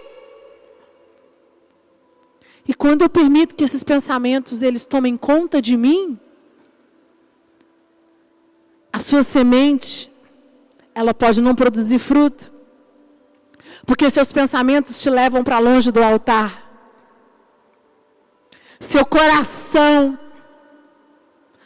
E 2.67 2.73
quando 2.75 3.01
eu 3.01 3.09
permito 3.09 3.55
que 3.55 3.63
esses 3.63 3.83
pensamentos 3.83 4.61
eles 4.61 4.85
tomem 4.85 5.17
conta 5.17 5.59
de 5.59 5.75
mim, 5.75 6.19
a 8.91 8.99
sua 8.99 9.23
semente, 9.23 10.11
ela 10.93 11.13
pode 11.13 11.41
não 11.41 11.55
produzir 11.55 11.99
fruto. 11.99 12.51
Porque 13.85 14.09
seus 14.09 14.31
pensamentos 14.31 15.01
te 15.01 15.09
levam 15.09 15.43
para 15.43 15.59
longe 15.59 15.91
do 15.91 16.03
altar. 16.03 16.69
Seu 18.79 19.05
coração, 19.05 20.17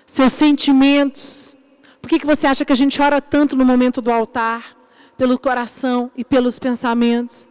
seus 0.06 0.32
sentimentos. 0.32 1.56
Por 2.02 2.10
que, 2.10 2.20
que 2.20 2.26
você 2.26 2.48
acha 2.48 2.64
que 2.64 2.74
a 2.74 2.76
gente 2.76 3.02
ora 3.02 3.22
tanto 3.22 3.56
no 3.56 3.66
momento 3.66 4.02
do 4.02 4.12
altar? 4.12 4.76
Pelo 5.18 5.40
coração 5.40 6.12
e 6.16 6.24
pelos 6.24 6.60
pensamentos. 6.60 7.48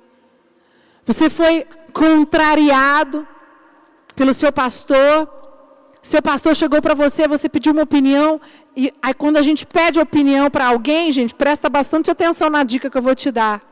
Você 1.07 1.29
foi 1.29 1.67
contrariado 1.93 3.27
pelo 4.15 4.33
seu 4.33 4.53
pastor. 4.53 5.29
Seu 6.05 6.21
pastor 6.21 6.55
chegou 6.55 6.83
para 6.83 6.93
você, 6.93 7.27
você 7.27 7.49
pediu 7.49 7.73
uma 7.73 7.85
opinião. 7.85 8.39
E 8.77 8.93
aí, 9.03 9.15
quando 9.15 9.39
a 9.39 9.43
gente 9.43 9.65
pede 9.65 9.99
opinião 9.99 10.51
para 10.51 10.67
alguém, 10.67 11.11
gente, 11.11 11.35
presta 11.35 11.71
bastante 11.71 12.11
atenção 12.11 12.51
na 12.51 12.63
dica 12.63 12.91
que 12.91 12.99
eu 12.99 13.01
vou 13.01 13.15
te 13.15 13.31
dar. 13.31 13.63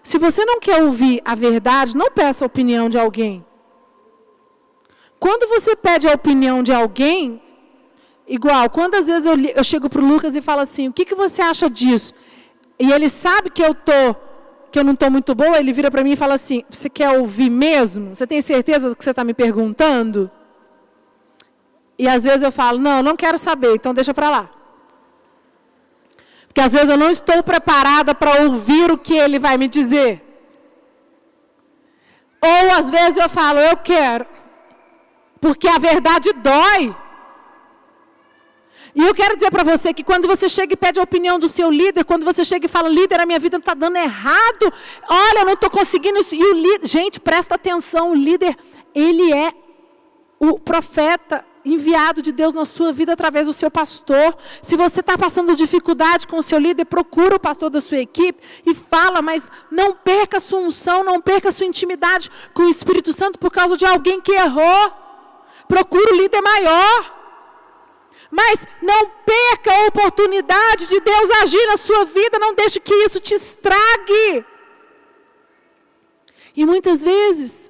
Se 0.00 0.16
você 0.16 0.44
não 0.44 0.60
quer 0.60 0.80
ouvir 0.80 1.20
a 1.24 1.34
verdade, 1.34 1.96
não 1.96 2.08
peça 2.08 2.44
a 2.44 2.46
opinião 2.46 2.88
de 2.88 2.96
alguém. 2.96 3.44
Quando 5.18 5.48
você 5.48 5.74
pede 5.74 6.06
a 6.06 6.12
opinião 6.12 6.62
de 6.62 6.72
alguém, 6.72 7.42
igual, 8.28 8.70
quantas 8.70 9.08
vezes 9.08 9.26
eu, 9.26 9.36
eu 9.36 9.64
chego 9.64 9.90
para 9.90 10.00
o 10.00 10.06
Lucas 10.06 10.36
e 10.36 10.40
falo 10.40 10.60
assim, 10.60 10.86
o 10.86 10.92
que, 10.92 11.04
que 11.04 11.16
você 11.16 11.42
acha 11.42 11.68
disso? 11.68 12.14
E 12.78 12.92
ele 12.92 13.08
sabe 13.08 13.50
que 13.50 13.62
eu 13.62 13.74
tô, 13.74 14.14
que 14.70 14.78
eu 14.78 14.84
não 14.84 14.92
estou 14.92 15.10
muito 15.10 15.34
boa, 15.34 15.58
ele 15.58 15.72
vira 15.72 15.90
para 15.90 16.04
mim 16.04 16.12
e 16.12 16.16
fala 16.16 16.34
assim, 16.34 16.62
você 16.70 16.88
quer 16.88 17.10
ouvir 17.18 17.50
mesmo? 17.50 18.14
Você 18.14 18.24
tem 18.24 18.40
certeza 18.40 18.88
do 18.88 18.94
que 18.94 19.02
você 19.02 19.10
está 19.10 19.24
me 19.24 19.34
perguntando? 19.34 20.30
E 21.98 22.08
às 22.08 22.24
vezes 22.24 22.42
eu 22.42 22.52
falo, 22.52 22.78
não, 22.78 23.02
não 23.02 23.16
quero 23.16 23.38
saber, 23.38 23.74
então 23.74 23.94
deixa 23.94 24.14
para 24.14 24.30
lá. 24.30 24.50
Porque 26.46 26.60
às 26.60 26.72
vezes 26.72 26.90
eu 26.90 26.96
não 26.96 27.10
estou 27.10 27.42
preparada 27.42 28.14
para 28.14 28.42
ouvir 28.42 28.90
o 28.90 28.98
que 28.98 29.14
ele 29.14 29.38
vai 29.38 29.56
me 29.56 29.68
dizer. 29.68 30.22
Ou 32.42 32.72
às 32.76 32.90
vezes 32.90 33.16
eu 33.16 33.28
falo, 33.28 33.58
eu 33.58 33.76
quero. 33.76 34.26
Porque 35.40 35.68
a 35.68 35.78
verdade 35.78 36.32
dói. 36.32 36.94
E 38.94 39.02
eu 39.02 39.14
quero 39.14 39.36
dizer 39.36 39.50
para 39.50 39.64
você 39.64 39.94
que 39.94 40.04
quando 40.04 40.28
você 40.28 40.48
chega 40.48 40.74
e 40.74 40.76
pede 40.76 41.00
a 41.00 41.02
opinião 41.02 41.38
do 41.38 41.48
seu 41.48 41.70
líder, 41.70 42.04
quando 42.04 42.24
você 42.24 42.44
chega 42.44 42.66
e 42.66 42.68
fala, 42.68 42.88
líder, 42.88 43.20
a 43.20 43.26
minha 43.26 43.38
vida 43.38 43.56
está 43.56 43.72
dando 43.72 43.96
errado, 43.96 44.72
olha, 45.08 45.40
eu 45.40 45.46
não 45.46 45.54
estou 45.54 45.70
conseguindo 45.70 46.18
isso. 46.18 46.34
E 46.34 46.44
o 46.44 46.52
líder, 46.52 46.86
gente, 46.86 47.18
presta 47.18 47.54
atenção, 47.54 48.10
o 48.10 48.14
líder, 48.14 48.54
ele 48.94 49.32
é 49.32 49.54
o 50.38 50.58
profeta 50.58 51.44
enviado 51.64 52.22
de 52.22 52.32
Deus 52.32 52.54
na 52.54 52.64
sua 52.64 52.92
vida 52.92 53.12
através 53.12 53.46
do 53.46 53.52
seu 53.52 53.70
pastor. 53.70 54.36
Se 54.62 54.76
você 54.76 55.00
está 55.00 55.16
passando 55.16 55.54
dificuldade 55.54 56.26
com 56.26 56.38
o 56.38 56.42
seu 56.42 56.58
líder, 56.58 56.84
procura 56.84 57.36
o 57.36 57.40
pastor 57.40 57.70
da 57.70 57.80
sua 57.80 57.98
equipe 57.98 58.42
e 58.66 58.74
fala, 58.74 59.22
mas 59.22 59.42
não 59.70 59.94
perca 59.94 60.38
a 60.38 60.40
sua 60.40 60.60
unção, 60.60 61.04
não 61.04 61.20
perca 61.20 61.48
a 61.48 61.52
sua 61.52 61.66
intimidade 61.66 62.30
com 62.52 62.62
o 62.64 62.68
Espírito 62.68 63.12
Santo 63.12 63.38
por 63.38 63.50
causa 63.50 63.76
de 63.76 63.84
alguém 63.84 64.20
que 64.20 64.32
errou. 64.32 64.92
Procura 65.68 66.12
o 66.12 66.16
líder 66.16 66.40
maior. 66.40 67.22
Mas 68.30 68.66
não 68.80 69.10
perca 69.26 69.70
a 69.74 69.86
oportunidade 69.88 70.86
de 70.86 70.98
Deus 71.00 71.30
agir 71.42 71.66
na 71.66 71.76
sua 71.76 72.06
vida, 72.06 72.38
não 72.38 72.54
deixe 72.54 72.80
que 72.80 72.94
isso 72.94 73.20
te 73.20 73.34
estrague. 73.34 74.44
E 76.56 76.64
muitas 76.64 77.04
vezes 77.04 77.61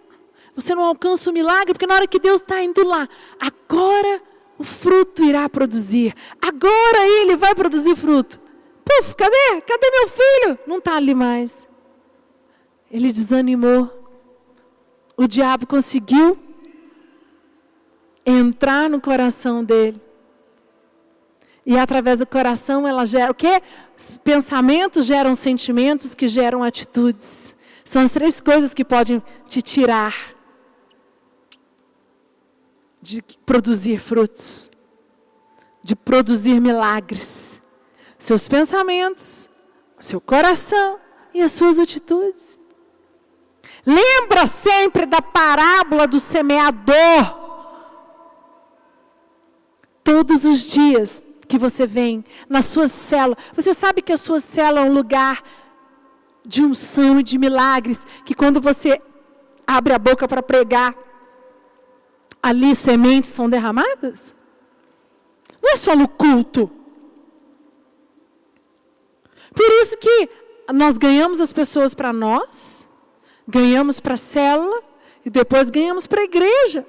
você 0.54 0.74
não 0.74 0.84
alcança 0.84 1.30
o 1.30 1.32
milagre, 1.32 1.72
porque 1.72 1.86
na 1.86 1.94
hora 1.94 2.06
que 2.06 2.18
Deus 2.18 2.40
está 2.40 2.62
indo 2.62 2.86
lá, 2.86 3.08
agora 3.40 4.20
o 4.58 4.64
fruto 4.64 5.24
irá 5.24 5.48
produzir. 5.48 6.14
Agora 6.40 7.06
ele 7.06 7.36
vai 7.36 7.54
produzir 7.54 7.96
fruto. 7.96 8.38
Puf, 8.84 9.14
cadê? 9.16 9.62
Cadê 9.62 9.90
meu 9.90 10.08
filho? 10.08 10.58
Não 10.66 10.78
está 10.78 10.96
ali 10.96 11.14
mais. 11.14 11.68
Ele 12.90 13.12
desanimou. 13.12 13.90
O 15.16 15.26
diabo 15.26 15.66
conseguiu 15.66 16.38
entrar 18.26 18.90
no 18.90 19.00
coração 19.00 19.64
dele. 19.64 20.00
E 21.64 21.78
através 21.78 22.18
do 22.18 22.26
coração 22.26 22.86
ela 22.86 23.06
gera 23.06 23.30
o 23.30 23.34
quê? 23.34 23.62
Pensamentos 24.22 25.06
geram 25.06 25.34
sentimentos 25.34 26.14
que 26.14 26.28
geram 26.28 26.62
atitudes. 26.62 27.56
São 27.84 28.02
as 28.02 28.10
três 28.10 28.40
coisas 28.40 28.74
que 28.74 28.84
podem 28.84 29.22
te 29.46 29.62
tirar 29.62 30.31
de 33.02 33.20
produzir 33.44 33.98
frutos, 33.98 34.70
de 35.82 35.96
produzir 35.96 36.60
milagres. 36.60 37.60
Seus 38.18 38.46
pensamentos, 38.46 39.50
seu 39.98 40.20
coração 40.20 41.00
e 41.34 41.42
as 41.42 41.50
suas 41.50 41.80
atitudes. 41.80 42.58
Lembra 43.84 44.46
sempre 44.46 45.04
da 45.04 45.20
parábola 45.20 46.06
do 46.06 46.20
semeador. 46.20 47.42
Todos 50.04 50.44
os 50.44 50.70
dias 50.70 51.22
que 51.48 51.58
você 51.58 51.86
vem 51.86 52.24
na 52.48 52.62
sua 52.62 52.86
célula, 52.86 53.36
você 53.52 53.74
sabe 53.74 54.00
que 54.00 54.12
a 54.12 54.16
sua 54.16 54.38
célula 54.38 54.86
é 54.86 54.88
um 54.88 54.92
lugar 54.92 55.42
de 56.44 56.64
unção 56.64 57.18
e 57.18 57.22
de 57.22 57.38
milagres, 57.38 58.06
que 58.24 58.34
quando 58.34 58.60
você 58.60 59.00
abre 59.66 59.92
a 59.92 59.98
boca 59.98 60.26
para 60.28 60.42
pregar, 60.42 60.94
ali 62.42 62.74
sementes 62.74 63.30
são 63.30 63.48
derramadas? 63.48 64.34
Não 65.62 65.70
é 65.72 65.76
só 65.76 65.94
no 65.94 66.08
culto. 66.08 66.70
Por 69.54 69.70
isso 69.80 69.96
que 69.98 70.28
nós 70.72 70.98
ganhamos 70.98 71.40
as 71.40 71.52
pessoas 71.52 71.94
para 71.94 72.12
nós, 72.12 72.88
ganhamos 73.46 74.00
para 74.00 74.14
a 74.14 74.16
célula 74.16 74.82
e 75.24 75.30
depois 75.30 75.70
ganhamos 75.70 76.06
para 76.06 76.22
a 76.22 76.24
igreja. 76.24 76.86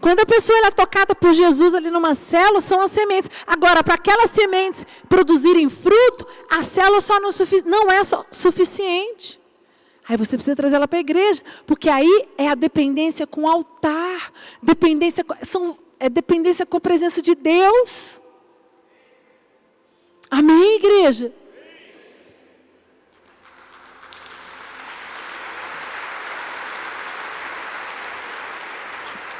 Quando 0.00 0.20
a 0.20 0.26
pessoa 0.26 0.58
é 0.66 0.70
tocada 0.70 1.14
por 1.14 1.32
Jesus 1.32 1.74
ali 1.74 1.90
numa 1.90 2.14
célula, 2.14 2.60
são 2.60 2.80
as 2.80 2.90
sementes. 2.90 3.30
Agora, 3.46 3.82
para 3.82 3.94
aquelas 3.94 4.30
sementes 4.30 4.86
produzirem 5.08 5.70
fruto, 5.70 6.26
a 6.50 6.62
célula 6.62 7.00
só 7.00 7.18
não, 7.18 7.30
não 7.64 7.90
é 7.90 8.02
suficiente. 8.30 9.40
Aí 10.06 10.16
você 10.16 10.36
precisa 10.36 10.54
trazer 10.54 10.76
ela 10.76 10.86
para 10.86 10.98
a 10.98 11.00
igreja, 11.00 11.42
porque 11.66 11.88
aí 11.88 12.26
é 12.36 12.48
a 12.48 12.54
dependência 12.54 13.26
com 13.26 13.42
o 13.42 13.48
altar, 13.48 14.30
dependência, 14.62 15.24
são, 15.42 15.78
é 15.98 16.10
dependência 16.10 16.66
com 16.66 16.76
a 16.76 16.80
presença 16.80 17.22
de 17.22 17.34
Deus. 17.34 18.20
Amém, 20.30 20.76
igreja? 20.76 21.32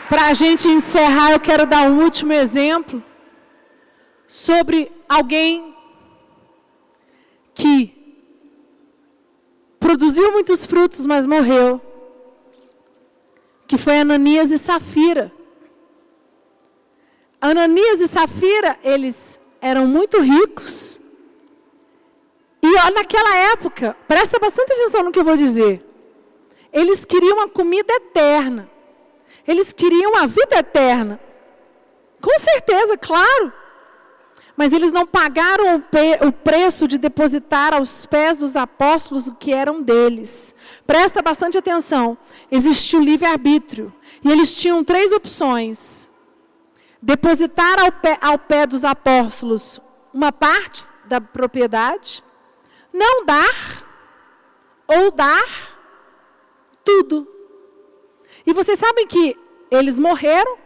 Para 0.08 0.26
a 0.26 0.34
gente 0.34 0.68
encerrar, 0.68 1.32
eu 1.32 1.40
quero 1.40 1.66
dar 1.66 1.90
um 1.90 2.02
último 2.02 2.32
exemplo 2.32 3.02
sobre 4.26 4.90
alguém 5.08 5.74
que 7.54 7.93
produziu 9.84 10.32
muitos 10.32 10.64
frutos, 10.64 11.04
mas 11.04 11.26
morreu. 11.26 11.78
Que 13.66 13.76
foi 13.76 13.98
Ananias 13.98 14.50
e 14.50 14.56
Safira. 14.56 15.30
Ananias 17.38 18.00
e 18.00 18.08
Safira, 18.08 18.78
eles 18.82 19.38
eram 19.60 19.86
muito 19.86 20.18
ricos. 20.22 20.98
E 22.62 22.90
naquela 22.92 23.36
época, 23.52 23.94
presta 24.08 24.38
bastante 24.38 24.72
atenção 24.72 25.02
no 25.04 25.12
que 25.12 25.18
eu 25.18 25.24
vou 25.24 25.36
dizer. 25.36 25.84
Eles 26.72 27.04
queriam 27.04 27.40
a 27.40 27.48
comida 27.50 27.92
eterna. 27.92 28.70
Eles 29.46 29.70
queriam 29.70 30.16
a 30.16 30.24
vida 30.24 30.56
eterna. 30.60 31.20
Com 32.22 32.38
certeza, 32.38 32.96
claro. 32.96 33.52
Mas 34.56 34.72
eles 34.72 34.92
não 34.92 35.04
pagaram 35.04 35.76
o, 35.76 36.32
preço 36.32 36.86
de 36.86 36.96
depositar 36.96 37.74
aos 37.74 38.06
pés 38.06 38.38
dos 38.38 38.54
apóstolos 38.54 39.26
o 39.26 39.34
que 39.34 39.52
eram 39.52 39.82
deles. 39.82 40.54
Presta 40.86 41.20
bastante 41.20 41.58
atenção. 41.58 42.16
Existiu 42.50 43.00
livre-arbítrio. 43.00 43.92
E 44.22 44.30
eles 44.30 44.54
tinham 44.54 44.84
três 44.84 45.12
opções: 45.12 46.08
depositar 47.02 47.80
ao 47.80 47.90
pé, 47.90 48.16
ao 48.20 48.38
pé 48.38 48.66
dos 48.66 48.84
apóstolos 48.84 49.80
uma 50.12 50.30
parte 50.30 50.86
da 51.06 51.20
propriedade, 51.20 52.22
não 52.92 53.26
dar, 53.26 53.84
ou 54.86 55.10
dar 55.10 55.74
tudo. 56.84 57.26
E 58.46 58.52
vocês 58.52 58.78
sabem 58.78 59.06
que 59.06 59.36
eles 59.70 59.98
morreram, 59.98 60.56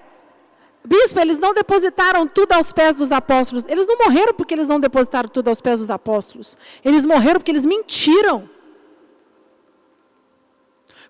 Bispo, 0.85 1.21
eles 1.21 1.39
não 1.39 1.53
depositaram 1.53 2.27
tudo 2.27 2.53
aos 2.53 2.73
pés 2.73 2.97
dos 2.97 3.13
apóstolos. 3.13 3.67
Eles 3.67 3.87
não 3.87 3.97
morreram 3.99 4.33
porque 4.33 4.55
eles 4.55 4.67
não 4.67 4.81
depositaram 4.81 5.29
tudo 5.29 5.49
aos 5.49 5.61
pés 5.61 5.81
dos 5.81 5.91
apóstolos. 5.91 6.57
Eles 6.85 7.05
morreram 7.05 7.41
porque 7.41 7.51
eles 7.51 7.67
mentiram. 7.67 8.49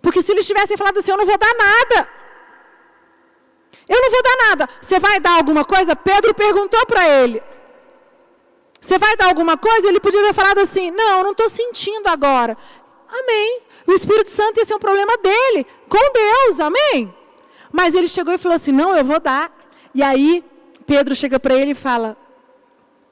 Porque 0.00 0.22
se 0.22 0.32
eles 0.32 0.46
tivessem 0.46 0.76
falado 0.76 0.98
assim, 0.98 1.10
eu 1.10 1.16
não 1.16 1.26
vou 1.26 1.38
dar 1.38 1.54
nada. 1.54 2.08
Eu 3.88 4.00
não 4.00 4.10
vou 4.10 4.22
dar 4.22 4.36
nada. 4.48 4.68
Você 4.80 4.98
vai 4.98 5.18
dar 5.18 5.36
alguma 5.36 5.64
coisa? 5.64 5.96
Pedro 5.96 6.34
perguntou 6.34 6.84
para 6.86 7.08
ele. 7.08 7.42
Você 8.80 8.98
vai 8.98 9.16
dar 9.16 9.26
alguma 9.26 9.56
coisa? 9.56 9.88
Ele 9.88 10.00
podia 10.00 10.20
ter 10.22 10.32
falado 10.32 10.58
assim: 10.58 10.90
Não, 10.90 11.18
eu 11.18 11.24
não 11.24 11.32
estou 11.32 11.48
sentindo 11.48 12.06
agora. 12.08 12.56
Amém. 13.08 13.62
O 13.86 13.92
Espírito 13.92 14.30
Santo 14.30 14.58
ia 14.58 14.64
ser 14.64 14.74
um 14.74 14.78
problema 14.78 15.16
dele, 15.18 15.66
com 15.88 16.12
Deus, 16.12 16.60
amém. 16.60 17.14
Mas 17.72 17.94
ele 17.94 18.08
chegou 18.08 18.32
e 18.32 18.38
falou 18.38 18.56
assim: 18.56 18.72
Não, 18.72 18.96
eu 18.96 19.04
vou 19.04 19.18
dar. 19.18 19.57
E 19.98 20.02
aí, 20.04 20.44
Pedro 20.86 21.12
chega 21.12 21.40
para 21.40 21.56
ele 21.56 21.72
e 21.72 21.74
fala: 21.74 22.16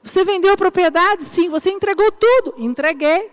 Você 0.01 0.23
vendeu 0.23 0.53
a 0.53 0.57
propriedade? 0.57 1.21
Sim. 1.21 1.49
Você 1.49 1.69
entregou 1.69 2.09
tudo? 2.13 2.53
Entreguei. 2.57 3.29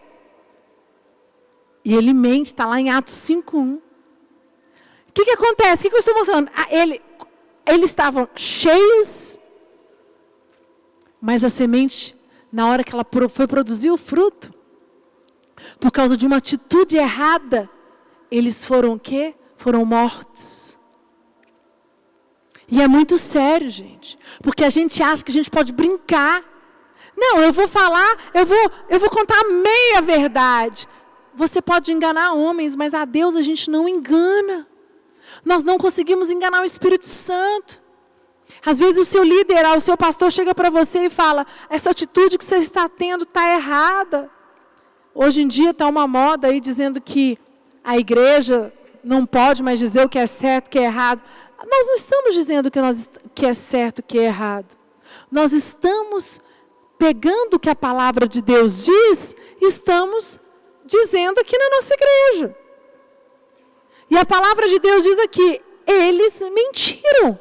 E 1.84 1.94
ele 1.94 2.12
mente, 2.12 2.46
está 2.46 2.66
lá 2.66 2.80
em 2.80 2.90
Atos 2.90 3.14
5.1. 3.14 3.76
O 3.76 5.12
que, 5.14 5.24
que 5.24 5.30
acontece? 5.30 5.74
O 5.74 5.78
que, 5.82 5.90
que 5.90 5.94
eu 5.94 6.00
estou 6.00 6.14
mostrando? 6.16 6.50
Ah, 6.52 6.66
ele, 6.68 7.00
eles 7.64 7.90
estavam 7.90 8.28
cheios, 8.34 9.38
mas 11.20 11.44
a 11.44 11.48
semente, 11.48 12.16
na 12.50 12.66
hora 12.68 12.82
que 12.82 12.92
ela 12.92 13.06
foi 13.28 13.46
produzir 13.46 13.92
o 13.92 13.96
fruto, 13.96 14.52
por 15.78 15.92
causa 15.92 16.16
de 16.16 16.26
uma 16.26 16.38
atitude 16.38 16.96
errada, 16.96 17.70
eles 18.32 18.64
foram 18.64 18.94
o 18.94 18.98
quê? 18.98 19.32
Foram 19.56 19.84
mortos. 19.84 20.76
E 22.68 22.80
é 22.80 22.88
muito 22.88 23.18
sério, 23.18 23.68
gente, 23.68 24.18
porque 24.42 24.64
a 24.64 24.70
gente 24.70 25.02
acha 25.02 25.22
que 25.22 25.30
a 25.30 25.34
gente 25.34 25.50
pode 25.50 25.72
brincar. 25.72 26.42
Não, 27.16 27.40
eu 27.40 27.52
vou 27.52 27.68
falar, 27.68 28.16
eu 28.32 28.44
vou, 28.46 28.70
eu 28.88 28.98
vou 28.98 29.10
contar 29.10 29.38
a 29.40 29.48
meia 29.48 30.02
verdade. 30.02 30.88
Você 31.34 31.60
pode 31.60 31.92
enganar 31.92 32.32
homens, 32.32 32.74
mas 32.74 32.94
a 32.94 33.04
Deus 33.04 33.36
a 33.36 33.42
gente 33.42 33.70
não 33.70 33.88
engana. 33.88 34.66
Nós 35.44 35.62
não 35.62 35.78
conseguimos 35.78 36.30
enganar 36.30 36.60
o 36.60 36.64
Espírito 36.64 37.06
Santo. 37.06 37.82
Às 38.64 38.78
vezes 38.78 38.98
o 38.98 39.10
seu 39.10 39.22
líder, 39.22 39.66
o 39.76 39.80
seu 39.80 39.96
pastor 39.96 40.32
chega 40.32 40.54
para 40.54 40.70
você 40.70 41.06
e 41.06 41.10
fala: 41.10 41.46
essa 41.68 41.90
atitude 41.90 42.38
que 42.38 42.44
você 42.44 42.56
está 42.56 42.88
tendo 42.88 43.24
está 43.24 43.54
errada. 43.54 44.30
Hoje 45.14 45.42
em 45.42 45.48
dia 45.48 45.70
está 45.70 45.86
uma 45.86 46.06
moda 46.06 46.48
aí 46.48 46.60
dizendo 46.60 47.00
que 47.00 47.38
a 47.82 47.98
igreja 47.98 48.72
não 49.02 49.26
pode 49.26 49.62
mais 49.62 49.78
dizer 49.78 50.04
o 50.04 50.08
que 50.08 50.18
é 50.18 50.26
certo, 50.26 50.66
o 50.66 50.70
que 50.70 50.78
é 50.78 50.84
errado. 50.84 51.20
Nós 51.68 51.86
não 51.86 51.94
estamos 51.94 52.34
dizendo 52.34 52.70
que, 52.70 52.80
nós, 52.80 53.08
que 53.34 53.46
é 53.46 53.54
certo, 53.54 54.02
que 54.02 54.18
é 54.18 54.24
errado. 54.24 54.76
Nós 55.30 55.52
estamos 55.52 56.40
pegando 56.98 57.54
o 57.54 57.58
que 57.58 57.68
a 57.68 57.74
palavra 57.74 58.26
de 58.28 58.40
Deus 58.40 58.84
diz, 58.84 59.34
estamos 59.60 60.38
dizendo 60.84 61.38
aqui 61.40 61.56
na 61.56 61.70
nossa 61.70 61.94
igreja. 61.94 62.56
E 64.10 64.18
a 64.18 64.24
palavra 64.24 64.68
de 64.68 64.78
Deus 64.78 65.02
diz 65.02 65.18
aqui: 65.18 65.60
eles 65.86 66.40
mentiram. 66.40 67.38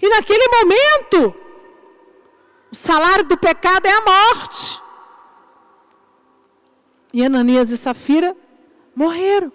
E 0.00 0.08
naquele 0.08 0.46
momento, 0.48 1.34
o 2.70 2.74
salário 2.74 3.24
do 3.24 3.36
pecado 3.38 3.86
é 3.86 3.92
a 3.92 4.00
morte. 4.00 4.82
E 7.12 7.24
Ananias 7.24 7.70
e 7.70 7.76
Safira 7.76 8.36
morreram. 8.94 9.52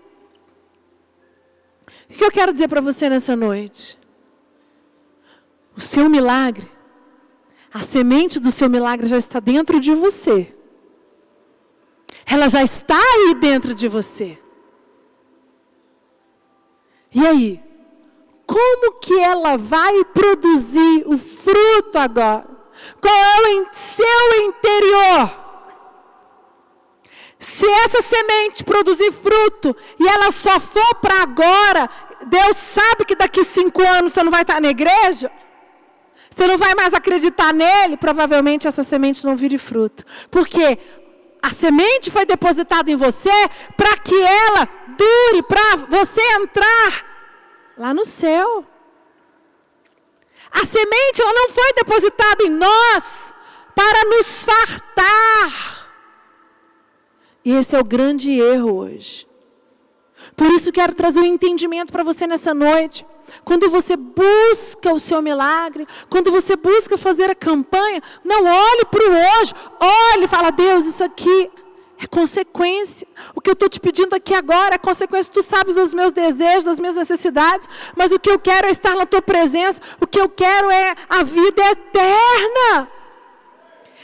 O 2.10 2.14
que 2.14 2.26
eu 2.26 2.32
quero 2.32 2.52
dizer 2.52 2.68
para 2.68 2.82
você 2.82 3.08
nessa 3.10 3.36
noite? 3.36 3.98
O 5.76 5.82
seu 5.82 6.10
milagre, 6.10 6.70
a 7.72 7.82
semente 7.82 8.40
do 8.40 8.52
seu 8.52 8.68
milagre 8.70 9.08
já 9.08 9.18
está 9.18 9.40
dentro 9.40 9.80
de 9.80 9.94
você. 9.94 10.54
Ela 12.26 12.50
já 12.50 12.64
está 12.64 12.98
aí 12.98 13.36
dentro 13.36 13.74
de 13.74 13.88
você. 13.88 14.38
E 17.14 17.26
aí? 17.26 17.64
Como 18.46 19.00
que 19.00 19.18
ela 19.20 19.58
vai 19.58 20.04
produzir 20.06 21.04
o 21.06 21.18
fruto 21.18 21.98
agora? 21.98 22.48
Qual 23.00 23.14
é 23.14 23.62
o 23.62 23.68
seu 23.72 24.48
interior? 24.48 25.49
Se 27.40 27.66
essa 27.66 28.02
semente 28.02 28.66
produzir 28.66 29.14
fruto 29.14 29.76
e 29.98 30.06
ela 30.06 30.30
só 30.30 30.60
for 30.60 30.96
para 30.96 31.22
agora, 31.22 31.90
Deus 32.28 32.58
sabe 32.58 33.06
que 33.06 33.16
daqui 33.16 33.46
cinco 33.46 33.82
anos 33.82 34.12
você 34.12 34.22
não 34.22 34.32
vai 34.32 34.42
estar 34.42 34.60
na 34.60 34.68
igreja? 34.68 35.32
Você 36.30 36.46
não 36.48 36.58
vai 36.58 36.76
mais 36.76 36.94
acreditar 36.94 37.54
nele? 37.54 37.96
Provavelmente 37.96 38.68
essa 38.68 38.84
semente 38.84 39.26
não 39.26 39.38
vire 39.38 39.58
fruto. 39.58 40.06
Porque 40.30 40.78
a 41.42 41.50
semente 41.50 42.12
foi 42.12 42.26
depositada 42.26 42.92
em 42.92 42.98
você 42.98 43.32
para 43.78 43.98
que 43.98 44.16
ela 44.16 44.68
dure, 44.98 45.42
para 45.44 45.78
você 45.88 46.22
entrar 46.42 47.06
lá 47.78 47.94
no 47.94 48.06
céu. 48.06 48.66
A 50.52 50.66
semente 50.66 51.22
ela 51.22 51.34
não 51.34 51.50
foi 51.50 51.74
depositada 51.74 52.44
em 52.44 52.50
nós 52.50 53.34
para 53.74 54.10
nos 54.10 54.44
fartar. 54.44 55.79
E 57.50 57.54
esse 57.54 57.76
é 57.76 57.80
o 57.80 57.84
grande 57.84 58.30
erro 58.32 58.76
hoje. 58.76 59.26
Por 60.36 60.52
isso 60.52 60.72
quero 60.72 60.94
trazer 60.94 61.20
um 61.20 61.26
entendimento 61.26 61.92
para 61.92 62.04
você 62.04 62.28
nessa 62.28 62.54
noite. 62.54 63.04
Quando 63.44 63.68
você 63.72 63.96
busca 63.98 64.94
o 64.94 65.00
seu 65.00 65.20
milagre, 65.20 65.88
quando 66.12 66.30
você 66.30 66.56
busca 66.56 66.96
fazer 66.96 67.28
a 67.32 67.34
campanha, 67.34 68.04
não 68.24 68.46
olhe 68.46 68.86
para 68.86 69.04
o 69.04 69.40
hoje, 69.40 69.56
olhe 69.80 70.26
e 70.26 70.28
fala: 70.28 70.52
Deus, 70.52 70.86
isso 70.86 71.04
aqui 71.04 71.50
é 71.98 72.06
consequência. 72.06 73.08
O 73.34 73.42
que 73.42 73.50
eu 73.50 73.54
estou 73.54 73.68
te 73.68 73.80
pedindo 73.80 74.14
aqui 74.14 74.36
agora 74.36 74.76
é 74.76 74.78
consequência. 74.78 75.34
Tu 75.34 75.42
sabes 75.42 75.76
os 75.76 75.92
meus 75.92 76.12
desejos, 76.12 76.68
as 76.68 76.80
minhas 76.80 76.98
necessidades, 76.98 77.68
mas 77.96 78.12
o 78.12 78.20
que 78.20 78.30
eu 78.30 78.38
quero 78.38 78.68
é 78.68 78.70
estar 78.70 78.96
na 78.96 79.08
tua 79.08 79.24
presença. 79.24 79.82
O 80.00 80.06
que 80.06 80.22
eu 80.22 80.30
quero 80.30 80.70
é 80.70 80.94
a 81.10 81.24
vida 81.24 81.64
eterna. 81.64 82.99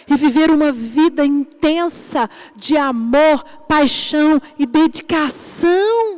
E 0.08 0.16
viver 0.16 0.51
uma 0.51 0.72
vida 0.72 1.26
intensa 1.26 2.30
de 2.56 2.78
amor, 2.78 3.43
paixão 3.68 4.41
e 4.58 4.66
dedicação. 4.66 6.16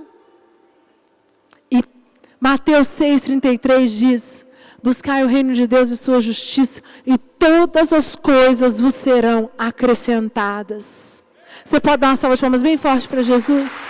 Mateus 2.40 2.88
6,33 2.88 3.88
diz: 3.88 4.46
Buscai 4.84 5.24
o 5.24 5.28
reino 5.28 5.54
de 5.54 5.66
Deus 5.66 5.90
e 5.90 5.98
sua 5.98 6.22
justiça, 6.22 6.82
e 7.06 7.18
todas 7.18 7.92
as 7.92 8.16
coisas 8.16 8.80
vos 8.80 8.94
serão 8.94 9.50
acrescentadas. 9.58 11.24
Você 11.66 11.80
pode 11.80 11.98
dar 11.98 12.10
uma 12.10 12.16
salva 12.16 12.36
de 12.36 12.42
palmas 12.42 12.62
bem 12.62 12.78
forte 12.78 13.08
para 13.08 13.24
Jesus? 13.24 13.90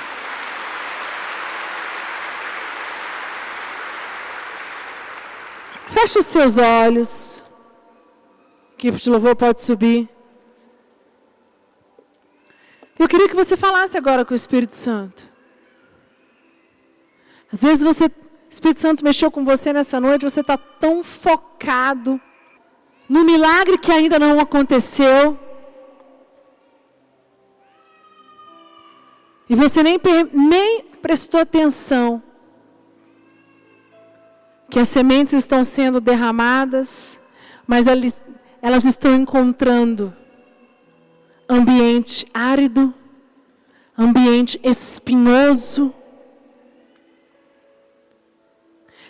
Feche 5.89 6.19
os 6.19 6.25
seus 6.25 6.57
olhos. 6.57 7.43
Equipe 8.77 8.99
de 8.99 9.09
louvor 9.09 9.35
pode 9.35 9.59
subir. 9.59 10.07
Eu 12.99 13.07
queria 13.07 13.27
que 13.27 13.35
você 13.35 13.57
falasse 13.57 13.97
agora 13.97 14.23
com 14.23 14.33
o 14.33 14.35
Espírito 14.35 14.75
Santo. 14.75 15.27
Às 17.51 17.61
vezes 17.61 17.83
você 17.83 18.11
Espírito 18.49 18.79
Santo 18.79 19.03
mexeu 19.03 19.29
com 19.29 19.43
você 19.43 19.73
nessa 19.73 19.99
noite, 19.99 20.23
você 20.23 20.41
está 20.41 20.57
tão 20.57 21.03
focado 21.03 22.19
no 23.09 23.23
milagre 23.23 23.77
que 23.77 23.91
ainda 23.91 24.17
não 24.17 24.39
aconteceu. 24.39 25.37
E 29.49 29.55
você 29.55 29.83
nem, 29.83 29.99
nem 30.33 30.83
prestou 31.01 31.41
atenção 31.41 32.21
que 34.69 34.79
as 34.79 34.87
sementes 34.87 35.33
estão 35.33 35.63
sendo 35.63 35.99
derramadas, 35.99 37.19
mas 37.65 37.87
elas 38.61 38.85
estão 38.85 39.15
encontrando 39.15 40.13
ambiente 41.49 42.25
árido, 42.33 42.93
ambiente 43.97 44.59
espinhoso, 44.63 45.93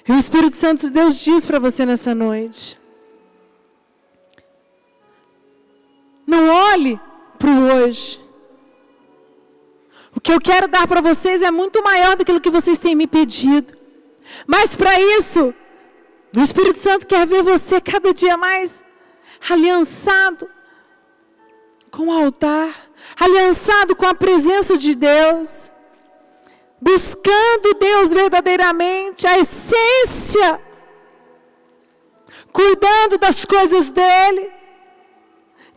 E 0.07 0.11
o 0.11 0.17
Espírito 0.17 0.55
Santo 0.55 0.81
de 0.81 0.89
Deus 0.89 1.19
diz 1.19 1.45
para 1.45 1.59
você 1.59 1.85
nessa 1.85 2.15
noite: 2.15 2.79
não 6.25 6.49
olhe 6.49 6.99
para 7.37 7.49
o 7.49 7.73
hoje. 7.73 8.21
O 10.15 10.21
que 10.21 10.31
eu 10.31 10.39
quero 10.39 10.67
dar 10.67 10.87
para 10.87 11.01
vocês 11.01 11.43
é 11.43 11.51
muito 11.51 11.83
maior 11.83 12.15
do 12.15 12.23
que 12.39 12.49
vocês 12.49 12.77
têm 12.77 12.95
me 12.95 13.05
pedido. 13.05 13.77
Mas 14.47 14.75
para 14.75 14.99
isso, 14.99 15.53
o 16.35 16.41
Espírito 16.41 16.79
Santo 16.79 17.05
quer 17.05 17.27
ver 17.27 17.43
você 17.43 17.79
cada 17.81 18.13
dia 18.13 18.37
mais 18.37 18.83
aliançado 19.49 20.49
com 21.91 22.07
o 22.07 22.11
altar, 22.11 22.73
aliançado 23.19 23.95
com 23.95 24.05
a 24.05 24.13
presença 24.13 24.77
de 24.77 24.93
Deus 24.95 25.71
buscando 26.79 27.73
Deus 27.79 28.13
verdadeiramente, 28.13 29.27
a 29.27 29.39
essência 29.39 30.61
cuidando 32.51 33.17
das 33.17 33.45
coisas 33.45 33.89
dele, 33.89 34.51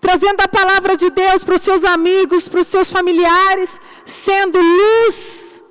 trazendo 0.00 0.40
a 0.40 0.48
palavra 0.48 0.96
de 0.96 1.10
Deus 1.10 1.44
para 1.44 1.56
os 1.56 1.60
seus 1.60 1.84
amigos, 1.84 2.48
para 2.48 2.60
os 2.60 2.66
seus 2.66 2.90
familiares, 2.90 3.78
sendo 4.06 4.58
luz, 4.58 5.62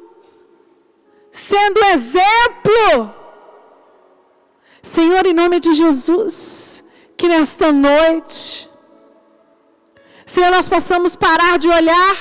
sendo 1.32 1.84
exemplo. 1.86 3.16
Senhor, 4.84 5.26
em 5.26 5.34
nome 5.34 5.60
de 5.60 5.74
Jesus, 5.74 6.84
que 7.20 7.28
nesta 7.28 7.70
noite, 7.70 8.72
Senhor, 10.26 10.52
nós 10.52 10.70
possamos 10.70 11.18
parar 11.18 11.60
de 11.60 11.68
olhar 11.68 12.16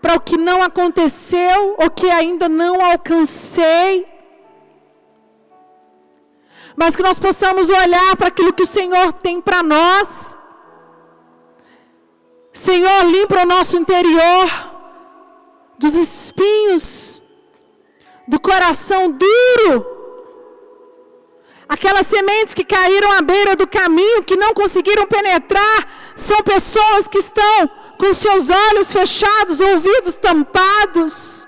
para 0.00 0.14
o 0.14 0.20
que 0.20 0.36
não 0.36 0.62
aconteceu, 0.62 1.74
ou 1.76 1.90
que 1.90 2.08
ainda 2.08 2.48
não 2.48 2.80
alcancei, 2.80 4.06
mas 6.76 6.94
que 6.94 7.02
nós 7.02 7.18
possamos 7.18 7.68
olhar 7.68 8.16
para 8.16 8.28
aquilo 8.28 8.52
que 8.52 8.62
o 8.62 8.66
Senhor 8.66 9.12
tem 9.14 9.40
para 9.40 9.64
nós. 9.64 10.38
Senhor, 12.52 13.04
limpa 13.06 13.42
o 13.42 13.46
nosso 13.46 13.76
interior 13.76 14.46
dos 15.76 15.94
espinhos, 15.94 17.20
do 18.28 18.38
coração 18.38 19.10
duro, 19.10 19.93
aquelas 21.74 22.06
sementes 22.06 22.54
que 22.54 22.64
caíram 22.64 23.10
à 23.12 23.20
beira 23.20 23.54
do 23.54 23.66
caminho, 23.66 24.22
que 24.22 24.36
não 24.36 24.54
conseguiram 24.54 25.06
penetrar, 25.06 26.12
são 26.16 26.40
pessoas 26.42 27.08
que 27.08 27.18
estão 27.18 27.68
com 27.98 28.12
seus 28.12 28.48
olhos 28.48 28.92
fechados, 28.92 29.60
ouvidos 29.60 30.14
tampados. 30.16 31.46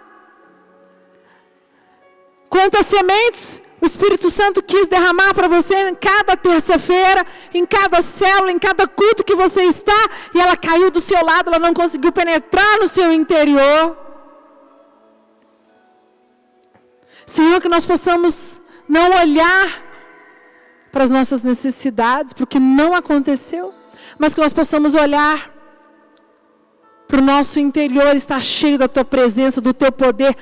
Quantas 2.48 2.86
sementes 2.86 3.62
o 3.80 3.86
Espírito 3.86 4.30
Santo 4.30 4.62
quis 4.62 4.88
derramar 4.88 5.32
para 5.34 5.48
você 5.48 5.90
em 5.90 5.94
cada 5.94 6.36
terça-feira, 6.36 7.24
em 7.54 7.64
cada 7.64 8.00
célula, 8.00 8.50
em 8.50 8.58
cada 8.58 8.86
culto 8.86 9.22
que 9.22 9.34
você 9.34 9.62
está, 9.64 10.00
e 10.34 10.40
ela 10.40 10.56
caiu 10.56 10.90
do 10.90 11.00
seu 11.00 11.24
lado, 11.24 11.50
ela 11.50 11.58
não 11.58 11.74
conseguiu 11.74 12.10
penetrar 12.10 12.78
no 12.78 12.88
seu 12.88 13.12
interior. 13.12 13.96
Senhor, 17.26 17.60
que 17.60 17.68
nós 17.68 17.84
possamos 17.84 18.60
não 18.88 19.10
olhar 19.10 19.85
para 20.92 21.04
as 21.04 21.10
nossas 21.10 21.42
necessidades, 21.42 22.32
porque 22.32 22.58
não 22.58 22.94
aconteceu, 22.94 23.72
mas 24.18 24.34
que 24.34 24.40
nós 24.40 24.52
possamos 24.52 24.94
olhar 24.94 25.52
para 27.06 27.20
o 27.20 27.22
nosso 27.22 27.60
interior, 27.60 28.16
estar 28.16 28.40
cheio 28.40 28.78
da 28.78 28.88
tua 28.88 29.04
presença, 29.04 29.60
do 29.60 29.72
teu 29.72 29.92
poder 29.92 30.36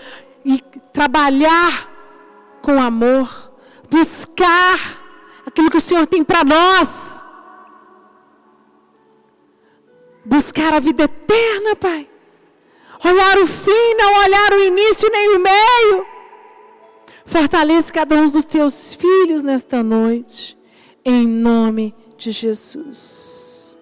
e 0.44 0.62
trabalhar 0.92 1.90
com 2.62 2.80
amor, 2.80 3.52
buscar 3.90 4.78
aquilo 5.46 5.70
que 5.70 5.76
o 5.76 5.80
Senhor 5.80 6.06
tem 6.06 6.24
para 6.24 6.44
nós. 6.44 7.22
Buscar 10.24 10.72
a 10.72 10.80
vida 10.80 11.04
eterna, 11.04 11.76
Pai. 11.76 12.08
Olhar 13.04 13.38
o 13.38 13.46
fim, 13.46 13.94
não 13.98 14.22
olhar 14.24 14.52
o 14.54 14.64
início 14.64 15.10
nem 15.12 15.36
o 15.36 15.38
meio. 15.38 16.13
Fortalece 17.26 17.92
cada 17.92 18.14
um 18.16 18.30
dos 18.30 18.44
teus 18.44 18.94
filhos 18.94 19.42
nesta 19.42 19.82
noite, 19.82 20.56
em 21.04 21.26
nome 21.26 21.94
de 22.18 22.32
Jesus. 22.32 23.76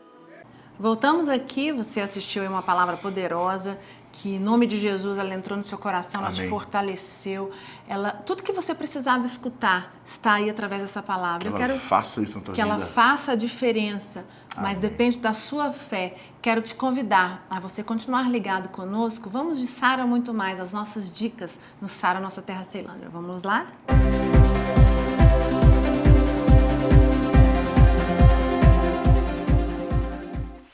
Voltamos 0.79 1.29
aqui, 1.29 1.71
você 1.73 2.01
assistiu 2.01 2.45
a 2.45 2.49
uma 2.49 2.63
palavra 2.63 2.97
poderosa 2.97 3.79
que 4.13 4.35
em 4.35 4.39
nome 4.39 4.67
de 4.67 4.79
Jesus 4.79 5.17
ela 5.17 5.35
entrou 5.35 5.57
no 5.57 5.65
seu 5.65 5.79
coração, 5.79 6.21
ela 6.21 6.31
te 6.33 6.47
fortaleceu. 6.49 7.51
Ela, 7.89 8.11
tudo 8.13 8.43
que 8.43 8.53
você 8.53 8.75
precisava 8.75 9.25
escutar 9.27 9.95
está 10.05 10.35
aí 10.35 10.51
através 10.51 10.83
dessa 10.83 11.03
palavra. 11.03 11.41
Que 11.41 11.47
Eu 11.49 11.57
ela 11.57 11.67
quero 11.67 11.79
faça 11.79 12.21
isso 12.23 12.35
na 12.37 12.41
tua 12.45 12.55
que 12.55 12.63
vida. 12.63 12.75
ela 12.75 12.87
faça 12.87 13.33
a 13.33 13.35
diferença, 13.35 14.25
mas 14.57 14.79
Amém. 14.79 14.91
depende 14.91 15.19
da 15.19 15.33
sua 15.33 15.73
fé. 15.73 16.15
Quero 16.41 16.61
te 16.61 16.75
convidar 16.75 17.47
a 17.49 17.59
você 17.61 17.83
continuar 17.83 18.31
ligado 18.31 18.69
conosco. 18.69 19.31
Vamos 19.31 19.59
de 19.59 19.67
Sara 19.67 20.07
muito 20.07 20.35
mais, 20.35 20.61
as 20.61 20.73
nossas 20.73 21.11
dicas 21.15 21.57
no 21.81 21.89
Sara 21.89 22.21
Nossa 22.21 22.43
Terra 22.43 22.65
Ceilândia. 22.65 23.09
Vamos 23.09 23.45
lá? 23.45 23.67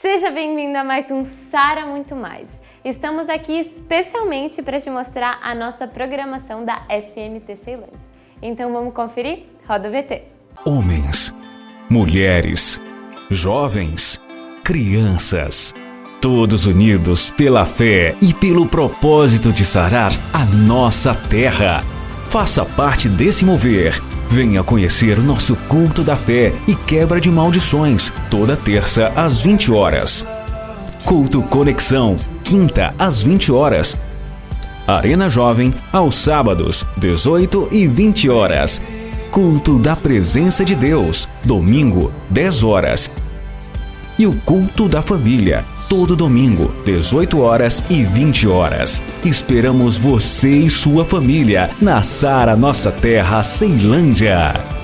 Seja 0.00 0.30
bem-vindo 0.30 0.76
a 0.76 0.84
mais 0.84 1.10
um 1.10 1.24
Sara 1.50 1.86
Muito 1.86 2.16
Mais. 2.16 2.48
Estamos 2.84 3.28
aqui 3.28 3.52
especialmente 3.60 4.62
para 4.62 4.80
te 4.80 4.88
mostrar 4.88 5.38
a 5.42 5.54
nossa 5.54 5.86
programação 5.86 6.64
da 6.64 6.82
SNT 6.88 7.56
Ceilândia. 7.62 7.98
Então 8.40 8.72
vamos 8.72 8.94
conferir? 8.94 9.44
Roda 9.66 9.88
o 9.88 9.92
VT. 9.92 10.22
Homens, 10.64 11.34
mulheres, 11.90 12.80
jovens, 13.30 14.18
crianças, 14.64 15.74
todos 16.20 16.64
unidos 16.64 17.30
pela 17.36 17.64
fé 17.64 18.16
e 18.22 18.32
pelo 18.32 18.66
propósito 18.66 19.52
de 19.52 19.66
sarar 19.66 20.12
a 20.32 20.44
nossa 20.46 21.14
terra. 21.14 21.84
Faça 22.30 22.64
parte 22.64 23.08
desse 23.08 23.44
mover. 23.44 24.00
Venha 24.30 24.62
conhecer 24.62 25.18
nosso 25.18 25.56
culto 25.68 26.02
da 26.02 26.16
fé 26.16 26.54
e 26.66 26.74
quebra 26.74 27.20
de 27.20 27.30
maldições, 27.30 28.12
toda 28.30 28.56
terça 28.56 29.12
às 29.14 29.40
20 29.40 29.72
horas. 29.72 30.26
Culto 31.04 31.42
Conexão, 31.42 32.16
quinta 32.42 32.94
às 32.98 33.22
20 33.22 33.52
horas. 33.52 33.96
Arena 34.86 35.28
Jovem, 35.28 35.72
aos 35.92 36.16
sábados, 36.16 36.86
18 36.96 37.68
e 37.72 37.86
20 37.86 38.30
horas. 38.30 38.80
Culto 39.30 39.78
da 39.78 39.94
Presença 39.94 40.64
de 40.64 40.74
Deus, 40.74 41.28
domingo, 41.44 42.10
10 42.30 42.64
horas. 42.64 43.10
E 44.18 44.26
o 44.26 44.34
Culto 44.40 44.88
da 44.88 45.02
Família, 45.02 45.64
todo 45.88 46.16
domingo, 46.16 46.72
18 46.84 47.38
horas 47.38 47.84
e 47.90 48.02
20 48.02 48.48
horas. 48.48 49.02
Esperamos 49.24 49.98
você 49.98 50.50
e 50.50 50.70
sua 50.70 51.04
família 51.04 51.70
na 51.80 52.02
Sara 52.02 52.56
Nossa 52.56 52.90
Terra, 52.90 53.42
Ceilândia. 53.42 54.77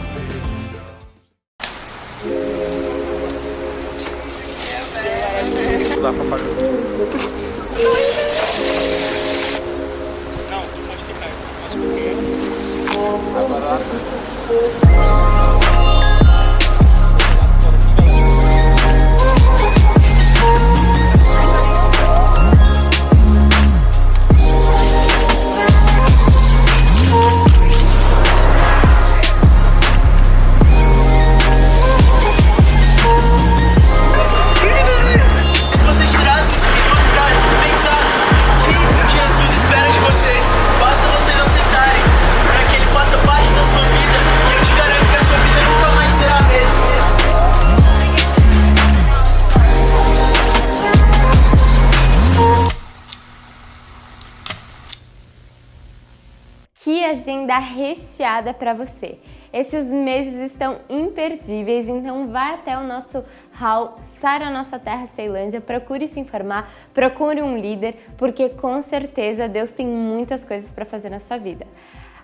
Recheada 57.85 58.55
para 58.55 58.73
você! 58.73 59.19
Esses 59.53 59.87
meses 59.87 60.51
estão 60.51 60.81
imperdíveis, 60.89 61.87
então 61.87 62.29
vai 62.29 62.55
até 62.55 62.77
o 62.77 62.83
nosso 62.83 63.23
hall 63.53 63.99
Sara 64.21 64.51
Nossa 64.51 64.79
Terra 64.79 65.07
Ceilândia, 65.09 65.61
procure 65.61 66.09
se 66.09 66.19
informar, 66.19 66.69
procure 66.93 67.43
um 67.43 67.57
líder, 67.57 67.95
porque 68.17 68.49
com 68.49 68.81
certeza 68.81 69.49
Deus 69.49 69.71
tem 69.71 69.87
muitas 69.87 70.45
coisas 70.45 70.73
para 70.73 70.85
fazer 70.85 71.11
na 71.11 71.21
sua 71.21 71.37
vida. 71.37 71.67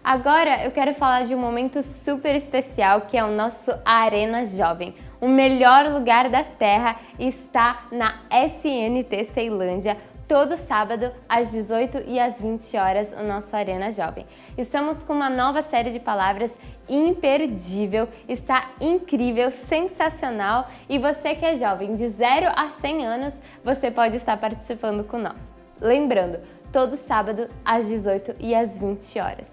Agora 0.02 0.64
eu 0.64 0.70
quero 0.70 0.94
falar 0.94 1.26
de 1.26 1.34
um 1.34 1.38
momento 1.38 1.82
super 1.82 2.34
especial 2.34 3.02
que 3.02 3.18
é 3.18 3.22
o 3.22 3.30
nosso 3.30 3.70
Arena 3.84 4.46
Jovem. 4.46 4.94
O 5.20 5.28
melhor 5.28 5.92
lugar 5.92 6.30
da 6.30 6.42
Terra 6.42 6.96
está 7.18 7.86
na 7.92 8.14
SNT 8.30 9.24
Ceilândia, 9.34 9.98
todo 10.30 10.56
sábado 10.56 11.10
às 11.28 11.50
18 11.50 12.04
e 12.06 12.20
às 12.20 12.40
20 12.40 12.76
horas 12.76 13.12
o 13.18 13.24
nosso 13.24 13.56
Arena 13.56 13.90
Jovem. 13.90 14.24
Estamos 14.56 15.02
com 15.02 15.12
uma 15.12 15.28
nova 15.28 15.60
série 15.60 15.90
de 15.90 15.98
palavras 15.98 16.52
imperdível, 16.88 18.06
está 18.28 18.70
incrível, 18.80 19.50
sensacional 19.50 20.68
e 20.88 21.00
você 21.00 21.34
que 21.34 21.44
é 21.44 21.56
jovem 21.56 21.96
de 21.96 22.08
0 22.08 22.46
a 22.54 22.68
100 22.80 23.04
anos, 23.04 23.34
você 23.64 23.90
pode 23.90 24.18
estar 24.18 24.36
participando 24.36 25.02
com 25.02 25.18
nós. 25.18 25.42
Lembrando, 25.80 26.38
todo 26.72 26.96
sábado 26.96 27.48
às 27.64 27.88
18 27.88 28.36
e 28.38 28.54
às 28.54 28.78
20 28.78 29.18
horas. 29.18 29.50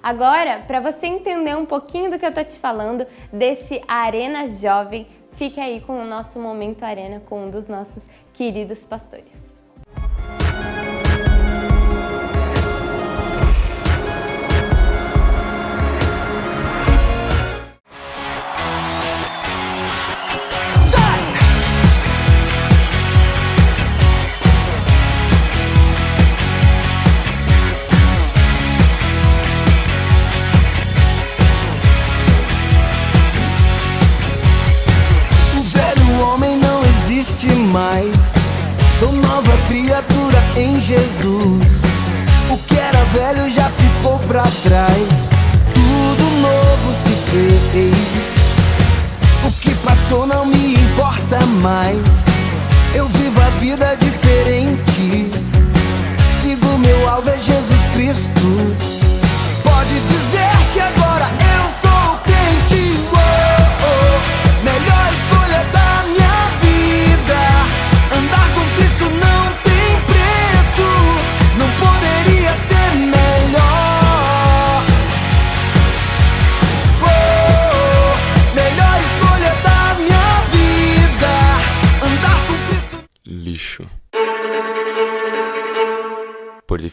Agora, 0.00 0.60
para 0.64 0.78
você 0.78 1.08
entender 1.08 1.56
um 1.56 1.66
pouquinho 1.66 2.08
do 2.08 2.20
que 2.20 2.26
eu 2.26 2.32
tô 2.32 2.44
te 2.44 2.56
falando 2.56 3.04
desse 3.32 3.82
Arena 3.88 4.48
Jovem, 4.48 5.08
fique 5.32 5.58
aí 5.58 5.80
com 5.80 6.00
o 6.00 6.06
nosso 6.06 6.38
Momento 6.38 6.84
Arena 6.84 7.20
com 7.28 7.46
um 7.46 7.50
dos 7.50 7.66
nossos 7.66 8.06
queridos 8.32 8.84
pastores. 8.84 9.49
Em 40.60 40.78
Jesus. 40.78 41.82
O 42.50 42.58
que 42.58 42.78
era 42.78 43.02
velho 43.06 43.48
já 43.48 43.68
ficou 43.70 44.18
pra 44.20 44.42
trás. 44.62 45.30
Tudo 45.72 46.24
novo 46.42 46.94
se 46.94 47.14
fez. 47.30 47.94
O 49.46 49.52
que 49.60 49.74
passou 49.76 50.26
não 50.26 50.44
me 50.44 50.74
importa 50.74 51.38
mais. 51.62 52.26
Eu 52.94 53.08
vivo 53.08 53.40
a 53.40 53.50
vida 53.58 53.86
diferente. 53.86 53.99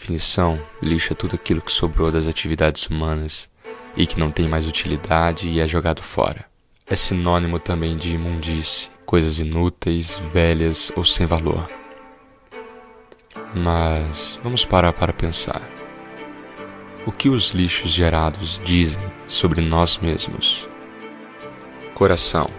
Definição, 0.07 0.57
lixo 0.81 1.11
é 1.11 1.15
tudo 1.15 1.35
aquilo 1.35 1.61
que 1.61 1.71
sobrou 1.71 2.09
das 2.09 2.27
atividades 2.27 2.87
humanas 2.87 3.49
e 3.95 4.07
que 4.07 4.17
não 4.17 4.31
tem 4.31 4.47
mais 4.47 4.65
utilidade 4.65 5.49
e 5.49 5.59
é 5.59 5.67
jogado 5.67 6.01
fora. 6.01 6.45
É 6.85 6.95
sinônimo 6.95 7.59
também 7.59 7.97
de 7.97 8.13
imundície, 8.13 8.89
coisas 9.05 9.37
inúteis, 9.37 10.21
velhas 10.31 10.93
ou 10.95 11.03
sem 11.03 11.25
valor. 11.25 11.69
Mas 13.53 14.39
vamos 14.41 14.63
parar 14.63 14.93
para 14.93 15.11
pensar. 15.11 15.61
O 17.05 17.11
que 17.11 17.27
os 17.27 17.49
lixos 17.49 17.91
gerados 17.91 18.61
dizem 18.63 19.03
sobre 19.27 19.59
nós 19.59 19.97
mesmos? 19.97 20.69
Coração, 21.93 22.49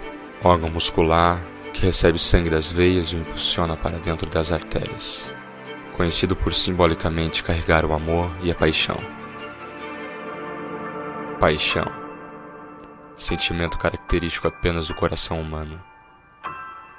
órgão 0.45 0.69
muscular 0.69 1.41
que 1.73 1.81
recebe 1.81 2.19
sangue 2.19 2.51
das 2.51 2.71
veias 2.71 3.09
e 3.09 3.17
o 3.17 3.21
impulsiona 3.21 3.75
para 3.77 3.99
dentro 3.99 4.29
das 4.29 4.53
artérias 4.53 5.38
conhecido 5.99 6.37
por 6.37 6.55
simbolicamente 6.55 7.43
carregar 7.43 7.85
o 7.85 7.93
amor 7.93 8.31
e 8.41 8.53
a 8.53 8.55
paixão. 8.55 8.97
Paixão. 11.41 11.91
Sentimento 13.17 13.77
característico 13.77 14.47
apenas 14.47 14.87
do 14.87 14.95
coração 14.95 15.41
humano, 15.41 15.83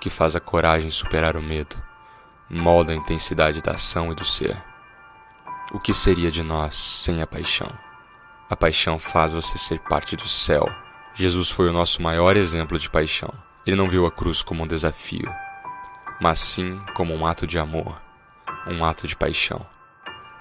que 0.01 0.09
faz 0.09 0.35
a 0.35 0.41
coragem 0.41 0.91
superar 0.91 1.37
o 1.37 1.41
medo, 1.41 1.81
molda 2.49 2.91
a 2.91 2.95
intensidade 2.95 3.61
da 3.61 3.71
ação 3.71 4.11
e 4.11 4.15
do 4.15 4.25
ser. 4.25 4.61
O 5.71 5.79
que 5.79 5.93
seria 5.93 6.29
de 6.29 6.43
nós 6.43 6.75
sem 6.75 7.21
a 7.21 7.27
paixão? 7.27 7.71
A 8.49 8.55
paixão 8.55 8.99
faz 8.99 9.31
você 9.31 9.57
ser 9.57 9.79
parte 9.79 10.17
do 10.17 10.27
céu. 10.27 10.69
Jesus 11.15 11.49
foi 11.49 11.69
o 11.69 11.73
nosso 11.73 12.01
maior 12.01 12.35
exemplo 12.35 12.77
de 12.77 12.89
paixão. 12.89 13.33
Ele 13.65 13.77
não 13.77 13.87
viu 13.87 14.05
a 14.05 14.11
cruz 14.11 14.43
como 14.43 14.65
um 14.65 14.67
desafio, 14.67 15.33
mas 16.19 16.41
sim 16.41 16.81
como 16.93 17.15
um 17.15 17.25
ato 17.25 17.47
de 17.47 17.57
amor 17.57 18.08
um 18.67 18.83
ato 18.83 19.07
de 19.07 19.15
paixão. 19.15 19.65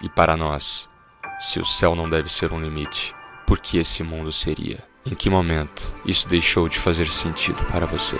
E 0.00 0.08
para 0.08 0.36
nós, 0.36 0.88
se 1.40 1.60
o 1.60 1.64
céu 1.64 1.94
não 1.94 2.08
deve 2.08 2.28
ser 2.28 2.52
um 2.52 2.60
limite, 2.60 3.14
por 3.46 3.58
que 3.58 3.78
esse 3.78 4.02
mundo 4.02 4.30
seria? 4.30 4.86
Em 5.04 5.14
que 5.14 5.30
momento 5.30 5.94
isso 6.04 6.28
deixou 6.28 6.68
de 6.68 6.78
fazer 6.78 7.06
sentido 7.06 7.64
para 7.64 7.86
você? 7.86 8.16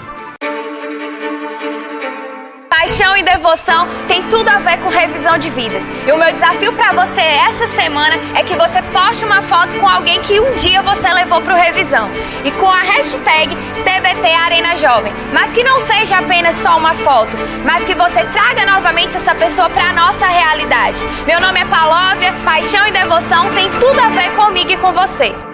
Paixão 2.99 3.17
e 3.17 3.23
devoção 3.23 3.87
tem 4.09 4.25
tudo 4.25 4.49
a 4.49 4.59
ver 4.59 4.79
com 4.79 4.89
revisão 4.89 5.39
de 5.39 5.49
vidas. 5.51 5.85
E 6.05 6.11
o 6.11 6.19
meu 6.19 6.33
desafio 6.33 6.73
para 6.73 6.91
você 6.91 7.21
essa 7.21 7.69
semana 7.69 8.17
é 8.35 8.43
que 8.43 8.57
você 8.57 8.83
poste 8.83 9.25
uma 9.25 9.41
foto 9.41 9.79
com 9.79 9.87
alguém 9.87 10.21
que 10.21 10.41
um 10.41 10.57
dia 10.57 10.83
você 10.83 11.09
levou 11.13 11.41
para 11.41 11.55
o 11.55 11.57
revisão. 11.57 12.11
E 12.45 12.51
com 12.51 12.69
a 12.69 12.81
hashtag 12.81 13.55
TBT 13.85 14.35
Arena 14.35 14.75
Jovem. 14.75 15.13
Mas 15.33 15.53
que 15.53 15.63
não 15.63 15.79
seja 15.79 16.19
apenas 16.19 16.57
só 16.57 16.77
uma 16.77 16.95
foto, 16.95 17.37
mas 17.65 17.85
que 17.85 17.95
você 17.95 18.25
traga 18.25 18.67
novamente 18.67 19.17
essa 19.17 19.33
pessoa 19.33 19.71
para 19.71 19.91
a 19.91 19.93
nossa 19.93 20.27
realidade. 20.27 21.01
Meu 21.25 21.41
nome 21.41 21.61
é 21.61 21.67
Palóvia, 21.67 22.35
paixão 22.45 22.85
e 22.85 22.91
devoção 22.91 23.49
tem 23.55 23.71
tudo 23.79 24.01
a 24.01 24.09
ver 24.09 24.35
comigo 24.35 24.73
e 24.73 24.77
com 24.77 24.91
você. 24.91 25.48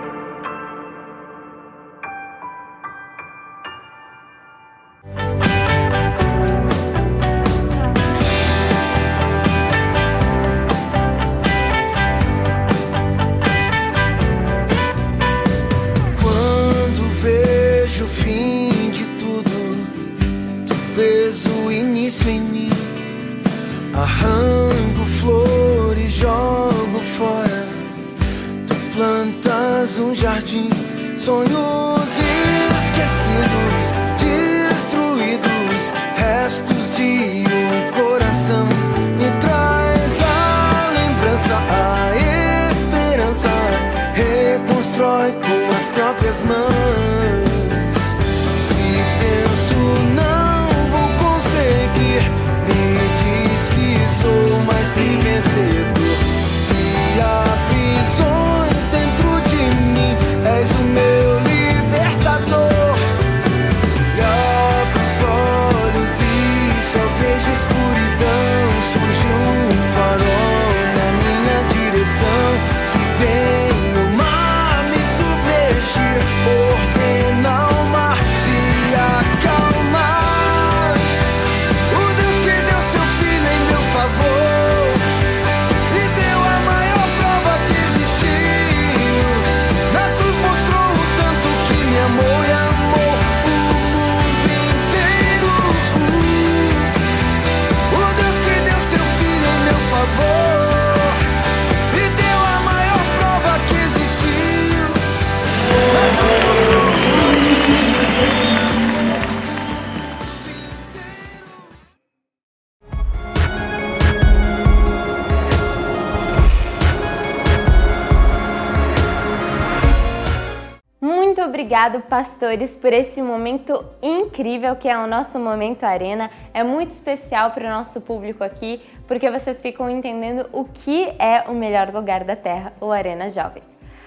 Obrigado, 121.84 122.00
pastores, 122.08 122.74
por 122.76 122.92
esse 122.92 123.20
momento 123.20 123.84
incrível 124.02 124.74
que 124.76 124.88
é 124.88 124.96
o 124.96 125.06
nosso 125.06 125.38
Momento 125.38 125.84
Arena. 125.84 126.30
É 126.52 126.62
muito 126.62 126.92
especial 126.92 127.50
para 127.50 127.66
o 127.66 127.70
nosso 127.70 128.00
público 128.00 128.42
aqui, 128.42 128.80
porque 129.06 129.30
vocês 129.30 129.60
ficam 129.60 129.90
entendendo 129.90 130.48
o 130.52 130.64
que 130.64 131.12
é 131.18 131.44
o 131.46 131.52
melhor 131.52 131.92
lugar 131.92 132.24
da 132.24 132.34
Terra, 132.34 132.72
o 132.80 132.90
Arena 132.90 133.28
Jovem. 133.28 133.62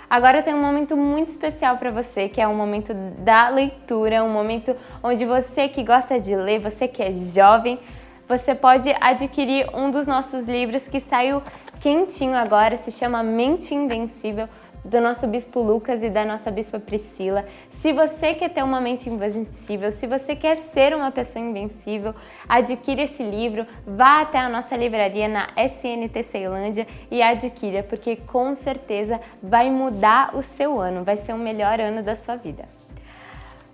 Agora 0.09 0.39
eu 0.39 0.43
tenho 0.43 0.57
um 0.57 0.61
momento 0.61 0.97
muito 0.97 1.29
especial 1.29 1.77
para 1.77 1.91
você, 1.91 2.27
que 2.27 2.41
é 2.41 2.47
o 2.47 2.55
momento 2.55 2.93
da 3.19 3.49
leitura, 3.49 4.23
um 4.23 4.31
momento 4.31 4.75
onde 5.03 5.25
você 5.25 5.67
que 5.67 5.83
gosta 5.83 6.19
de 6.19 6.35
ler, 6.35 6.59
você 6.59 6.87
que 6.87 7.03
é 7.03 7.11
jovem, 7.11 7.79
você 8.27 8.55
pode 8.55 8.93
adquirir 8.99 9.69
um 9.75 9.91
dos 9.91 10.07
nossos 10.07 10.45
livros 10.45 10.87
que 10.87 10.99
saiu 10.99 11.43
quentinho 11.79 12.35
agora, 12.35 12.77
se 12.77 12.91
chama 12.91 13.21
Mente 13.21 13.75
Invencível 13.75 14.47
do 14.87 15.01
nosso 15.01 15.27
bispo 15.27 15.61
Lucas 15.61 16.01
e 16.01 16.09
da 16.09 16.23
nossa 16.23 16.49
bispa 16.49 16.79
Priscila. 16.79 17.45
Se 17.81 17.93
você 17.93 18.33
quer 18.33 18.49
ter 18.49 18.63
uma 18.63 18.81
mente 18.81 19.07
invencível, 19.07 19.91
se 19.91 20.07
você 20.07 20.35
quer 20.35 20.57
ser 20.73 20.95
uma 20.95 21.11
pessoa 21.11 21.43
invencível, 21.43 22.13
adquira 22.49 23.03
esse 23.03 23.21
livro, 23.21 23.67
vá 23.85 24.21
até 24.21 24.39
a 24.39 24.49
nossa 24.49 24.75
livraria 24.75 25.27
na 25.27 25.49
SNT 25.55 26.23
Ceilândia 26.23 26.87
e 27.11 27.21
adquira, 27.21 27.83
porque 27.83 28.15
com 28.15 28.55
certeza 28.55 29.21
vai 29.43 29.69
mudar 29.69 30.35
o 30.35 30.41
seu 30.41 30.79
ano, 30.79 31.03
vai 31.03 31.17
ser 31.17 31.33
o 31.33 31.37
melhor 31.37 31.79
ano 31.79 32.01
da 32.01 32.15
sua 32.15 32.35
vida. 32.35 32.65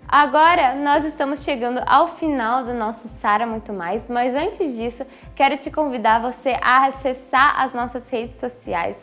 Agora 0.06 0.74
nós 0.74 1.06
estamos 1.06 1.42
chegando 1.42 1.80
ao 1.86 2.08
final 2.16 2.62
do 2.62 2.74
nosso 2.74 3.08
Sara 3.20 3.46
Muito 3.46 3.72
Mais, 3.72 4.08
mas 4.08 4.34
antes 4.34 4.76
disso, 4.76 5.06
quero 5.34 5.56
te 5.56 5.70
convidar 5.70 6.20
você 6.20 6.58
a 6.60 6.86
acessar 6.86 7.58
as 7.58 7.72
nossas 7.72 8.06
redes 8.10 8.38
sociais 8.38 8.96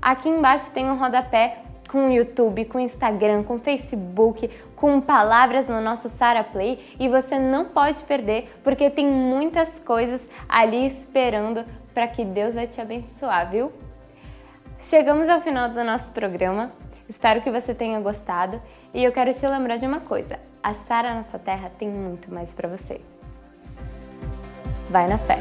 Aqui 0.00 0.28
embaixo 0.28 0.70
tem 0.72 0.88
um 0.88 0.96
rodapé 0.96 1.58
com 1.88 2.10
YouTube, 2.10 2.64
com 2.66 2.78
Instagram, 2.78 3.42
com 3.42 3.58
Facebook, 3.58 4.50
com 4.74 5.00
palavras 5.00 5.68
no 5.68 5.80
nosso 5.80 6.08
Sara 6.08 6.44
Play 6.44 6.78
e 6.98 7.08
você 7.08 7.38
não 7.38 7.66
pode 7.66 8.02
perder 8.04 8.50
porque 8.62 8.90
tem 8.90 9.06
muitas 9.06 9.78
coisas 9.78 10.20
ali 10.48 10.86
esperando 10.86 11.64
para 11.94 12.08
que 12.08 12.24
Deus 12.24 12.54
vai 12.54 12.66
te 12.66 12.80
abençoar, 12.80 13.50
viu? 13.50 13.72
Chegamos 14.78 15.28
ao 15.28 15.40
final 15.40 15.70
do 15.70 15.82
nosso 15.82 16.12
programa. 16.12 16.72
Espero 17.08 17.40
que 17.40 17.50
você 17.50 17.74
tenha 17.74 18.00
gostado 18.00 18.60
e 18.92 19.02
eu 19.02 19.12
quero 19.12 19.32
te 19.32 19.46
lembrar 19.46 19.78
de 19.78 19.86
uma 19.86 20.00
coisa: 20.00 20.38
a 20.62 20.74
Sara 20.74 21.14
Nossa 21.14 21.38
Terra 21.38 21.70
tem 21.78 21.88
muito 21.88 22.32
mais 22.32 22.52
para 22.52 22.68
você. 22.68 23.00
Vai 24.90 25.08
na 25.08 25.18
fé. 25.18 25.38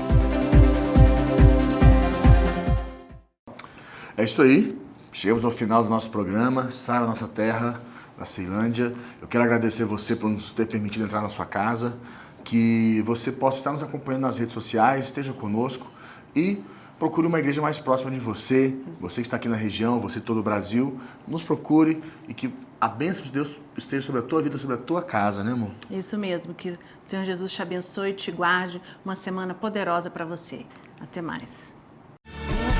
É 4.18 4.24
isso 4.24 4.42
aí. 4.42 4.85
Chegamos 5.16 5.46
ao 5.46 5.50
final 5.50 5.82
do 5.82 5.90
nosso 5.90 6.10
programa, 6.10 6.72
Sara 6.72 7.06
Nossa 7.06 7.26
Terra, 7.26 7.80
da 8.18 8.26
Ceilândia. 8.26 8.92
Eu 9.22 9.30
quero 9.30 9.46
agradecer 9.46 9.86
você 9.86 10.14
por 10.14 10.30
nos 10.30 10.52
ter 10.52 10.66
permitido 10.66 11.06
entrar 11.06 11.22
na 11.22 11.30
sua 11.30 11.46
casa, 11.46 11.98
que 12.44 13.02
você 13.06 13.32
possa 13.32 13.60
estar 13.60 13.72
nos 13.72 13.82
acompanhando 13.82 14.24
nas 14.24 14.38
redes 14.38 14.54
sociais, 14.54 15.06
esteja 15.06 15.32
conosco 15.32 15.90
e 16.36 16.62
procure 17.00 17.26
uma 17.28 17.40
igreja 17.40 17.62
mais 17.62 17.80
próxima 17.80 18.12
de 18.12 18.20
você, 18.20 18.76
você 19.00 19.22
que 19.22 19.28
está 19.28 19.38
aqui 19.38 19.48
na 19.48 19.56
região, 19.56 20.02
você 20.02 20.20
todo 20.20 20.42
o 20.42 20.44
Brasil, 20.44 21.00
nos 21.26 21.42
procure 21.42 22.04
e 22.28 22.34
que 22.34 22.54
a 22.80 22.90
bênção 22.90 23.24
de 23.24 23.32
Deus 23.32 23.58
esteja 23.78 24.06
sobre 24.06 24.20
a 24.20 24.24
tua 24.26 24.42
vida, 24.42 24.58
sobre 24.58 24.76
a 24.76 24.80
tua 24.80 25.02
casa, 25.02 25.46
né, 25.46 25.54
amor? 25.54 25.72
Isso 25.90 26.18
mesmo, 26.18 26.54
que 26.54 26.72
o 26.72 26.78
Senhor 27.06 27.24
Jesus 27.24 27.54
te 27.54 27.62
abençoe 27.62 28.10
e 28.10 28.14
te 28.14 28.34
guarde 28.34 28.82
uma 29.06 29.16
semana 29.16 29.54
poderosa 29.54 30.10
para 30.10 30.26
você. 30.26 30.66
Até 31.00 31.22
mais. 31.22 31.74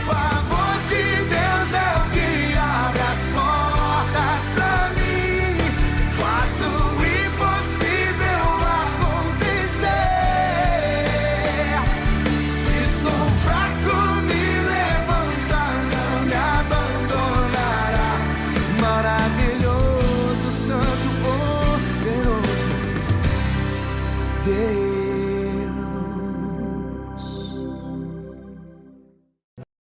Favor 0.06 0.78
de 0.88 1.04
Deus 1.34 1.74
é 1.74 1.98
o 1.98 2.04
que 2.12 2.58
abre 2.58 3.02
as 3.02 3.35